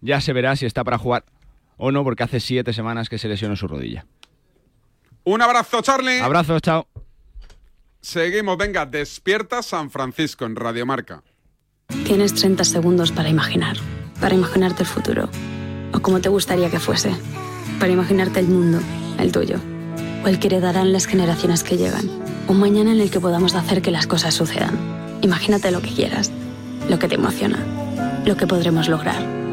Ya 0.00 0.20
se 0.20 0.32
verá 0.32 0.56
si 0.56 0.66
está 0.66 0.84
para 0.84 0.98
jugar 0.98 1.24
o 1.76 1.90
no, 1.90 2.04
porque 2.04 2.22
hace 2.22 2.40
siete 2.40 2.74
semanas 2.74 3.08
que 3.08 3.16
se 3.16 3.26
lesionó 3.26 3.56
su 3.56 3.66
rodilla. 3.66 4.06
Un 5.24 5.40
abrazo, 5.40 5.80
Charlie. 5.80 6.20
Abrazos, 6.20 6.60
chao. 6.60 6.86
Seguimos, 8.02 8.58
venga, 8.58 8.84
despierta 8.86 9.62
San 9.62 9.90
Francisco 9.90 10.44
en 10.44 10.56
Radio 10.56 10.84
Marca. 10.84 11.22
Tienes 12.04 12.34
30 12.34 12.64
segundos 12.64 13.12
para 13.12 13.30
imaginar, 13.30 13.76
para 14.20 14.34
imaginarte 14.34 14.82
el 14.82 14.88
futuro, 14.88 15.28
o 15.92 16.00
como 16.00 16.20
te 16.20 16.28
gustaría 16.28 16.70
que 16.70 16.78
fuese, 16.78 17.12
para 17.78 17.92
imaginarte 17.92 18.40
el 18.40 18.48
mundo, 18.48 18.78
el 19.18 19.32
tuyo, 19.32 19.58
o 20.24 20.28
el 20.28 20.38
que 20.38 20.48
heredarán 20.48 20.92
las 20.92 21.06
generaciones 21.06 21.64
que 21.64 21.76
llegan, 21.76 22.08
un 22.46 22.60
mañana 22.60 22.92
en 22.92 23.00
el 23.00 23.10
que 23.10 23.20
podamos 23.20 23.54
hacer 23.54 23.82
que 23.82 23.90
las 23.90 24.06
cosas 24.06 24.34
sucedan. 24.34 24.78
Imagínate 25.22 25.70
lo 25.70 25.80
que 25.80 25.94
quieras, 25.94 26.30
lo 26.88 26.98
que 26.98 27.08
te 27.08 27.16
emociona, 27.16 27.58
lo 28.24 28.36
que 28.36 28.46
podremos 28.46 28.88
lograr. 28.88 29.39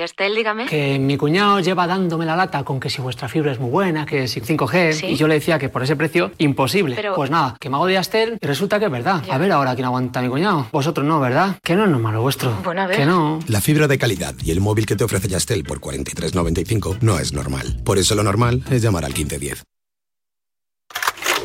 Yastel, 0.00 0.34
dígame. 0.34 0.64
Que 0.66 0.98
mi 0.98 1.18
cuñado 1.18 1.60
lleva 1.60 1.86
dándome 1.86 2.24
la 2.24 2.34
lata 2.34 2.64
con 2.64 2.80
que 2.80 2.88
si 2.88 3.02
vuestra 3.02 3.28
fibra 3.28 3.52
es 3.52 3.58
muy 3.60 3.68
buena, 3.70 4.06
que 4.06 4.26
si 4.28 4.40
5G, 4.40 4.92
Sí. 4.94 5.06
y 5.08 5.16
yo 5.16 5.28
le 5.28 5.34
decía 5.34 5.58
que 5.58 5.68
por 5.68 5.82
ese 5.82 5.94
precio, 5.94 6.32
imposible. 6.38 6.96
Pero- 6.96 7.14
Pues 7.14 7.30
nada, 7.30 7.56
que 7.60 7.68
me 7.68 7.76
hago 7.76 7.84
de 7.86 7.92
Yastel 7.94 8.38
y 8.40 8.46
resulta 8.46 8.78
que 8.78 8.86
es 8.86 8.90
verdad. 8.90 9.22
A 9.30 9.36
ver 9.36 9.52
ahora 9.52 9.74
quién 9.74 9.84
aguanta 9.84 10.20
a 10.20 10.22
mi 10.22 10.30
cuñado. 10.30 10.66
Vosotros 10.72 11.04
no, 11.06 11.20
¿verdad? 11.20 11.58
Que 11.62 11.76
no 11.76 11.84
es 11.84 11.90
normal 11.90 12.14
lo 12.14 12.22
vuestro. 12.22 12.50
Bueno, 12.64 12.80
a 12.82 12.86
ver. 12.86 12.96
Que 12.96 13.04
no. 13.04 13.40
La 13.48 13.60
fibra 13.60 13.86
de 13.88 13.98
calidad 13.98 14.34
y 14.42 14.50
el 14.52 14.60
móvil 14.62 14.86
que 14.86 14.96
te 14.96 15.04
ofrece 15.04 15.28
Yastel 15.28 15.64
por 15.64 15.80
43.95 15.80 16.96
no 17.02 17.18
es 17.18 17.34
normal. 17.34 17.80
Por 17.84 17.98
eso 17.98 18.14
lo 18.14 18.22
normal 18.22 18.62
es 18.70 18.80
llamar 18.80 19.04
al 19.04 19.12
1510. 19.12 19.62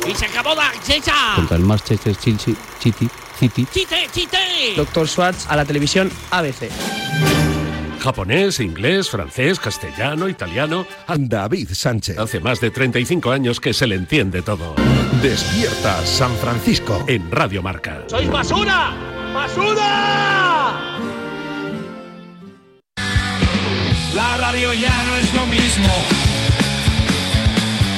¡Y 0.08 0.14
se 0.14 0.24
acabó 0.24 0.54
la 0.54 0.72
chicha! 0.86 1.12
Contra 1.34 1.56
el 1.58 1.62
Manchester 1.62 2.14
City, 2.14 2.56
City, 2.80 3.08
City. 3.38 3.66
¡Chite, 3.70 4.06
chite! 4.12 4.38
Doctor 4.76 5.06
Schwartz 5.08 5.46
a 5.50 5.56
la 5.56 5.64
televisión 5.66 6.10
ABC. 6.30 6.70
Japonés, 8.06 8.60
inglés, 8.60 9.10
francés, 9.10 9.58
castellano, 9.58 10.28
italiano. 10.28 10.86
David 11.08 11.70
Sánchez. 11.72 12.16
Hace 12.16 12.38
más 12.38 12.60
de 12.60 12.70
35 12.70 13.32
años 13.32 13.58
que 13.58 13.74
se 13.74 13.88
le 13.88 13.96
entiende 13.96 14.42
todo. 14.42 14.76
Despierta 15.20 16.06
San 16.06 16.32
Francisco. 16.36 17.04
En 17.08 17.28
Radio 17.32 17.64
Marca. 17.64 18.04
¡Sois 18.06 18.30
basura! 18.30 18.94
¡Basura! 19.34 20.98
La 24.14 24.36
radio 24.36 24.72
ya 24.72 25.02
no 25.02 25.16
es 25.16 25.34
lo 25.34 25.46
mismo. 25.46 25.94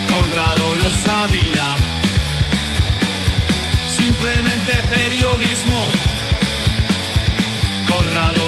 Conrado 0.08 0.74
lo 0.74 0.88
sabía. 1.04 1.76
Simplemente 3.94 4.72
periodismo. 4.88 5.84
Conrado 7.86 8.47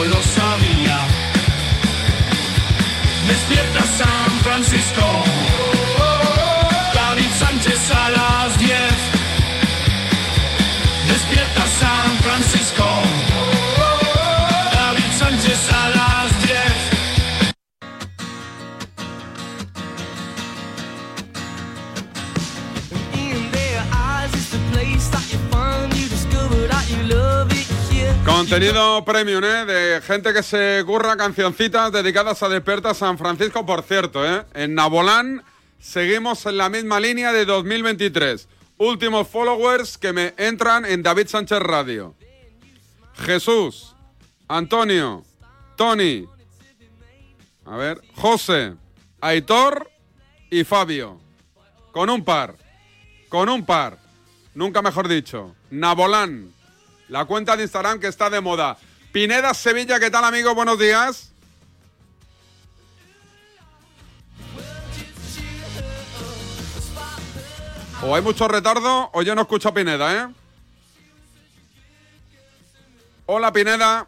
Francisco. 4.63 5.30
Contenido 28.51 29.05
premium, 29.05 29.45
¿eh? 29.45 29.65
De 29.65 30.01
gente 30.01 30.33
que 30.33 30.43
se 30.43 30.83
curra 30.85 31.17
cancioncitas 31.17 31.93
dedicadas 31.93 32.43
a 32.43 32.49
Desperta 32.49 32.95
San 32.95 33.17
Francisco, 33.17 33.65
por 33.65 33.85
cierto, 33.85 34.27
¿eh? 34.27 34.45
En 34.55 34.75
Nabolán 34.75 35.45
seguimos 35.79 36.45
en 36.47 36.57
la 36.57 36.69
misma 36.69 36.99
línea 36.99 37.33
de 37.33 37.45
2023. 37.45 38.49
Últimos 38.77 39.29
followers 39.29 39.97
que 39.97 40.13
me 40.13 40.35
entran 40.37 40.85
en 40.85 41.01
David 41.05 41.29
Sánchez 41.29 41.61
Radio. 41.61 42.17
Jesús, 43.15 43.95
Antonio, 44.49 45.23
Tony, 45.77 46.27
a 47.65 47.77
ver, 47.77 48.01
José, 48.17 48.75
Aitor 49.21 49.89
y 50.51 50.65
Fabio. 50.65 51.21
Con 51.93 52.11
un 52.11 52.25
par. 52.25 52.57
Con 53.29 53.49
un 53.49 53.65
par. 53.65 53.97
Nunca 54.57 54.83
mejor 54.83 55.07
dicho. 55.07 55.55
Nabolán. 55.71 56.60
La 57.11 57.25
cuenta 57.25 57.57
de 57.57 57.65
Instagram 57.65 57.99
que 57.99 58.07
está 58.07 58.31
de 58.31 58.41
moda. 58.41 58.79
Pineda 59.11 59.53
Sevilla, 59.53 59.99
¿qué 59.99 60.13
tal 60.13 60.25
amigo? 60.25 60.55
Buenos 60.55 60.79
días. 60.79 61.33
O 68.03 68.15
hay 68.15 68.23
mucho 68.23 68.47
retardo 68.47 69.11
o 69.13 69.23
yo 69.23 69.35
no 69.35 69.43
escucho 69.43 69.71
a 69.71 69.75
Pineda, 69.75 70.15
¿eh? 70.15 70.35
Hola 73.27 73.53
Pineda. 73.53 74.07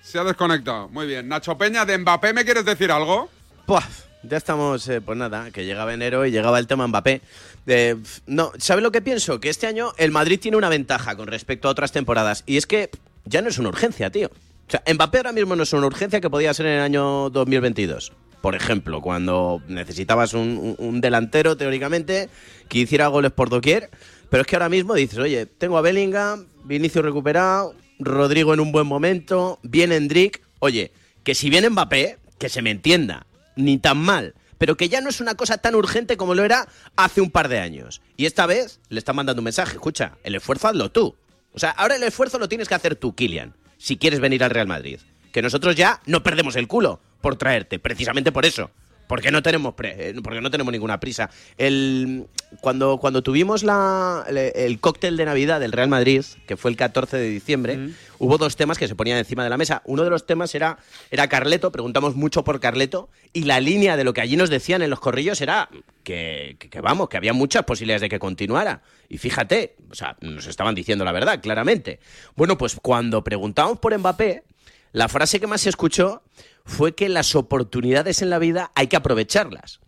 Se 0.00 0.20
ha 0.20 0.22
desconectado. 0.22 0.88
Muy 0.90 1.08
bien. 1.08 1.26
Nacho 1.26 1.58
Peña, 1.58 1.84
de 1.84 1.98
Mbappé, 1.98 2.32
¿me 2.32 2.44
quieres 2.44 2.64
decir 2.64 2.92
algo? 2.92 3.28
Buah, 3.66 3.82
ya 4.28 4.36
estamos, 4.36 4.88
eh, 4.88 5.00
pues 5.00 5.16
nada, 5.18 5.50
que 5.50 5.64
llegaba 5.64 5.94
enero 5.94 6.26
y 6.26 6.30
llegaba 6.30 6.58
el 6.58 6.66
tema 6.66 6.86
Mbappé. 6.86 7.20
Eh, 7.66 7.96
no, 8.26 8.52
¿sabes 8.58 8.82
lo 8.82 8.92
que 8.92 9.02
pienso? 9.02 9.40
Que 9.40 9.48
este 9.48 9.66
año 9.66 9.92
el 9.96 10.10
Madrid 10.10 10.38
tiene 10.40 10.56
una 10.56 10.68
ventaja 10.68 11.16
con 11.16 11.26
respecto 11.26 11.68
a 11.68 11.70
otras 11.70 11.92
temporadas. 11.92 12.42
Y 12.46 12.56
es 12.56 12.66
que 12.66 12.90
ya 13.24 13.42
no 13.42 13.48
es 13.48 13.58
una 13.58 13.68
urgencia, 13.68 14.10
tío. 14.10 14.30
O 14.66 14.70
sea, 14.70 14.82
Mbappé 14.92 15.18
ahora 15.18 15.32
mismo 15.32 15.56
no 15.56 15.62
es 15.62 15.72
una 15.72 15.86
urgencia 15.86 16.20
que 16.20 16.30
podía 16.30 16.54
ser 16.54 16.66
en 16.66 16.72
el 16.72 16.80
año 16.80 17.30
2022. 17.30 18.12
Por 18.40 18.54
ejemplo, 18.54 19.00
cuando 19.00 19.62
necesitabas 19.68 20.34
un, 20.34 21.00
delantero, 21.00 21.56
teóricamente, 21.56 22.28
que 22.68 22.80
hiciera 22.80 23.06
goles 23.08 23.32
por 23.32 23.48
doquier. 23.48 23.90
Pero 24.28 24.42
es 24.42 24.46
que 24.46 24.56
ahora 24.56 24.68
mismo 24.68 24.94
dices, 24.94 25.18
oye, 25.18 25.46
tengo 25.46 25.78
a 25.78 25.80
Bellingham, 25.80 26.46
Vinicius 26.64 27.04
recuperado, 27.04 27.74
Rodrigo 27.98 28.52
en 28.52 28.60
un 28.60 28.72
buen 28.72 28.86
momento, 28.86 29.58
viene 29.62 29.96
Endrick. 29.96 30.42
Oye, 30.58 30.92
que 31.22 31.34
si 31.34 31.48
viene 31.48 31.70
Mbappé, 31.70 32.18
que 32.38 32.48
se 32.48 32.60
me 32.60 32.70
entienda, 32.70 33.26
ni 33.56 33.78
tan 33.78 33.98
mal, 33.98 34.34
pero 34.58 34.76
que 34.76 34.88
ya 34.88 35.00
no 35.00 35.10
es 35.10 35.20
una 35.20 35.34
cosa 35.34 35.58
tan 35.58 35.74
urgente 35.74 36.16
como 36.16 36.34
lo 36.34 36.44
era 36.44 36.68
hace 36.96 37.20
un 37.20 37.30
par 37.30 37.48
de 37.48 37.60
años. 37.60 38.00
Y 38.16 38.26
esta 38.26 38.46
vez 38.46 38.80
le 38.88 38.98
están 38.98 39.16
mandando 39.16 39.40
un 39.40 39.44
mensaje, 39.44 39.74
escucha, 39.74 40.16
el 40.22 40.34
esfuerzo 40.34 40.68
hazlo 40.68 40.90
tú. 40.90 41.16
O 41.52 41.58
sea, 41.58 41.70
ahora 41.70 41.96
el 41.96 42.02
esfuerzo 42.02 42.38
lo 42.38 42.48
tienes 42.48 42.68
que 42.68 42.74
hacer 42.74 42.96
tú, 42.96 43.14
Kylian, 43.14 43.54
si 43.78 43.96
quieres 43.96 44.20
venir 44.20 44.42
al 44.42 44.50
Real 44.50 44.66
Madrid. 44.66 45.00
Que 45.32 45.42
nosotros 45.42 45.76
ya 45.76 46.00
no 46.06 46.22
perdemos 46.22 46.56
el 46.56 46.68
culo 46.68 47.00
por 47.20 47.36
traerte, 47.36 47.78
precisamente 47.78 48.32
por 48.32 48.46
eso. 48.46 48.70
Porque 49.06 49.30
no 49.30 49.42
tenemos 49.42 49.74
pre- 49.74 50.10
eh, 50.10 50.14
porque 50.22 50.40
no 50.40 50.50
tenemos 50.50 50.72
ninguna 50.72 50.98
prisa. 51.00 51.28
El, 51.58 52.26
cuando, 52.60 52.98
cuando 52.98 53.22
tuvimos 53.22 53.62
la, 53.62 54.24
el, 54.28 54.38
el 54.38 54.80
cóctel 54.80 55.16
de 55.16 55.24
Navidad 55.24 55.60
del 55.60 55.72
Real 55.72 55.88
Madrid, 55.88 56.24
que 56.46 56.56
fue 56.56 56.70
el 56.70 56.76
14 56.76 57.16
de 57.16 57.28
diciembre, 57.28 57.90
hubo 58.18 58.38
dos 58.38 58.56
temas 58.56 58.78
que 58.78 58.88
se 58.88 58.94
ponían 58.94 59.18
encima 59.18 59.44
de 59.44 59.50
la 59.50 59.56
mesa. 59.58 59.82
Uno 59.84 60.04
de 60.04 60.10
los 60.10 60.26
temas 60.26 60.54
era, 60.54 60.78
era 61.10 61.28
Carleto, 61.28 61.70
preguntamos 61.70 62.14
mucho 62.16 62.44
por 62.44 62.60
Carleto, 62.60 63.08
y 63.32 63.44
la 63.44 63.60
línea 63.60 63.96
de 63.96 64.04
lo 64.04 64.14
que 64.14 64.20
allí 64.22 64.36
nos 64.36 64.50
decían 64.50 64.82
en 64.82 64.90
los 64.90 65.00
corrillos 65.00 65.40
era 65.40 65.68
que, 66.02 66.56
que- 66.58 66.70
que 66.70 66.80
vamos, 66.80 67.08
que 67.08 67.16
había 67.16 67.32
muchas 67.32 67.64
posibilidades 67.64 68.00
de 68.02 68.08
que 68.08 68.18
continuara. 68.18 68.82
Y 69.08 69.18
fíjate, 69.18 69.76
o 69.90 69.94
sea, 69.94 70.16
nos 70.20 70.46
estaban 70.46 70.74
diciendo 70.74 71.04
la 71.04 71.12
verdad, 71.12 71.40
claramente. 71.42 72.00
Bueno, 72.36 72.56
pues 72.56 72.76
cuando 72.80 73.22
preguntamos 73.22 73.78
por 73.78 73.96
Mbappé, 73.96 74.44
la 74.92 75.08
frase 75.08 75.40
que 75.40 75.46
más 75.46 75.60
se 75.60 75.68
escuchó 75.70 76.22
fue 76.64 76.94
que 76.94 77.08
las 77.08 77.34
oportunidades 77.34 78.22
en 78.22 78.30
la 78.30 78.38
vida 78.38 78.72
hay 78.74 78.86
que 78.86 78.96
aprovecharlas. 78.96 79.80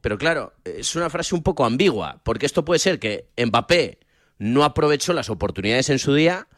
Pero 0.00 0.18
claro, 0.18 0.54
es 0.64 0.96
una 0.96 1.10
frase 1.10 1.34
un 1.34 1.42
poco 1.42 1.64
ambigua, 1.64 2.20
porque 2.24 2.46
esto 2.46 2.64
puede 2.64 2.78
ser 2.78 2.98
que 2.98 3.28
Mbappé 3.36 3.98
no 4.38 4.64
aprovechó 4.64 5.12
las 5.12 5.28
oportunidades 5.28 5.90
en 5.90 5.98
su 5.98 6.14
día 6.14 6.48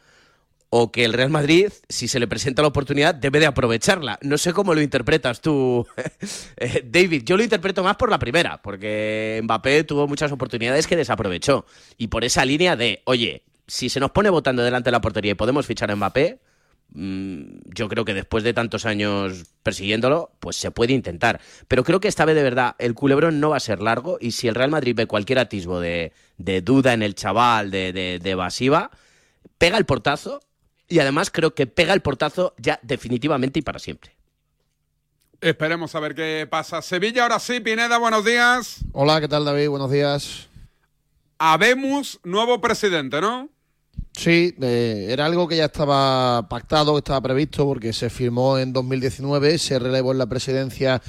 o 0.69 0.91
que 0.91 1.05
el 1.05 1.13
Real 1.13 1.29
Madrid, 1.29 1.71
si 1.87 2.07
se 2.07 2.19
le 2.19 2.27
presenta 2.27 2.63
la 2.63 2.69
oportunidad, 2.69 3.13
debe 3.13 3.39
de 3.39 3.45
aprovecharla. 3.45 4.17
No 4.21 4.39
sé 4.39 4.53
cómo 4.53 4.73
lo 4.73 4.81
interpretas 4.81 5.41
tú, 5.41 5.85
eh, 6.57 6.83
David. 6.83 7.23
Yo 7.25 7.37
lo 7.37 7.43
interpreto 7.43 7.83
más 7.83 7.95
por 7.95 8.09
la 8.09 8.17
primera, 8.17 8.59
porque 8.61 9.39
Mbappé 9.43 9.83
tuvo 9.83 10.07
muchas 10.07 10.31
oportunidades 10.31 10.87
que 10.87 10.95
desaprovechó. 10.95 11.65
Y 11.97 12.07
por 12.07 12.23
esa 12.23 12.43
línea 12.43 12.75
de, 12.75 13.03
oye, 13.05 13.43
si 13.67 13.89
se 13.89 13.99
nos 13.99 14.11
pone 14.11 14.31
votando 14.31 14.63
delante 14.63 14.87
de 14.87 14.93
la 14.93 15.01
portería 15.01 15.33
y 15.33 15.35
podemos 15.35 15.67
fichar 15.67 15.91
a 15.91 15.95
Mbappé, 15.95 16.39
yo 16.95 17.89
creo 17.89 18.05
que 18.05 18.13
después 18.13 18.43
de 18.43 18.53
tantos 18.53 18.85
años 18.85 19.45
persiguiéndolo, 19.63 20.31
pues 20.39 20.55
se 20.55 20.71
puede 20.71 20.93
intentar. 20.93 21.41
Pero 21.67 21.83
creo 21.83 21.99
que 21.99 22.07
esta 22.07 22.25
vez 22.25 22.35
de 22.35 22.43
verdad 22.43 22.75
el 22.77 22.93
culebrón 22.93 23.39
no 23.39 23.49
va 23.49 23.57
a 23.57 23.61
ser 23.61 23.81
largo 23.81 24.17
y 24.21 24.31
si 24.31 24.47
el 24.47 24.55
Real 24.55 24.69
Madrid 24.69 24.95
ve 24.95 25.07
cualquier 25.07 25.39
atisbo 25.39 25.79
de, 25.79 26.13
de 26.37 26.61
duda 26.61 26.93
en 26.93 27.01
el 27.01 27.15
chaval, 27.15 27.71
de, 27.71 27.93
de, 27.93 28.19
de 28.19 28.29
evasiva, 28.29 28.91
pega 29.57 29.77
el 29.77 29.85
portazo 29.85 30.41
y 30.87 30.99
además 30.99 31.31
creo 31.31 31.55
que 31.55 31.65
pega 31.65 31.93
el 31.93 32.01
portazo 32.01 32.53
ya 32.57 32.79
definitivamente 32.83 33.59
y 33.59 33.61
para 33.63 33.79
siempre. 33.79 34.15
Esperemos 35.41 35.93
a 35.95 35.99
ver 35.99 36.15
qué 36.15 36.47
pasa. 36.49 36.81
Sevilla, 36.81 37.23
ahora 37.23 37.39
sí, 37.39 37.59
Pineda, 37.59 37.97
buenos 37.97 38.23
días. 38.23 38.77
Hola, 38.93 39.19
¿qué 39.19 39.27
tal 39.27 39.43
David? 39.43 39.67
Buenos 39.69 39.91
días. 39.91 40.47
Habemos 41.37 42.19
nuevo 42.23 42.61
presidente, 42.61 43.19
¿no? 43.19 43.49
Sí, 44.15 44.55
eh, 44.61 45.07
era 45.09 45.25
algo 45.25 45.47
que 45.47 45.57
ya 45.57 45.65
estaba 45.65 46.47
pactado, 46.47 46.93
que 46.93 46.99
estaba 46.99 47.19
previsto, 47.21 47.65
porque 47.65 47.91
se 47.93 48.09
firmó 48.11 48.59
en 48.59 48.71
2019, 48.71 49.57
se 49.57 49.79
relevó 49.79 50.11
en 50.11 50.19
la 50.19 50.27
presidencia 50.27 51.01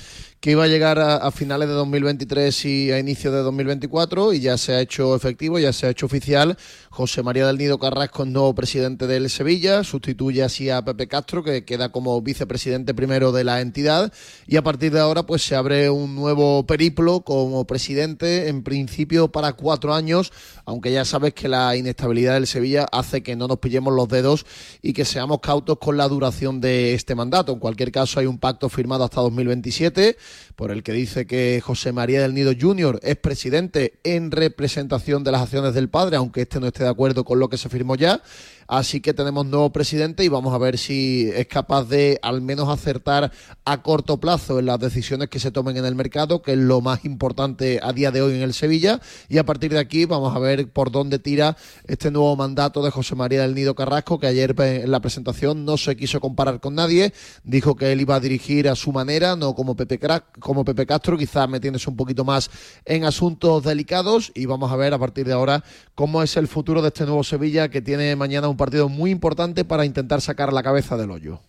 que 0.45 0.51
iba 0.51 0.65
a 0.65 0.67
llegar 0.67 0.99
a, 0.99 1.31
finales 1.31 1.69
de 1.69 1.75
2023 1.75 2.67
y 2.67 2.93
a 2.93 2.99
inicios 2.99 3.33
de 3.33 3.41
2024 3.41 4.35
y 4.35 4.41
ya 4.41 4.59
se 4.59 4.75
ha 4.75 4.81
hecho 4.83 5.17
efectivo, 5.17 5.59
ya 5.59 5.73
se 5.73 5.87
ha 5.87 5.89
hecho 5.89 6.05
oficial. 6.05 6.59
José 6.91 7.23
María 7.23 7.47
del 7.47 7.57
Nido 7.57 7.79
Carrasco 7.79 8.25
es 8.25 8.29
nuevo 8.29 8.55
presidente 8.55 9.07
del 9.07 9.31
Sevilla, 9.31 9.85
sustituye 9.85 10.43
así 10.43 10.69
a 10.69 10.85
Pepe 10.85 11.09
Castro, 11.09 11.43
que 11.43 11.65
queda 11.65 11.91
como 11.91 12.21
vicepresidente 12.21 12.93
primero 12.93 13.33
de 13.33 13.43
la 13.43 13.63
entidad 13.63 14.13
y 14.47 14.57
a 14.57 14.63
partir 14.63 14.93
de 14.93 15.01
ahora 15.01 15.23
pues 15.23 15.41
se 15.41 15.57
abre 15.57 15.89
un 15.89 16.15
nuevo 16.15 16.67
periplo 16.67 17.23
como 17.23 17.67
presidente, 17.67 18.49
en 18.49 18.63
principio 18.63 19.33
para 19.33 19.55
cuatro 19.55 19.95
años, 19.95 20.31
aunque 20.67 20.93
ya 20.93 21.07
sabes 21.07 21.33
que 21.33 21.49
la 21.49 21.75
inestabilidad 21.75 22.35
del 22.35 22.47
Sevilla 22.47 22.87
hace 22.99 23.23
que 23.23 23.37
no 23.37 23.49
nos 23.49 23.59
pillemos 23.59 23.93
los 23.93 24.09
dedos 24.09 24.47
y 24.83 24.93
que 24.93 25.05
seamos 25.05 25.41
cautos 25.41 25.79
con 25.79 25.97
la 25.97 26.09
duración 26.09 26.61
de 26.61 26.95
este 26.95 27.15
mandato. 27.15 27.53
En 27.53 27.59
cualquier 27.59 27.93
caso 27.93 28.21
hay 28.21 28.27
un 28.27 28.39
pacto 28.39 28.69
firmado 28.69 29.05
hasta 29.05 29.21
2027 29.21 30.17
por 30.57 30.71
el 30.71 30.83
que 30.83 30.93
dice 30.93 31.27
que 31.27 31.61
José 31.63 31.93
María 31.93 32.23
del 32.23 32.35
Nido 32.35 32.53
Jr. 32.59 33.01
es 33.03 33.17
presidente 33.17 33.95
en 34.05 34.31
representación 34.31 35.25
de 35.25 35.33
las 35.33 35.43
acciones 35.43 35.75
del 35.75 35.89
padre, 35.89 36.17
aunque 36.17 36.43
este 36.43 36.61
no 36.61 36.67
esté 36.67 36.85
de 36.85 36.91
acuerdo 36.91 37.25
con 37.25 37.39
lo 37.39 37.49
que 37.49 37.59
se 37.59 37.69
firmó 37.69 37.97
ya. 37.97 38.23
Así 38.67 39.01
que 39.01 39.15
tenemos 39.15 39.47
nuevo 39.47 39.71
presidente 39.71 40.25
y 40.25 40.29
vamos 40.29 40.55
a 40.55 40.59
ver 40.59 40.79
si 40.79 41.31
es 41.35 41.47
capaz 41.47 41.85
de 41.85 42.19
al 42.23 42.41
menos 42.41 42.69
acertar 42.69 43.31
a 43.65 43.83
corto 43.83 44.19
plazo 44.19 44.59
en 44.59 44.67
las 44.67 44.79
decisiones 44.79 45.29
que 45.29 45.39
se 45.39 45.51
tomen 45.51 45.77
en 45.77 45.85
el 45.85 45.95
mercado, 45.95 46.43
que 46.43 46.53
es 46.53 46.59
lo 46.59 46.81
más 46.81 47.05
importante 47.05 47.81
a 47.83 47.93
día 47.93 48.11
de 48.11 48.23
hoy 48.23 48.35
en 48.35 48.43
el 48.43 48.55
Sevilla. 48.55 49.01
Y 49.29 49.39
a 49.39 49.45
partir 49.45 49.73
de 49.73 49.79
aquí 49.79 50.05
vamos 50.05 50.35
a 50.35 50.39
ver 50.39 50.71
por 50.71 50.91
dónde 50.91 51.19
tira 51.19 51.57
este 51.87 52.11
nuevo 52.11 52.35
mandato 52.37 52.83
de 52.83 52.91
José 52.91 53.15
María 53.15 53.43
del 53.43 53.55
Nido 53.55 53.75
Carrasco, 53.75 54.19
que 54.19 54.27
ayer 54.27 54.55
en 54.59 54.91
la 54.91 55.01
presentación 55.01 55.65
no 55.65 55.77
se 55.77 55.97
quiso 55.97 56.21
comparar 56.21 56.61
con 56.61 56.75
nadie. 56.75 57.13
Dijo 57.43 57.77
que 57.77 57.93
él 57.93 58.01
iba 58.01 58.15
a 58.17 58.21
dirigir 58.21 58.69
a 58.69 58.75
su 58.75 58.93
manera, 58.93 59.37
no 59.37 59.55
como 59.55 59.77
Pepe, 59.77 60.01
Cra- 60.01 60.25
como 60.41 60.65
Pepe 60.65 60.87
Castro, 60.87 61.17
quizás 61.19 61.49
metiéndose 61.49 61.91
un 61.91 61.97
poquito 61.97 62.25
más 62.25 62.51
en 62.85 63.05
asuntos 63.05 63.63
delicados. 63.63 64.33
Y 64.35 64.47
vamos 64.47 64.73
a 64.73 64.77
ver 64.77 64.95
a 64.95 64.99
partir 64.99 65.27
de 65.27 65.33
ahora 65.33 65.65
cómo 65.95 66.23
es 66.23 66.37
el 66.37 66.49
futuro 66.49 66.83
de 66.83 66.89
este 66.89 67.05
nuevo 67.05 67.25
Sevilla 67.25 67.69
que 67.69 67.83
tiene 67.83 68.17
mañana 68.17 68.49
un 68.49 68.54
partido 68.57 68.89
muy 68.89 69.11
importante 69.11 69.65
para 69.65 69.85
intentar 69.85 70.21
sacar 70.21 70.53
la 70.53 70.63
cabeza 70.63 70.97
del 70.97 71.11
hoyo. 71.11 71.41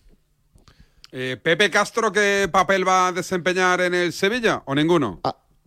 Eh, 1.12 1.36
¿Pepe 1.42 1.70
Castro 1.70 2.12
qué 2.12 2.48
papel 2.50 2.86
va 2.86 3.08
a 3.08 3.12
desempeñar 3.12 3.80
en 3.80 3.94
el 3.94 4.12
Sevilla 4.12 4.62
o 4.66 4.74
ninguno? 4.74 5.20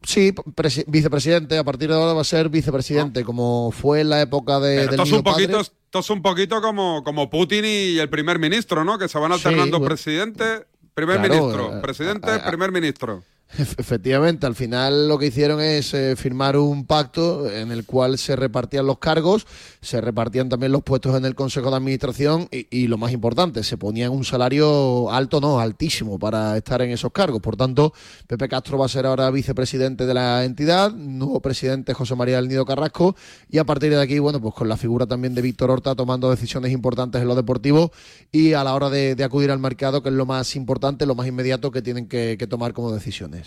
Sí, 0.04 0.32
presi- 0.56 0.86
vicepresidente, 0.88 1.58
a 1.58 1.64
partir 1.64 1.90
de 1.90 1.96
ahora 1.96 2.14
va 2.14 2.22
a 2.22 2.26
ser 2.26 2.50
vicepresidente, 2.50 3.24
como 3.24 3.72
fue 3.72 4.02
en 4.02 4.10
la 4.10 4.22
época 4.22 4.60
de, 4.60 4.88
Pero 4.88 5.04
del 5.04 5.14
un 5.14 5.24
poquito, 5.24 5.52
Padre. 5.52 5.62
esto 5.62 6.00
es 6.00 6.10
un 6.10 6.22
poquito 6.22 6.62
como, 6.62 7.04
como 7.04 7.30
Putin 7.30 7.66
y 7.66 7.98
el 8.00 8.10
primer 8.10 8.40
ministro, 8.40 8.86
¿no? 8.86 8.98
Que 8.98 9.08
se 9.10 9.18
van 9.18 9.32
Sí, 9.32 9.36
alternando 9.38 9.80
bueno. 9.80 9.90
presidente, 9.94 10.66
primer 10.94 11.18
Claro, 11.18 11.34
ministro, 11.34 11.78
eh, 11.78 11.82
presidente, 11.82 12.36
eh, 12.36 12.40
primer 12.48 12.72
ministro. 12.72 13.24
Efe- 13.58 13.76
Efectivamente, 13.80 14.46
al 14.46 14.54
final 14.54 15.08
lo 15.08 15.18
que 15.18 15.26
hicieron 15.28 15.60
es 15.60 15.94
eh, 15.96 16.16
firmar 16.16 16.56
un 16.56 16.86
pacto 16.86 17.50
en 17.50 17.72
el 17.72 17.84
cual 17.84 18.20
se 18.20 18.36
repartían 18.36 18.86
los 18.86 19.00
cargos, 19.00 19.48
se 19.82 20.00
repartían 20.00 20.50
también 20.50 20.72
los 20.72 20.84
puestos 20.84 21.18
en 21.18 21.26
el 21.26 21.34
Consejo 21.34 21.72
de 21.72 21.78
Administración 21.78 22.48
y, 22.52 22.88
lo 22.88 22.98
más 23.00 23.12
importante, 23.12 23.64
se 23.64 23.76
ponían 23.78 24.12
un 24.12 24.24
salario 24.24 25.12
alto, 25.12 25.42
no, 25.42 25.60
altísimo 25.60 26.20
para 26.20 26.58
estar 26.58 26.82
en 26.84 26.92
esos 26.92 27.12
cargos. 27.12 27.42
Por 27.42 27.58
tanto, 27.58 27.92
Pepe 28.28 28.48
Castro 28.48 28.78
va 28.78 28.86
a 28.86 28.90
ser 28.90 29.08
ahora 29.08 29.32
vicepresidente 29.32 30.06
de 30.06 30.14
la 30.14 30.46
entidad, 30.46 30.94
nuevo 30.94 31.42
presidente 31.42 31.94
José 31.96 32.16
María 32.16 32.36
del 32.36 32.50
Nido 32.50 32.66
Carrasco 32.66 33.16
y 33.50 33.58
a 33.58 33.64
partir 33.66 33.90
de 33.90 34.02
aquí, 34.02 34.20
bueno, 34.20 34.40
pues 34.40 34.54
con 34.54 34.70
la 34.70 34.78
figura 34.78 35.08
también 35.08 35.34
de 35.34 35.42
Víctor 35.42 35.72
Horta 35.72 35.96
tomando 35.96 36.30
decisiones 36.30 36.72
importantes 36.72 37.20
en 37.22 37.28
lo 37.28 37.36
deportivo 37.36 37.92
y 38.32 38.54
a 38.54 38.64
la 38.64 38.76
hora 38.76 38.90
de, 38.90 39.22
acudir 39.24 39.50
al 39.50 39.60
mercado, 39.60 40.04
que 40.04 40.10
es 40.10 40.16
lo 40.16 40.26
más 40.28 40.56
importante, 40.56 41.06
lo 41.08 41.16
más 41.16 41.28
inmediato 41.28 41.72
que 41.72 41.82
tienen 41.82 42.08
que 42.08 42.38
tomar 42.48 42.74
como 42.74 42.92
decisiones. 42.92 43.39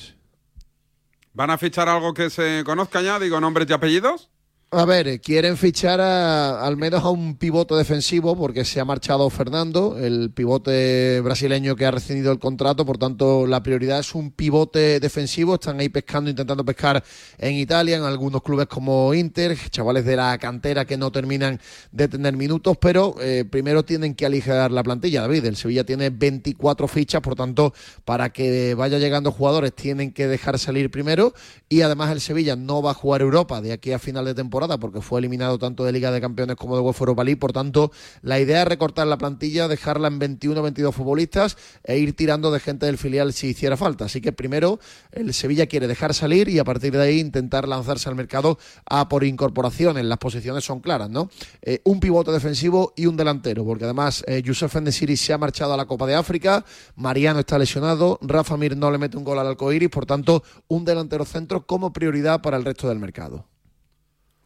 ¿Van 1.34 1.51
a 1.51 1.59
fichar 1.59 1.88
algo 1.88 2.14
que 2.14 2.30
se 2.30 2.62
conozca 2.64 3.01
ya? 3.01 3.18
Digo, 3.18 3.40
nombres 3.40 3.68
y 3.68 3.72
apellidos. 3.72 4.30
A 4.74 4.86
ver, 4.86 5.06
eh, 5.06 5.20
quieren 5.20 5.58
fichar 5.58 6.00
a- 6.00 6.64
al 6.66 6.78
menos 6.78 7.04
a 7.04 7.10
un 7.10 7.36
pivote 7.36 7.74
defensivo 7.74 8.34
porque 8.34 8.64
se 8.64 8.80
ha 8.80 8.86
marchado 8.86 9.28
Fernando, 9.28 9.98
el 9.98 10.30
pivote 10.30 11.20
brasileño 11.20 11.76
que 11.76 11.84
ha 11.84 11.90
recibido 11.90 12.32
el 12.32 12.38
contrato, 12.38 12.86
por 12.86 12.96
tanto 12.96 13.46
la 13.46 13.62
prioridad 13.62 13.98
es 14.00 14.14
un 14.14 14.30
pivote 14.30 14.98
defensivo, 14.98 15.56
están 15.56 15.78
ahí 15.78 15.90
pescando, 15.90 16.30
intentando 16.30 16.64
pescar 16.64 17.04
en 17.36 17.52
Italia, 17.56 17.98
en 17.98 18.04
algunos 18.04 18.42
clubes 18.42 18.66
como 18.66 19.12
Inter, 19.12 19.58
chavales 19.68 20.06
de 20.06 20.16
la 20.16 20.38
cantera 20.38 20.86
que 20.86 20.96
no 20.96 21.12
terminan 21.12 21.60
de 21.90 22.08
tener 22.08 22.34
minutos, 22.34 22.78
pero 22.80 23.14
eh, 23.20 23.44
primero 23.44 23.84
tienen 23.84 24.14
que 24.14 24.24
aligerar 24.24 24.70
la 24.70 24.82
plantilla, 24.82 25.20
David, 25.20 25.44
el 25.44 25.56
Sevilla 25.56 25.84
tiene 25.84 26.08
24 26.08 26.88
fichas, 26.88 27.20
por 27.20 27.34
tanto 27.34 27.74
para 28.06 28.30
que 28.32 28.72
vaya 28.74 28.98
llegando 28.98 29.32
jugadores 29.32 29.74
tienen 29.74 30.12
que 30.14 30.26
dejar 30.28 30.58
salir 30.58 30.90
primero. 30.90 31.34
Y 31.68 31.82
además 31.82 32.10
el 32.10 32.22
Sevilla 32.22 32.56
no 32.56 32.80
va 32.80 32.92
a 32.92 32.94
jugar 32.94 33.20
Europa 33.20 33.60
de 33.60 33.72
aquí 33.72 33.92
a 33.92 33.98
final 33.98 34.24
de 34.24 34.34
temporada 34.34 34.61
porque 34.78 35.00
fue 35.00 35.20
eliminado 35.20 35.58
tanto 35.58 35.84
de 35.84 35.92
Liga 35.92 36.10
de 36.10 36.20
Campeones 36.20 36.56
como 36.56 36.76
de 36.76 36.82
UEFA 36.82 37.02
Europa 37.02 37.24
League. 37.24 37.38
Por 37.38 37.52
tanto, 37.52 37.92
la 38.22 38.40
idea 38.40 38.62
es 38.62 38.68
recortar 38.68 39.06
la 39.06 39.18
plantilla, 39.18 39.68
dejarla 39.68 40.08
en 40.08 40.18
21 40.18 40.60
o 40.60 40.62
22 40.62 40.94
futbolistas 40.94 41.56
e 41.84 41.98
ir 41.98 42.14
tirando 42.14 42.50
de 42.50 42.60
gente 42.60 42.86
del 42.86 42.98
filial 42.98 43.32
si 43.32 43.48
hiciera 43.48 43.76
falta. 43.76 44.06
Así 44.06 44.20
que 44.20 44.32
primero 44.32 44.78
el 45.10 45.34
Sevilla 45.34 45.66
quiere 45.66 45.86
dejar 45.86 46.14
salir 46.14 46.48
y 46.48 46.58
a 46.58 46.64
partir 46.64 46.92
de 46.92 47.02
ahí 47.02 47.20
intentar 47.20 47.66
lanzarse 47.68 48.08
al 48.08 48.14
mercado 48.14 48.58
a 48.88 49.08
por 49.08 49.24
incorporaciones. 49.24 50.04
Las 50.04 50.18
posiciones 50.18 50.64
son 50.64 50.80
claras, 50.80 51.10
¿no? 51.10 51.30
Eh, 51.62 51.80
un 51.84 52.00
pivote 52.00 52.30
defensivo 52.30 52.92
y 52.96 53.06
un 53.06 53.16
delantero, 53.16 53.64
porque 53.64 53.84
además 53.84 54.24
eh, 54.26 54.42
Youssef 54.42 54.72
se 55.16 55.32
ha 55.32 55.38
marchado 55.38 55.74
a 55.74 55.76
la 55.76 55.86
Copa 55.86 56.06
de 56.06 56.14
África, 56.14 56.64
Mariano 56.96 57.40
está 57.40 57.58
lesionado, 57.58 58.18
Rafa 58.22 58.56
Mir 58.56 58.76
no 58.76 58.90
le 58.90 58.98
mete 58.98 59.16
un 59.16 59.24
gol 59.24 59.38
al 59.38 59.46
arcoíris, 59.46 59.90
por 59.90 60.06
tanto, 60.06 60.42
un 60.68 60.84
delantero 60.84 61.24
centro 61.24 61.66
como 61.66 61.92
prioridad 61.92 62.40
para 62.40 62.56
el 62.56 62.64
resto 62.64 62.88
del 62.88 62.98
mercado. 62.98 63.51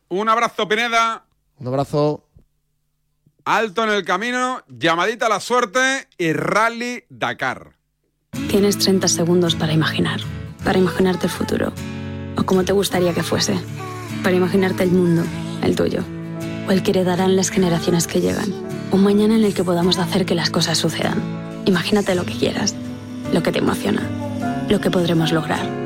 Un 0.09 0.29
abrazo, 0.29 0.69
Pineda. 0.69 1.25
Un 1.59 1.69
abrazo. 1.69 2.29
Alto 3.45 3.85
en 3.85 3.91
el 3.91 4.05
camino, 4.05 4.63
llamadita 4.69 5.27
a 5.27 5.29
la 5.29 5.41
suerte 5.41 6.09
y 6.19 6.33
Rally 6.33 7.05
Dakar. 7.09 7.77
Tienes 8.49 8.79
30 8.79 9.09
segundos 9.09 9.55
para 9.55 9.73
imaginar, 9.73 10.21
para 10.65 10.79
imaginarte 10.79 11.27
el 11.27 11.33
futuro, 11.33 11.73
o 12.37 12.45
como 12.45 12.65
te 12.65 12.73
gustaría 12.73 13.15
que 13.15 13.23
fuese, 13.23 13.57
para 14.23 14.37
imaginarte 14.37 14.83
el 14.83 14.91
mundo, 14.91 15.23
el 15.63 15.77
tuyo, 15.77 16.03
o 16.69 16.73
el 16.73 16.83
que 16.83 16.91
heredarán 16.91 17.37
las 17.37 17.51
generaciones 17.51 18.07
que 18.07 18.21
llegan, 18.21 18.53
un 18.91 19.05
mañana 19.05 19.37
en 19.37 19.45
el 19.45 19.55
que 19.55 19.65
podamos 19.65 19.99
hacer 19.99 20.27
que 20.27 20.35
las 20.35 20.51
cosas 20.51 20.79
sucedan. 20.79 21.23
Imagínate 21.67 22.15
lo 22.15 22.25
que 22.25 22.35
quieras, 22.35 22.75
lo 23.33 23.43
que 23.43 23.53
te 23.53 23.61
emociona, 23.61 24.03
lo 24.69 24.81
que 24.81 24.91
podremos 24.91 25.33
lograr. 25.33 25.86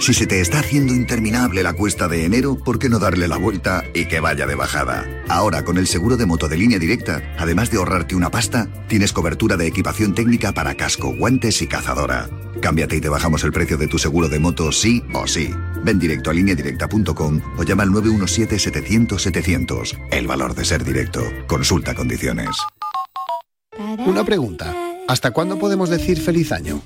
Si 0.00 0.14
se 0.14 0.26
te 0.26 0.40
está 0.40 0.60
haciendo 0.60 0.94
interminable 0.94 1.62
la 1.62 1.74
cuesta 1.74 2.08
de 2.08 2.24
enero, 2.24 2.56
¿por 2.56 2.78
qué 2.78 2.88
no 2.88 2.98
darle 2.98 3.28
la 3.28 3.36
vuelta 3.36 3.84
y 3.92 4.06
que 4.06 4.20
vaya 4.20 4.46
de 4.46 4.54
bajada? 4.54 5.04
Ahora, 5.28 5.62
con 5.62 5.76
el 5.76 5.86
seguro 5.86 6.16
de 6.16 6.24
moto 6.24 6.48
de 6.48 6.56
línea 6.56 6.78
directa, 6.78 7.20
además 7.38 7.70
de 7.70 7.76
ahorrarte 7.76 8.14
una 8.14 8.30
pasta, 8.30 8.66
tienes 8.88 9.12
cobertura 9.12 9.58
de 9.58 9.66
equipación 9.66 10.14
técnica 10.14 10.52
para 10.52 10.74
casco, 10.74 11.14
guantes 11.14 11.60
y 11.60 11.66
cazadora. 11.66 12.30
Cámbiate 12.62 12.96
y 12.96 13.02
te 13.02 13.10
bajamos 13.10 13.44
el 13.44 13.52
precio 13.52 13.76
de 13.76 13.88
tu 13.88 13.98
seguro 13.98 14.30
de 14.30 14.38
moto 14.38 14.72
sí 14.72 15.04
o 15.12 15.26
sí. 15.26 15.50
Ven 15.84 15.98
directo 15.98 16.30
a 16.30 16.32
lineadirecta.com 16.32 17.42
o 17.58 17.62
llama 17.62 17.82
al 17.82 17.90
917-700-700. 17.90 19.98
El 20.10 20.26
valor 20.26 20.54
de 20.54 20.64
ser 20.64 20.82
directo. 20.82 21.22
Consulta 21.46 21.94
condiciones. 21.94 22.56
Una 24.06 24.24
pregunta. 24.24 24.74
¿Hasta 25.08 25.32
cuándo 25.32 25.58
podemos 25.58 25.90
decir 25.90 26.18
feliz 26.18 26.52
año? 26.52 26.80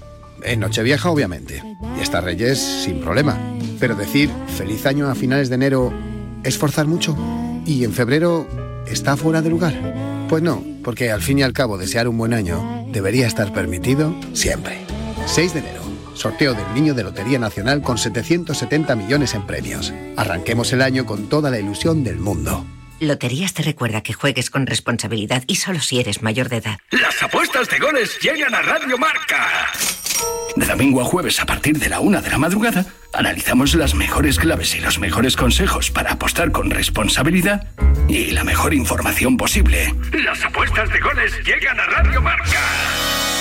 En 0.44 0.60
Nochevieja, 0.60 1.10
obviamente. 1.10 1.62
Y 1.98 2.02
hasta 2.02 2.20
Reyes, 2.20 2.58
sin 2.58 3.00
problema. 3.00 3.38
Pero 3.80 3.94
decir 3.94 4.30
feliz 4.56 4.86
año 4.86 5.08
a 5.08 5.14
finales 5.14 5.48
de 5.48 5.54
enero 5.56 5.92
es 6.42 6.58
forzar 6.58 6.86
mucho. 6.86 7.16
¿Y 7.66 7.84
en 7.84 7.92
febrero 7.92 8.46
está 8.86 9.16
fuera 9.16 9.42
de 9.42 9.50
lugar? 9.50 10.26
Pues 10.28 10.42
no, 10.42 10.62
porque 10.82 11.10
al 11.10 11.22
fin 11.22 11.38
y 11.38 11.42
al 11.42 11.52
cabo 11.52 11.78
desear 11.78 12.08
un 12.08 12.18
buen 12.18 12.34
año 12.34 12.86
debería 12.92 13.26
estar 13.26 13.52
permitido 13.52 14.14
siempre. 14.32 14.78
6 15.26 15.54
de 15.54 15.60
enero. 15.60 15.82
Sorteo 16.14 16.54
del 16.54 16.74
Niño 16.74 16.94
de 16.94 17.02
Lotería 17.02 17.38
Nacional 17.38 17.82
con 17.82 17.98
770 17.98 18.94
millones 18.94 19.34
en 19.34 19.46
premios. 19.46 19.92
Arranquemos 20.16 20.72
el 20.72 20.82
año 20.82 21.06
con 21.06 21.28
toda 21.28 21.50
la 21.50 21.58
ilusión 21.58 22.04
del 22.04 22.18
mundo. 22.18 22.64
Loterías 23.00 23.54
te 23.54 23.62
recuerda 23.62 24.02
que 24.02 24.12
juegues 24.12 24.50
con 24.50 24.66
responsabilidad 24.66 25.44
y 25.46 25.56
solo 25.56 25.80
si 25.80 26.00
eres 26.00 26.22
mayor 26.22 26.48
de 26.48 26.58
edad. 26.58 26.78
Las 26.90 27.22
apuestas 27.22 27.68
de 27.68 27.78
goles 27.78 28.18
llegan 28.20 28.54
a 28.54 28.62
Radio 28.62 28.96
Marca. 28.96 29.72
De 30.56 30.66
domingo 30.66 31.00
a 31.00 31.04
jueves 31.04 31.40
a 31.40 31.46
partir 31.46 31.78
de 31.78 31.88
la 31.88 31.98
una 32.00 32.20
de 32.20 32.30
la 32.30 32.38
madrugada, 32.38 32.86
analizamos 33.12 33.74
las 33.74 33.94
mejores 33.94 34.38
claves 34.38 34.74
y 34.76 34.80
los 34.80 34.98
mejores 35.00 35.36
consejos 35.36 35.90
para 35.90 36.12
apostar 36.12 36.52
con 36.52 36.70
responsabilidad 36.70 37.66
y 38.08 38.30
la 38.30 38.44
mejor 38.44 38.72
información 38.72 39.36
posible. 39.36 39.92
Las 40.12 40.44
apuestas 40.44 40.88
de 40.90 41.00
goles 41.00 41.32
llegan 41.44 41.80
a 41.80 41.86
Radio 41.86 42.20
Marca. 42.22 42.60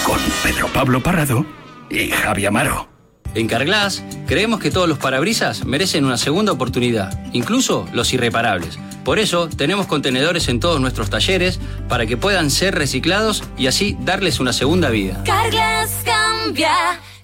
Con 0.03 0.19
Pedro 0.41 0.67
Pablo 0.69 1.01
Parrado 1.03 1.45
y 1.89 2.09
Javi 2.09 2.47
Amaro. 2.47 2.92
En 3.35 3.47
Carglass 3.47 4.03
creemos 4.27 4.59
que 4.59 4.69
todos 4.69 4.87
los 4.87 4.99
parabrisas 4.99 5.65
merecen 5.65 6.05
una 6.05 6.17
segunda 6.17 6.51
oportunidad, 6.51 7.19
incluso 7.33 7.87
los 7.91 8.13
irreparables. 8.13 8.77
Por 9.03 9.17
eso 9.17 9.49
tenemos 9.49 9.87
contenedores 9.87 10.47
en 10.49 10.59
todos 10.59 10.79
nuestros 10.79 11.09
talleres 11.09 11.59
para 11.89 12.05
que 12.05 12.15
puedan 12.15 12.51
ser 12.51 12.75
reciclados 12.75 13.43
y 13.57 13.67
así 13.67 13.97
darles 14.01 14.39
una 14.39 14.53
segunda 14.53 14.89
vida. 14.91 15.23
Carglass 15.25 16.03
cambia, 16.05 16.73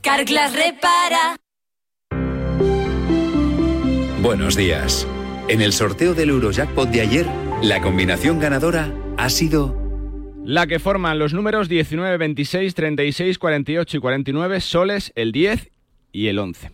Carglass 0.01 0.53
repara. 0.53 1.36
Buenos 4.22 4.55
días. 4.55 5.07
En 5.47 5.62
el 5.62 5.74
sorteo 5.74 6.14
del 6.14 6.30
Eurojackpot 6.30 6.89
de 6.89 7.01
ayer, 7.01 7.28
la 7.62 7.82
combinación 7.82 8.39
ganadora 8.39 8.93
ha 9.18 9.30
sido 9.30 9.78
La 10.43 10.68
que 10.68 10.80
forman 10.80 11.20
los 11.20 11.34
números 11.34 11.70
19, 11.70 12.18
26, 12.18 12.74
36, 12.74 13.38
48 13.38 13.97
y 13.97 13.99
49, 13.99 14.62
soles 14.62 15.14
el 15.16 15.32
10 15.32 15.72
y 16.12 16.28
el 16.28 16.39
11. 16.39 16.72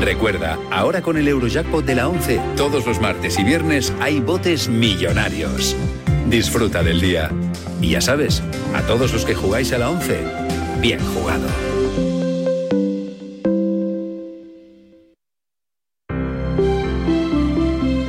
Recuerda, 0.00 0.58
ahora 0.70 1.00
con 1.00 1.16
el 1.16 1.26
Eurojackpot 1.28 1.84
de 1.84 1.94
la 1.94 2.08
11, 2.08 2.40
todos 2.56 2.86
los 2.86 3.00
martes 3.00 3.38
y 3.38 3.44
viernes 3.44 3.92
hay 4.00 4.20
botes 4.20 4.68
millonarios. 4.68 5.74
Disfruta 6.28 6.82
del 6.82 7.00
día. 7.00 7.30
Y 7.80 7.90
ya 7.90 8.00
sabes, 8.02 8.42
a 8.74 8.82
todos 8.82 9.12
los 9.12 9.24
que 9.24 9.34
jugáis 9.34 9.72
a 9.72 9.78
la 9.78 9.90
11, 9.90 10.24
bien 10.80 11.00
jugado. 11.00 11.48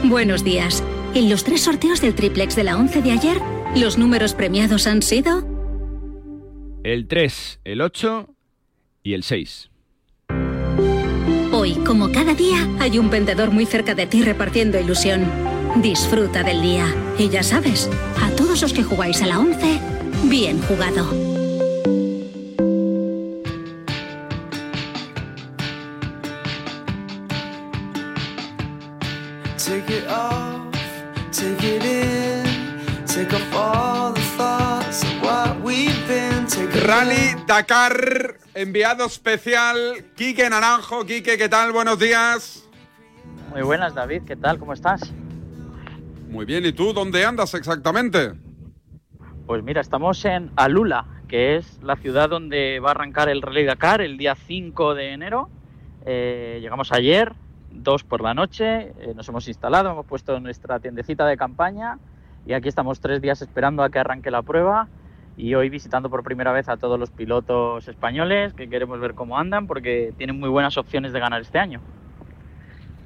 Buenos 0.03 0.43
días. 0.43 0.83
En 1.13 1.29
los 1.29 1.45
tres 1.45 1.61
sorteos 1.61 2.01
del 2.01 2.13
triplex 2.13 2.57
de 2.57 2.65
la 2.65 2.77
11 2.77 3.01
de 3.01 3.11
ayer, 3.11 3.37
los 3.75 3.97
números 3.97 4.33
premiados 4.33 4.85
han 4.87 5.01
sido 5.01 5.54
El 6.85 7.07
3, 7.07 7.61
el 7.63 7.81
8 7.81 8.29
y 9.01 9.15
el 9.15 9.23
6. 9.23 9.71
Hoy, 11.51 11.73
como 11.83 12.11
cada 12.11 12.35
día, 12.35 12.69
hay 12.79 12.99
un 12.99 13.09
vendedor 13.09 13.49
muy 13.49 13.65
cerca 13.65 13.95
de 13.95 14.05
ti 14.05 14.21
repartiendo 14.21 14.79
ilusión. 14.79 15.25
Disfruta 15.81 16.43
del 16.43 16.61
día. 16.61 16.85
Y 17.17 17.29
ya 17.29 17.41
sabes, 17.41 17.89
a 18.21 18.29
todos 18.35 18.61
los 18.61 18.71
que 18.71 18.83
jugáis 18.83 19.23
a 19.23 19.25
la 19.25 19.39
11, 19.39 19.79
bien 20.29 20.61
jugado. 20.61 21.34
Rally 36.85 37.33
Dakar, 37.47 38.35
enviado 38.53 39.07
especial, 39.07 40.05
Quique 40.15 40.47
Naranjo. 40.47 41.03
Quique, 41.03 41.35
¿qué 41.35 41.49
tal? 41.49 41.71
Buenos 41.71 41.97
días. 41.97 42.69
Muy 43.49 43.63
buenas, 43.63 43.95
David. 43.95 44.21
¿Qué 44.27 44.35
tal? 44.35 44.59
¿Cómo 44.59 44.71
estás? 44.71 45.11
Muy 46.29 46.45
bien, 46.45 46.63
¿y 46.63 46.73
tú 46.73 46.93
dónde 46.93 47.25
andas 47.25 47.55
exactamente? 47.55 48.33
Pues 49.47 49.63
mira, 49.63 49.81
estamos 49.81 50.23
en 50.25 50.51
Alula, 50.57 51.07
que 51.27 51.55
es 51.55 51.81
la 51.81 51.95
ciudad 51.95 52.29
donde 52.29 52.79
va 52.79 52.89
a 52.89 52.91
arrancar 52.91 53.29
el 53.29 53.41
Rally 53.41 53.65
Dakar 53.65 54.01
el 54.01 54.19
día 54.19 54.35
5 54.35 54.93
de 54.93 55.13
enero. 55.13 55.49
Eh, 56.05 56.59
llegamos 56.61 56.91
ayer, 56.91 57.33
2 57.71 58.03
por 58.03 58.21
la 58.21 58.35
noche, 58.35 58.93
eh, 58.99 59.13
nos 59.15 59.27
hemos 59.27 59.47
instalado, 59.47 59.89
hemos 59.89 60.05
puesto 60.05 60.39
nuestra 60.39 60.79
tiendecita 60.79 61.25
de 61.25 61.35
campaña 61.35 61.97
y 62.45 62.53
aquí 62.53 62.69
estamos 62.69 62.99
tres 62.99 63.23
días 63.23 63.41
esperando 63.41 63.81
a 63.81 63.89
que 63.89 63.97
arranque 63.97 64.29
la 64.29 64.43
prueba 64.43 64.87
y 65.37 65.53
hoy 65.55 65.69
visitando 65.69 66.09
por 66.09 66.23
primera 66.23 66.51
vez 66.51 66.69
a 66.69 66.77
todos 66.77 66.99
los 66.99 67.11
pilotos 67.11 67.87
españoles 67.87 68.53
que 68.53 68.69
queremos 68.69 68.99
ver 68.99 69.13
cómo 69.13 69.37
andan 69.37 69.67
porque 69.67 70.13
tienen 70.17 70.39
muy 70.39 70.49
buenas 70.49 70.77
opciones 70.77 71.13
de 71.13 71.19
ganar 71.19 71.41
este 71.41 71.59
año. 71.59 71.81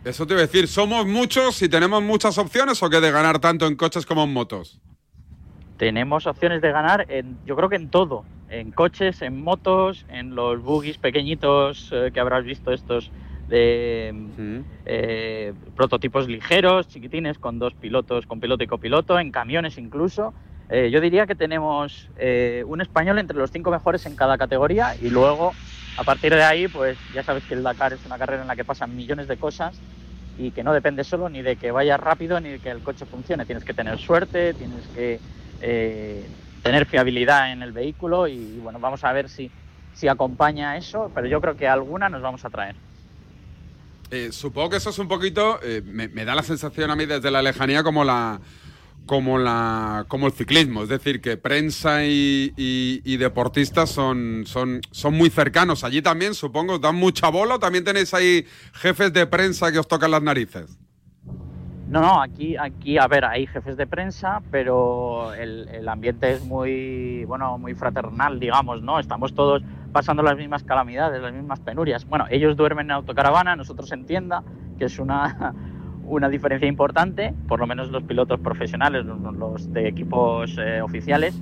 Eso 0.06 0.26
te 0.26 0.34
iba 0.34 0.42
a 0.42 0.46
decir, 0.46 0.68
¿somos 0.68 1.06
muchos 1.06 1.62
y 1.62 1.70
tenemos 1.70 2.02
muchas 2.02 2.38
opciones 2.38 2.82
o 2.82 2.90
qué 2.90 3.02
de 3.02 3.12
ganar 3.12 3.40
tanto 3.40 3.68
en 3.68 3.76
coches 3.76 4.06
como 4.06 4.24
en 4.24 4.34
motos? 4.34 4.80
Tenemos 5.78 6.28
opciones 6.28 6.62
de 6.62 6.72
ganar, 6.72 7.06
en, 7.10 7.38
yo 7.46 7.56
creo 7.56 7.70
que 7.70 7.76
en 7.76 7.90
todo, 7.90 8.24
en 8.50 8.72
coches, 8.72 9.22
en 9.22 9.42
motos, 9.42 10.06
en 10.10 10.36
los 10.36 10.62
buggies 10.62 10.98
pequeñitos 10.98 11.90
eh, 11.92 12.12
que 12.14 12.20
habrás 12.20 12.46
visto 12.46 12.72
estos 12.72 13.12
de 13.50 14.14
eh, 14.86 15.54
prototipos 15.76 16.28
ligeros, 16.28 16.88
chiquitines, 16.88 17.40
con 17.40 17.60
dos 17.60 17.74
pilotos, 17.74 18.26
con 18.26 18.40
piloto 18.40 18.64
y 18.64 18.68
copiloto, 18.68 19.20
en 19.20 19.32
camiones 19.32 19.78
incluso. 19.78 20.34
Eh, 20.70 20.92
yo 20.92 21.02
diría 21.02 21.26
que 21.26 21.34
tenemos 21.34 22.08
eh, 22.18 22.64
un 22.68 22.80
español 22.80 23.18
entre 23.18 23.36
los 23.36 23.50
cinco 23.50 23.72
mejores 23.72 24.06
en 24.06 24.16
cada 24.16 24.38
categoría 24.38 24.96
y 25.02 25.10
luego, 25.10 25.54
a 25.98 26.04
partir 26.04 26.34
de 26.34 26.44
ahí, 26.44 26.68
pues 26.68 26.96
ya 27.12 27.24
sabes 27.24 27.44
que 27.44 27.56
el 27.56 27.64
Dakar 27.64 27.94
es 27.94 28.06
una 28.06 28.20
carrera 28.20 28.44
en 28.44 28.48
la 28.48 28.56
que 28.56 28.64
pasan 28.64 28.96
millones 28.96 29.28
de 29.28 29.38
cosas 29.38 29.80
y 30.38 30.52
que 30.52 30.64
no 30.64 30.72
depende 30.72 31.04
solo 31.04 31.28
ni 31.28 31.42
de 31.42 31.56
que 31.56 31.72
vaya 31.72 31.98
rápido 31.98 32.40
ni 32.40 32.50
de 32.50 32.60
que 32.60 32.70
el 32.70 32.84
coche 32.84 33.06
funcione. 33.06 33.48
Tienes 33.48 33.64
que 33.64 33.74
tener 33.74 33.98
suerte, 33.98 34.54
tienes 34.54 34.86
que 34.90 35.20
eh, 35.62 36.24
tener 36.62 36.86
fiabilidad 36.86 37.52
en 37.52 37.64
el 37.64 37.72
vehículo 37.72 38.28
y 38.28 38.60
bueno, 38.62 38.80
vamos 38.80 39.04
a 39.04 39.12
ver 39.12 39.28
si, 39.28 39.50
si 39.96 40.08
acompaña 40.08 40.78
eso, 40.78 41.12
pero 41.16 41.26
yo 41.26 41.42
creo 41.42 41.58
que 41.58 41.68
alguna 41.68 42.10
nos 42.10 42.22
vamos 42.22 42.46
a 42.46 42.50
traer. 42.52 42.76
Supongo 44.32 44.72
que 44.72 44.78
eso 44.78 44.90
es 44.90 44.98
un 44.98 45.08
poquito, 45.08 45.60
me 45.84 46.26
da 46.26 46.34
la 46.34 46.42
sensación 46.42 46.90
a 46.90 46.96
mí 46.96 47.06
desde 47.06 47.30
la 47.30 47.44
lejanía 47.44 47.84
como 47.84 48.04
la 48.04 48.40
como 49.10 49.40
la 49.40 50.06
como 50.08 50.28
el 50.28 50.34
ciclismo, 50.34 50.84
es 50.84 50.90
decir, 50.90 51.20
que 51.20 51.36
prensa 51.36 52.06
y, 52.06 52.54
y- 52.56 53.18
deportistas 53.18 53.90
son, 53.90 54.44
son, 54.46 54.82
son 54.92 55.16
muy 55.16 55.32
cercanos. 55.32 55.84
Allí 55.84 56.04
también, 56.04 56.36
supongo, 56.36 56.78
dan 56.78 56.96
mucha 56.96 57.30
bola 57.30 57.58
también 57.58 57.84
tenéis 57.84 58.14
ahí 58.14 58.46
jefes 58.74 59.12
de 59.12 59.26
prensa 59.26 59.72
que 59.72 59.80
os 59.80 59.88
tocan 59.88 60.12
las 60.12 60.22
narices. 60.22 60.78
No, 61.90 62.02
no, 62.02 62.22
aquí, 62.22 62.56
aquí, 62.56 63.00
a 63.00 63.08
ver, 63.08 63.26
hay 63.26 63.48
jefes 63.48 63.76
de 63.78 63.88
prensa, 63.88 64.44
pero 64.52 65.34
el, 65.34 65.68
el 65.70 65.90
ambiente 65.90 66.32
es 66.32 66.46
muy, 66.46 67.26
bueno, 67.26 67.58
muy 67.58 67.74
fraternal, 67.74 68.40
digamos, 68.40 68.84
¿no? 68.84 69.00
Estamos 69.00 69.34
todos 69.34 69.64
pasando 69.92 70.22
las 70.22 70.38
mismas 70.38 70.64
calamidades, 70.64 71.20
las 71.20 71.34
mismas 71.34 71.60
penurias. 71.62 72.06
Bueno, 72.06 72.26
ellos 72.30 72.56
duermen 72.56 72.86
en 72.88 72.92
autocaravana, 72.92 73.56
nosotros 73.56 73.92
en 73.92 74.06
tienda, 74.06 74.44
que 74.78 74.86
es 74.86 75.00
una, 75.00 75.56
una 76.10 76.28
diferencia 76.28 76.68
importante, 76.68 77.34
por 77.48 77.60
lo 77.60 77.68
menos 77.68 77.90
los 77.92 78.04
pilotos 78.04 78.40
profesionales, 78.40 79.06
los, 79.06 79.72
de 79.72 79.88
equipos 79.88 80.58
eh, 80.58 80.82
oficiales, 80.82 81.40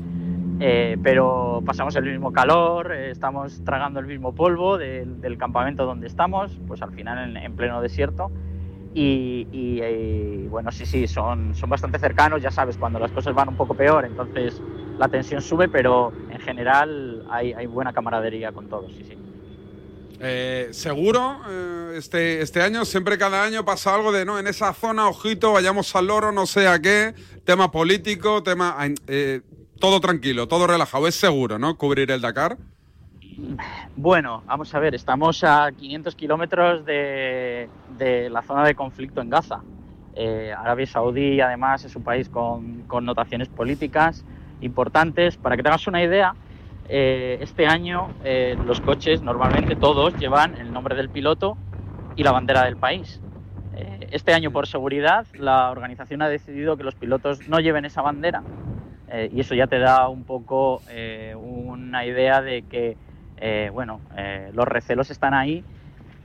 eh, 0.59 0.97
pero 1.01 1.61
pasamos 1.65 1.95
el 1.95 2.03
mismo 2.03 2.32
calor, 2.34 2.91
eh, 2.91 3.11
estamos 3.11 3.63
tragando 3.63 3.99
el 3.99 4.07
mismo 4.07 4.34
polvo 4.34 4.78
del, 4.78 5.22
del 5.22 5.38
campamento 5.38 5.86
donde 5.86 6.07
estamos, 6.07 6.59
pues 6.68 6.82
al 6.82 6.91
final 6.91 7.30
en, 7.30 7.38
en 7.38 7.55
pleno 7.55 7.82
desierto. 7.82 8.32
Y, 8.93 9.47
y, 9.51 9.80
eh, 9.84 10.47
bueno, 10.49 10.72
sí, 10.72 10.86
sí, 10.86 11.05
son, 11.05 11.53
son 11.53 11.70
bastante 11.70 11.99
cercanos, 11.99 12.41
ya 12.41 12.49
sabes, 12.49 12.78
cuando 12.78 12.97
las 12.97 13.11
cosas 13.11 13.36
van 13.36 13.49
un 13.49 13.55
poco 13.55 13.76
peor, 13.76 14.05
entonces 14.05 14.59
la 14.97 15.07
tensión 15.07 15.41
sube, 15.41 15.68
pero 15.68 16.11
en 16.32 16.39
general 16.39 17.24
hay, 17.30 17.53
hay 17.53 17.68
buena 17.68 17.93
camaradería 17.93 18.51
con 18.51 18.68
todos, 18.68 18.91
sí, 18.93 19.03
sí. 19.03 19.26
Eh, 20.20 20.70
seguro, 20.72 21.41
eh, 21.47 21.93
este, 21.97 22.41
este 22.41 22.61
año, 22.61 22.86
siempre 22.86 23.18
cada 23.18 23.43
año 23.43 23.63
pasa 23.65 23.93
algo 23.93 24.11
de, 24.11 24.26
no, 24.26 24.39
en 24.39 24.47
esa 24.47 24.74
zona, 24.74 25.07
ojito, 25.07 25.53
vayamos 25.53 25.95
al 25.95 26.07
loro, 26.07 26.32
no 26.32 26.47
sé 26.47 26.68
a 26.68 26.80
qué, 26.80 27.13
tema 27.45 27.72
político, 27.72 28.41
tema... 28.41 28.76
eh, 29.07 29.41
todo 29.80 30.01
tranquilo, 30.01 30.47
todo 30.47 30.65
relajado, 30.65 31.07
es 31.07 31.13
seguro, 31.13 31.59
¿no? 31.59 31.78
Cubrir 31.78 32.09
el 32.09 32.20
Dakar. 32.20 32.57
Bueno, 33.95 34.41
vamos 34.47 34.74
a 34.74 34.80
ver, 34.80 34.95
estamos 34.95 35.43
a 35.43 35.72
500 35.72 36.15
kilómetros 36.15 36.84
de, 36.84 37.70
de 37.95 38.28
la 38.32 38.41
zona 38.41 38.65
de 38.65 38.74
conflicto 38.74 39.22
en 39.22 39.30
Gaza. 39.30 39.61
Arabia 40.57 40.88
Saudí, 40.88 41.39
además, 41.39 41.86
es 41.86 41.95
un 41.95 42.01
país 42.01 42.28
con 42.28 42.82
connotaciones 42.88 43.49
políticas 43.49 44.26
importantes. 44.61 45.38
Para 45.38 45.55
que 45.55 45.61
te 45.61 45.70
hagas 45.70 45.86
una 45.86 46.01
idea, 46.01 46.34
eh, 46.89 47.38
este 47.41 47.67
año 47.67 48.09
eh, 48.23 48.57
los 48.65 48.81
coches, 48.81 49.21
normalmente 49.21 49.75
todos, 49.75 50.15
llevan 50.17 50.55
el 50.55 50.71
nombre 50.71 50.95
del 50.95 51.09
piloto 51.09 51.57
y 52.15 52.23
la 52.23 52.31
bandera 52.31 52.63
del 52.63 52.77
país. 52.77 53.21
Eh, 53.75 54.07
este 54.11 54.33
año, 54.33 54.51
por 54.51 54.67
seguridad, 54.67 55.27
la 55.33 55.69
organización 55.69 56.21
ha 56.21 56.29
decidido 56.29 56.77
que 56.77 56.83
los 56.83 56.95
pilotos 56.95 57.47
no 57.47 57.59
lleven 57.59 57.85
esa 57.85 58.01
bandera 58.01 58.43
eh, 59.09 59.29
y 59.33 59.39
eso 59.39 59.55
ya 59.55 59.67
te 59.67 59.79
da 59.79 60.09
un 60.09 60.23
poco 60.23 60.81
eh, 60.89 61.33
una 61.35 62.05
idea 62.05 62.41
de 62.41 62.63
que, 62.63 62.97
eh, 63.38 63.69
bueno, 63.71 64.01
los 64.53 64.67
recelos 64.67 65.09
están 65.11 65.33
ahí 65.33 65.63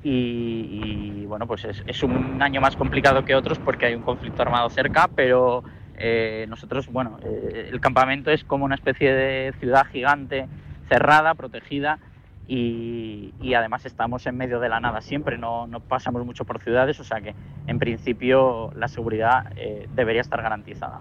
y, 0.02 1.20
y, 1.22 1.26
bueno, 1.26 1.46
pues 1.46 1.64
es, 1.64 1.82
es 1.86 2.02
un 2.02 2.42
año 2.42 2.60
más 2.60 2.74
complicado 2.74 3.24
que 3.24 3.36
otros 3.36 3.58
porque 3.58 3.86
hay 3.86 3.94
un 3.94 4.02
conflicto 4.02 4.42
armado 4.42 4.68
cerca, 4.68 5.08
pero 5.14 5.62
eh, 6.04 6.46
nosotros, 6.48 6.88
bueno, 6.88 7.18
eh, 7.24 7.68
el 7.70 7.80
campamento 7.80 8.32
es 8.32 8.42
como 8.42 8.64
una 8.64 8.74
especie 8.74 9.12
de 9.12 9.54
ciudad 9.60 9.86
gigante, 9.86 10.48
cerrada, 10.88 11.34
protegida 11.34 12.00
y, 12.48 13.32
y 13.40 13.54
además 13.54 13.86
estamos 13.86 14.26
en 14.26 14.36
medio 14.36 14.58
de 14.58 14.68
la 14.68 14.80
nada 14.80 15.00
siempre, 15.00 15.38
no, 15.38 15.68
no 15.68 15.78
pasamos 15.78 16.26
mucho 16.26 16.44
por 16.44 16.60
ciudades, 16.60 16.98
o 16.98 17.04
sea 17.04 17.20
que 17.20 17.36
en 17.68 17.78
principio 17.78 18.72
la 18.74 18.88
seguridad 18.88 19.52
eh, 19.56 19.88
debería 19.94 20.22
estar 20.22 20.42
garantizada. 20.42 21.00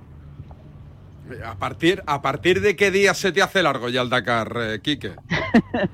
¿A 1.46 1.56
partir, 1.56 2.04
¿A 2.06 2.22
partir 2.22 2.62
de 2.62 2.76
qué 2.76 2.92
día 2.92 3.16
se 3.16 3.32
te 3.32 3.42
hace 3.42 3.64
largo 3.64 3.90
ya 3.90 4.02
el 4.02 4.10
Dakar, 4.10 4.52
eh, 4.56 4.80
Quique? 4.82 5.16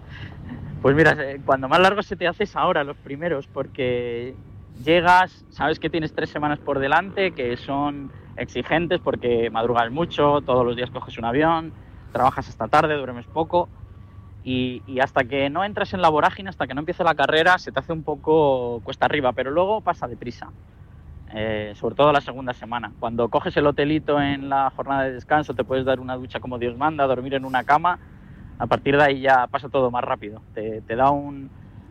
Pues 0.82 0.96
mira, 0.96 1.18
cuando 1.44 1.68
más 1.68 1.80
largo 1.80 2.04
se 2.04 2.16
te 2.16 2.28
hace 2.28 2.44
es 2.44 2.56
ahora, 2.56 2.84
los 2.84 2.96
primeros, 2.98 3.48
porque 3.48 4.36
llegas, 4.84 5.44
sabes 5.50 5.80
que 5.80 5.90
tienes 5.90 6.14
tres 6.14 6.30
semanas 6.30 6.60
por 6.60 6.78
delante, 6.78 7.32
que 7.32 7.58
son 7.58 8.12
exigentes 8.38 9.00
porque 9.00 9.50
madrugas 9.50 9.92
mucho, 9.92 10.42
todos 10.42 10.66
los 10.66 10.76
días 10.76 10.90
coges 10.92 11.18
un 11.18 11.26
avión, 11.26 11.74
trabajas 12.12 12.48
hasta 12.50 12.68
tarde, 12.68 12.96
duermes 12.96 13.26
poco, 13.28 13.70
y, 14.44 14.82
hasta 15.02 15.26
que 15.26 15.50
no 15.50 15.66
entras 15.66 15.94
en 15.94 16.02
la 16.02 16.08
vorágine, 16.08 16.50
hasta 16.50 16.68
que 16.68 16.74
no 16.74 16.80
empiece 16.80 17.04
la 17.04 17.16
carrera, 17.16 17.58
se 17.58 17.74
te 17.74 17.80
hace 17.80 17.92
un 17.92 18.04
poco 18.04 18.80
cuesta 18.84 19.06
arriba, 19.06 19.34
pero 19.34 19.52
luego 19.52 19.82
pasa 19.82 20.08
deprisa. 20.08 20.52
Eh, 21.34 21.74
sobre 21.76 21.96
todo 21.96 22.14
la 22.14 22.22
segunda 22.22 22.54
semana. 22.54 22.94
Cuando 23.02 23.28
coges 23.28 23.58
el 23.58 23.68
hotelito 23.68 24.22
en 24.22 24.48
la 24.48 24.70
jornada 24.70 25.04
de 25.04 25.12
descanso, 25.12 25.54
te 25.54 25.66
puedes 25.66 25.84
dar 25.84 26.00
una 26.00 26.16
ducha 26.16 26.40
como 26.40 26.58
Dios 26.58 26.78
manda, 26.78 27.06
dormir 27.06 27.34
en 27.34 27.44
una 27.44 27.66
cama. 27.66 28.00
A 28.58 28.68
partir 28.68 28.96
de 28.96 29.04
ahí 29.04 29.20
ya 29.20 29.48
pasa 29.48 29.68
todo 29.68 29.92
más 29.92 30.06
rápido. 30.06 30.42
Te, 30.54 30.82
te 30.82 30.96
da 30.96 31.12
un, 31.12 31.50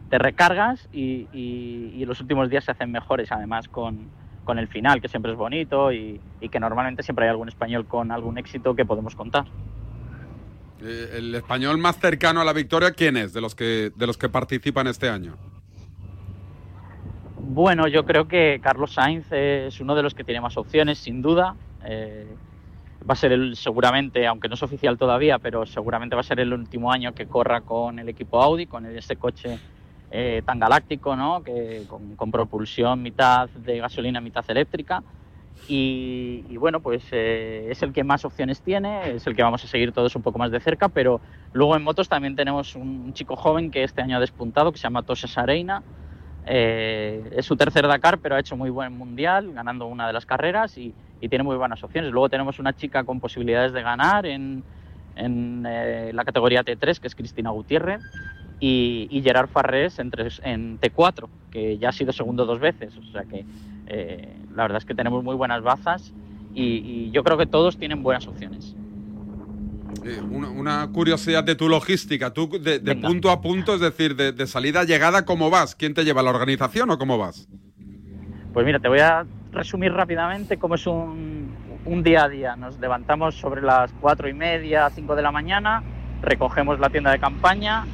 te 0.09 0.17
recargas 0.17 0.89
y 0.91 2.03
los 2.07 2.23
últimos 2.23 2.49
días 2.49 2.65
se 2.65 2.71
hacen 2.71 2.91
mejores, 2.91 3.31
además 3.31 3.69
con, 3.69 4.09
con 4.47 4.59
el 4.59 4.69
final, 4.69 5.03
que 5.03 5.09
siempre 5.09 5.33
es 5.33 5.37
bonito 5.37 5.93
y, 5.93 6.19
y 6.41 6.49
que 6.49 6.59
normalmente 6.59 7.03
siempre 7.03 7.27
hay 7.27 7.31
algún 7.31 7.49
español 7.49 7.85
con 7.85 8.11
algún 8.11 8.39
éxito 8.39 8.75
que 8.75 8.87
podemos 8.87 9.15
contar. 9.15 9.45
Eh, 10.83 11.17
¿El 11.19 11.35
español 11.35 11.79
más 11.79 11.99
cercano 11.99 12.41
a 12.41 12.45
la 12.45 12.53
victoria 12.53 12.93
quién 12.93 13.17
es 13.17 13.33
de 13.33 13.41
los 13.41 13.55
que, 13.55 13.93
de 13.95 14.07
los 14.07 14.17
que 14.17 14.29
participan 14.29 14.87
este 14.87 15.09
año? 15.09 15.37
Bueno, 17.39 17.89
yo 17.89 18.05
creo 18.05 18.29
que 18.29 18.61
Carlos 18.63 18.93
Sainz 18.93 19.31
es 19.31 19.81
uno 19.81 19.95
de 19.95 20.03
los 20.03 20.15
que 20.15 20.25
tiene 20.25 20.41
más 20.41 20.57
opciones, 20.57 20.99
sin 20.99 21.23
duda. 21.23 21.55
Eh, 21.85 22.27
va 23.09 23.15
a 23.15 23.17
ser 23.17 23.33
el, 23.33 23.57
seguramente, 23.57 24.27
aunque 24.27 24.49
no 24.49 24.55
es 24.55 24.63
oficial 24.63 24.99
todavía, 24.99 25.39
pero 25.39 25.65
seguramente 25.65 26.17
va 26.17 26.21
a 26.21 26.25
ser 26.25 26.41
el 26.41 26.53
último 26.53 26.93
año 26.93 27.15
que 27.15 27.27
corra 27.27 27.61
con 27.63 27.99
el 27.99 28.09
equipo 28.09 28.43
Audi, 28.43 28.67
con 28.67 28.85
ese 28.87 29.17
coche 29.17 29.59
eh, 30.11 30.43
tan 30.45 30.59
galáctico, 30.59 31.17
¿no? 31.17 31.43
Que, 31.43 31.85
con, 31.89 32.17
con 32.17 32.31
propulsión 32.31 33.03
mitad 33.03 33.49
de 33.51 33.79
gasolina, 33.79 34.21
mitad 34.21 34.45
eléctrica. 34.49 35.03
Y, 35.69 36.45
y 36.49 36.57
bueno, 36.59 36.81
pues 36.81 37.03
eh, 37.13 37.69
es 37.71 37.83
el 37.83 37.93
que 37.93 38.05
más 38.05 38.25
opciones 38.25 38.61
tiene, 38.61 39.17
es 39.17 39.27
el 39.27 39.35
que 39.35 39.43
vamos 39.43 39.65
a 39.65 39.67
seguir 39.67 39.91
todos 39.93 40.15
un 40.15 40.23
poco 40.23 40.39
más 40.39 40.51
de 40.51 40.61
cerca, 40.61 40.89
pero 40.89 41.21
luego 41.53 41.75
en 41.75 41.83
motos 41.83 42.09
también 42.09 42.37
tenemos 42.37 42.77
un, 42.77 42.89
un 43.07 43.13
chico 43.15 43.37
joven 43.37 43.71
que 43.71 43.83
este 43.83 44.03
año 44.03 44.19
ha 44.19 44.21
despuntado, 44.21 44.71
que 44.71 44.79
se 44.79 44.85
llama 44.85 45.03
Tosa 45.03 45.27
Sareina, 45.27 45.83
eh, 46.47 47.29
es 47.37 47.45
su 47.45 47.57
tercer 47.57 47.87
Dakar, 47.89 48.19
pero 48.19 48.37
ha 48.37 48.39
hecho 48.39 48.57
muy 48.57 48.71
buen 48.71 48.97
mundial, 48.97 49.53
ganando 49.53 49.87
una 49.87 50.07
de 50.07 50.13
las 50.13 50.25
carreras 50.25 50.79
y, 50.79 50.95
y 51.21 51.29
tiene 51.29 51.43
muy 51.43 51.57
buenas 51.57 51.83
opciones. 51.83 52.13
Luego 52.13 52.29
tenemos 52.29 52.61
una 52.61 52.73
chica 52.73 53.03
con 53.03 53.19
posibilidades 53.19 53.73
de 53.73 53.83
ganar 53.83 54.27
en, 54.27 54.63
en, 55.17 55.65
eh, 55.67 56.13
la 56.15 56.25
categoría 56.25 56.63
T3, 56.63 57.01
que 57.01 57.09
es 57.09 57.17
Cristina 57.17 57.51
Gutiérrez, 57.51 58.01
y, 58.61 59.07
y 59.11 59.23
Gerard 59.23 59.49
Farrés 59.49 59.99
en, 59.99 60.11
tres- 60.11 60.41
en 60.45 60.79
T4, 60.81 61.29
que 61.51 61.79
ya 61.79 61.91
ha 61.91 61.93
sido 61.93 62.13
segundo 62.13 62.45
dos 62.47 62.59
veces. 62.61 62.97
O 62.97 63.13
sea 63.13 63.25
que 63.25 63.45
eh, 63.87 64.37
la 64.55 64.63
verdad 64.65 64.79
es 64.79 64.85
que 64.85 64.95
tenemos 64.95 65.23
muy 65.23 65.35
buenas 65.35 65.63
bazas 65.63 66.13
y, 66.55 66.63
y 66.63 67.11
yo 67.11 67.23
creo 67.23 67.37
que 67.37 67.47
todos 67.47 67.77
tienen 67.77 68.03
buenas 68.03 68.27
opciones. 68.27 68.75
Eh, 70.05 70.21
una, 70.31 70.49
una 70.51 70.89
curiosidad 70.93 71.43
de 71.45 71.55
tu 71.55 71.69
logística. 71.69 72.33
Tú, 72.33 72.49
de, 72.49 72.79
de 72.79 72.95
punto 72.97 73.31
a 73.31 73.41
punto, 73.41 73.75
es 73.75 73.81
decir, 73.81 74.15
de, 74.17 74.33
de 74.33 74.47
salida 74.47 74.81
a 74.81 74.85
llegada, 74.85 75.25
¿cómo 75.25 75.51
vas? 75.51 75.75
¿Quién 75.75 75.95
te 75.95 76.05
lleva? 76.05 76.23
¿La 76.23 76.31
organización 76.31 76.91
o 76.91 76.99
cómo 76.99 77.19
vas? 77.19 77.49
Pues 78.53 78.65
mira, 78.65 78.79
te 78.79 78.89
voy 78.89 79.01
a 79.01 79.27
resumir 79.53 79.93
rápidamente 79.93 80.57
cómo 80.59 80.77
es 80.77 80.87
un, 80.87 81.51
un 81.85 82.03
día 82.03 82.25
a 82.25 82.29
día. 82.29 82.57
Nos 82.57 82.79
levantamos 82.79 83.35
sobre 83.35 83.63
las 83.63 83.93
cuatro 84.01 84.29
y 84.29 84.33
media, 84.35 84.89
cinco 84.91 85.15
de 85.17 85.23
la 85.23 85.31
mañana, 85.33 85.83
recogemos 86.23 86.79
la 86.79 86.89
tienda 86.89 87.11
de 87.11 87.19
campaña 87.19 87.85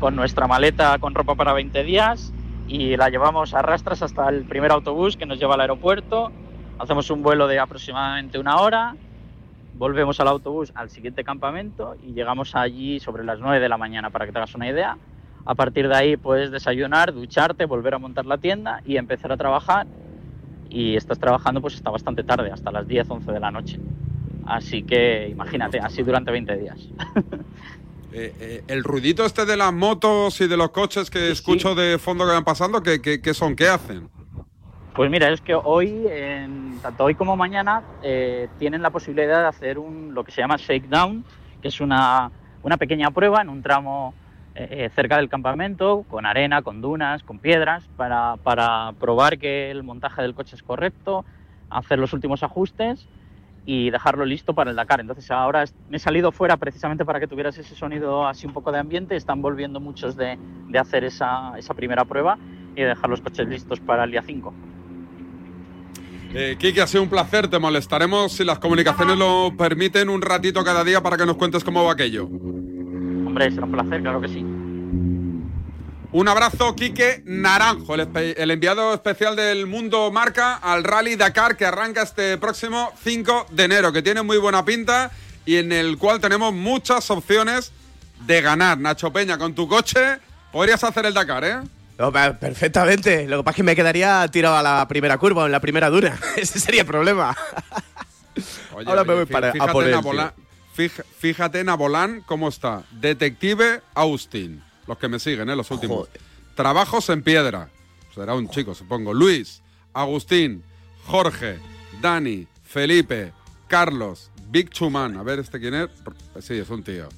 con 0.00 0.14
nuestra 0.16 0.46
maleta 0.46 0.98
con 0.98 1.14
ropa 1.14 1.34
para 1.34 1.52
20 1.52 1.82
días 1.84 2.32
y 2.68 2.96
la 2.96 3.08
llevamos 3.08 3.54
a 3.54 3.62
rastras 3.62 4.02
hasta 4.02 4.28
el 4.28 4.44
primer 4.44 4.72
autobús 4.72 5.16
que 5.16 5.26
nos 5.26 5.38
lleva 5.38 5.54
al 5.54 5.60
aeropuerto. 5.60 6.32
Hacemos 6.78 7.10
un 7.10 7.22
vuelo 7.22 7.46
de 7.46 7.58
aproximadamente 7.58 8.38
una 8.38 8.60
hora, 8.60 8.96
volvemos 9.78 10.20
al 10.20 10.28
autobús 10.28 10.72
al 10.74 10.90
siguiente 10.90 11.24
campamento 11.24 11.96
y 12.02 12.12
llegamos 12.12 12.54
allí 12.54 13.00
sobre 13.00 13.24
las 13.24 13.38
9 13.38 13.60
de 13.60 13.68
la 13.68 13.78
mañana 13.78 14.10
para 14.10 14.26
que 14.26 14.32
te 14.32 14.38
hagas 14.38 14.54
una 14.54 14.68
idea. 14.68 14.98
A 15.44 15.54
partir 15.54 15.88
de 15.88 15.96
ahí 15.96 16.16
puedes 16.16 16.50
desayunar, 16.50 17.14
ducharte, 17.14 17.64
volver 17.66 17.94
a 17.94 17.98
montar 17.98 18.26
la 18.26 18.38
tienda 18.38 18.82
y 18.84 18.96
empezar 18.96 19.30
a 19.32 19.36
trabajar. 19.36 19.86
Y 20.68 20.96
estás 20.96 21.20
trabajando 21.20 21.60
pues 21.60 21.76
hasta 21.76 21.90
bastante 21.90 22.24
tarde, 22.24 22.50
hasta 22.50 22.72
las 22.72 22.88
10, 22.88 23.08
11 23.08 23.32
de 23.32 23.40
la 23.40 23.50
noche. 23.52 23.78
Así 24.44 24.82
que 24.82 25.28
imagínate, 25.28 25.78
así 25.78 26.02
durante 26.02 26.32
20 26.32 26.56
días. 26.56 26.88
Eh, 28.18 28.34
eh, 28.40 28.64
el 28.68 28.82
ruidito 28.82 29.26
este 29.26 29.44
de 29.44 29.58
las 29.58 29.74
motos 29.74 30.40
y 30.40 30.48
de 30.48 30.56
los 30.56 30.70
coches 30.70 31.10
que 31.10 31.30
escucho 31.30 31.74
de 31.74 31.98
fondo 31.98 32.24
que 32.24 32.32
van 32.32 32.44
pasando, 32.44 32.82
¿qué, 32.82 33.02
qué, 33.02 33.20
qué 33.20 33.34
son? 33.34 33.54
¿Qué 33.54 33.68
hacen? 33.68 34.08
Pues 34.94 35.10
mira, 35.10 35.28
es 35.30 35.42
que 35.42 35.54
hoy, 35.54 36.06
en- 36.08 36.78
tanto 36.80 37.04
hoy 37.04 37.14
como 37.14 37.36
mañana, 37.36 37.82
eh, 38.02 38.48
tienen 38.58 38.80
la 38.80 38.88
posibilidad 38.88 39.42
de 39.42 39.48
hacer 39.48 39.78
un, 39.78 40.14
lo 40.14 40.24
que 40.24 40.32
se 40.32 40.40
llama 40.40 40.56
shakedown, 40.56 41.26
que 41.60 41.68
es 41.68 41.78
una, 41.82 42.30
una 42.62 42.78
pequeña 42.78 43.10
prueba 43.10 43.42
en 43.42 43.50
un 43.50 43.62
tramo 43.62 44.14
cerca 44.94 45.18
del 45.18 45.28
campamento, 45.28 46.06
con 46.08 46.24
arena, 46.24 46.62
con 46.62 46.80
dunas, 46.80 47.22
con 47.22 47.38
piedras, 47.38 47.84
para, 47.98 48.36
para 48.42 48.94
probar 48.98 49.36
que 49.36 49.70
el 49.70 49.82
montaje 49.82 50.22
del 50.22 50.34
coche 50.34 50.56
es 50.56 50.62
correcto, 50.62 51.26
hacer 51.68 51.98
los 51.98 52.14
últimos 52.14 52.42
ajustes 52.42 53.06
y 53.66 53.90
dejarlo 53.90 54.24
listo 54.24 54.54
para 54.54 54.70
el 54.70 54.76
Dakar. 54.76 55.00
Entonces 55.00 55.30
ahora 55.30 55.64
me 55.90 55.96
he 55.96 56.00
salido 56.00 56.32
fuera 56.32 56.56
precisamente 56.56 57.04
para 57.04 57.20
que 57.20 57.26
tuvieras 57.26 57.58
ese 57.58 57.74
sonido 57.74 58.26
así 58.26 58.46
un 58.46 58.52
poco 58.52 58.72
de 58.72 58.78
ambiente. 58.78 59.16
Están 59.16 59.42
volviendo 59.42 59.80
muchos 59.80 60.16
de, 60.16 60.38
de 60.68 60.78
hacer 60.78 61.04
esa, 61.04 61.58
esa 61.58 61.74
primera 61.74 62.04
prueba 62.04 62.38
y 62.76 62.82
de 62.82 62.88
dejar 62.88 63.10
los 63.10 63.20
coches 63.20 63.48
listos 63.48 63.80
para 63.80 64.04
el 64.04 64.12
día 64.12 64.22
5. 64.22 64.54
Eh, 66.34 66.56
Kiki, 66.58 66.80
ha 66.80 66.86
sido 66.86 67.02
un 67.02 67.08
placer. 67.08 67.48
Te 67.48 67.58
molestaremos, 67.58 68.32
si 68.32 68.44
las 68.44 68.58
comunicaciones 68.58 69.18
lo 69.18 69.52
permiten, 69.56 70.08
un 70.08 70.22
ratito 70.22 70.62
cada 70.62 70.84
día 70.84 71.02
para 71.02 71.16
que 71.16 71.26
nos 71.26 71.36
cuentes 71.36 71.64
cómo 71.64 71.84
va 71.84 71.92
aquello. 71.92 72.24
Hombre, 72.26 73.50
será 73.50 73.66
un 73.66 73.72
placer, 73.72 74.02
claro 74.02 74.20
que 74.20 74.28
sí. 74.28 74.44
Un 76.16 76.28
abrazo, 76.28 76.74
Quique 76.74 77.20
Naranjo, 77.26 77.94
el, 77.94 78.50
enviado 78.50 78.94
especial 78.94 79.36
del 79.36 79.66
Mundo 79.66 80.10
Marca 80.10 80.54
al 80.54 80.82
Rally 80.82 81.14
Dakar 81.14 81.58
que 81.58 81.66
arranca 81.66 82.00
este 82.00 82.38
próximo 82.38 82.90
5 83.04 83.48
de 83.50 83.64
enero, 83.64 83.92
que 83.92 84.00
tiene 84.00 84.22
muy 84.22 84.38
buena 84.38 84.64
pinta 84.64 85.10
y 85.44 85.56
en 85.56 85.72
el 85.72 85.98
cual 85.98 86.18
tenemos 86.18 86.54
muchas 86.54 87.10
opciones 87.10 87.70
de 88.24 88.40
ganar. 88.40 88.78
Nacho 88.78 89.12
Peña, 89.12 89.36
con 89.36 89.54
tu 89.54 89.68
coche 89.68 90.18
podrías 90.52 90.82
hacer 90.84 91.04
el 91.04 91.12
Dakar, 91.12 91.44
¿eh? 91.44 91.58
No, 91.98 92.10
perfectamente. 92.10 93.26
Lo 93.28 93.36
que 93.36 93.44
pasa 93.44 93.52
es 93.52 93.56
que 93.56 93.62
me 93.64 93.76
quedaría 93.76 94.26
tirado 94.28 94.56
a 94.56 94.62
la 94.62 94.88
primera 94.88 95.18
curva 95.18 95.42
o 95.42 95.46
en 95.46 95.52
la 95.52 95.60
primera 95.60 95.90
duna. 95.90 96.18
Ese 96.38 96.58
sería 96.60 96.80
el 96.80 96.86
problema. 96.86 97.36
Oye, 98.72 98.88
Ahora 98.88 99.04
me 99.04 99.12
voy 99.16 99.26
para- 99.26 99.50
a 99.50 99.52
fíjate 99.52 99.72
por 99.72 99.84
él, 99.84 99.92
Abolán- 99.94 100.32
fij- 100.74 101.04
Fíjate 101.18 101.60
en 101.60 101.68
Abolán 101.68 102.22
cómo 102.24 102.48
está. 102.48 102.84
Detective 102.90 103.82
Austin. 103.94 104.62
Los 104.86 104.98
que 104.98 105.08
me 105.08 105.18
siguen, 105.18 105.50
¿eh? 105.50 105.56
Los 105.56 105.70
últimos. 105.70 106.08
Trabajos 106.54 107.08
en 107.10 107.22
piedra. 107.22 107.70
Será 108.14 108.34
un 108.34 108.48
chico, 108.48 108.74
supongo. 108.74 109.12
Luis, 109.12 109.62
Agustín, 109.92 110.62
Jorge, 111.06 111.58
Dani, 112.00 112.46
Felipe, 112.62 113.32
Carlos, 113.68 114.30
Big 114.48 114.70
Chuman. 114.70 115.16
A 115.16 115.22
ver, 115.22 115.38
¿este 115.38 115.60
quién 115.60 115.74
es? 115.74 115.90
Sí, 116.40 116.54
es 116.54 116.70
un 116.70 116.82
tío. 116.82 117.08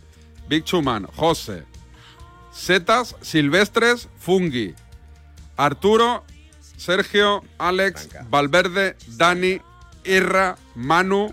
Big 0.48 0.64
Chuman, 0.64 1.06
José, 1.06 1.64
Setas, 2.52 3.14
Silvestres, 3.20 4.08
Fungi, 4.18 4.74
Arturo, 5.56 6.24
Sergio, 6.76 7.44
Alex, 7.58 8.08
Valverde, 8.30 8.96
Dani, 9.08 9.60
Irra, 10.04 10.56
Manu. 10.74 11.32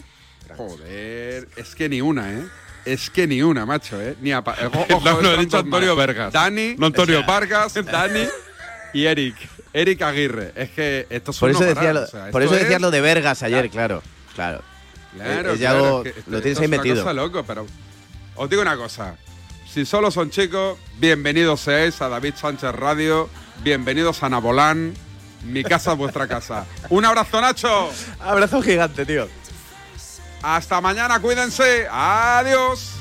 Joder, 0.57 1.47
es 1.55 1.75
que 1.75 1.89
ni 1.89 2.01
una, 2.01 2.33
¿eh? 2.33 2.45
Es 2.85 3.09
que 3.09 3.25
ni 3.27 3.41
una, 3.41 3.65
macho, 3.65 3.99
¿eh? 4.01 4.15
Ni 4.21 4.31
apa- 4.31 4.55
eh, 4.61 4.67
ojo, 4.71 5.01
No, 5.03 5.21
no, 5.21 5.31
he 5.33 5.37
dicho 5.37 5.57
Antonio 5.57 5.95
más. 5.95 6.07
Vergas. 6.07 6.33
Dani, 6.33 6.75
No 6.77 6.85
Antonio. 6.87 7.23
Vargas, 7.25 7.73
Dani 7.85 8.25
y 8.93 9.05
Eric. 9.05 9.35
Eric 9.73 10.01
Aguirre. 10.03 10.53
Es 10.55 10.69
que 10.69 11.07
esto 11.09 11.31
es 11.31 11.37
Por 11.37 11.49
eso 11.49 11.59
no 11.61 11.65
decía, 11.65 11.75
parar, 11.81 11.95
lo, 11.95 12.01
o 12.03 12.07
sea, 12.07 12.31
por 12.31 12.41
esto 12.43 12.53
eso 12.55 12.63
decía 12.63 12.75
es- 12.77 12.81
lo 12.81 12.91
de 12.91 13.01
Vergas 13.01 13.43
ayer, 13.43 13.69
claro. 13.69 14.01
Claro. 14.35 14.61
Claro, 15.15 15.51
Es 15.53 15.59
ya 15.59 15.69
claro, 15.71 15.85
algo- 15.85 15.97
es 16.05 16.13
que 16.13 16.19
esto- 16.19 16.31
lo 16.31 16.41
tienes 16.41 16.59
ahí 16.59 16.63
es 16.65 16.69
una 16.69 16.77
metido. 16.77 16.95
cosa 17.03 17.13
loco, 17.13 17.43
pero 17.45 17.65
os 18.35 18.49
digo 18.49 18.61
una 18.61 18.77
cosa. 18.77 19.15
Si 19.73 19.85
solo 19.85 20.11
son 20.11 20.29
chicos, 20.29 20.77
bienvenidos 20.99 21.59
seáis 21.61 22.01
a 22.01 22.07
David 22.09 22.35
Sánchez 22.35 22.73
Radio, 22.75 23.29
bienvenidos 23.63 24.23
a 24.23 24.29
Nabolán. 24.29 24.93
Mi 25.43 25.63
casa 25.63 25.91
es 25.93 25.97
vuestra 25.97 26.27
casa. 26.27 26.65
Un 26.89 27.03
abrazo, 27.05 27.39
Nacho. 27.41 27.89
Abrazo 28.19 28.61
gigante, 28.61 29.05
tío. 29.05 29.27
Hasta 30.47 30.79
mañana, 30.79 31.19
cuídense. 31.19 31.87
Adiós. 31.89 32.91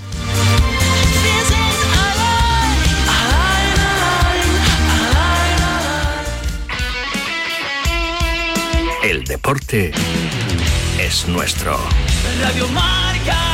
El 9.03 9.25
deporte 9.25 9.93
es 10.99 11.29
nuestro. 11.29 11.79
Radio 12.41 12.67
Marca. 12.69 13.54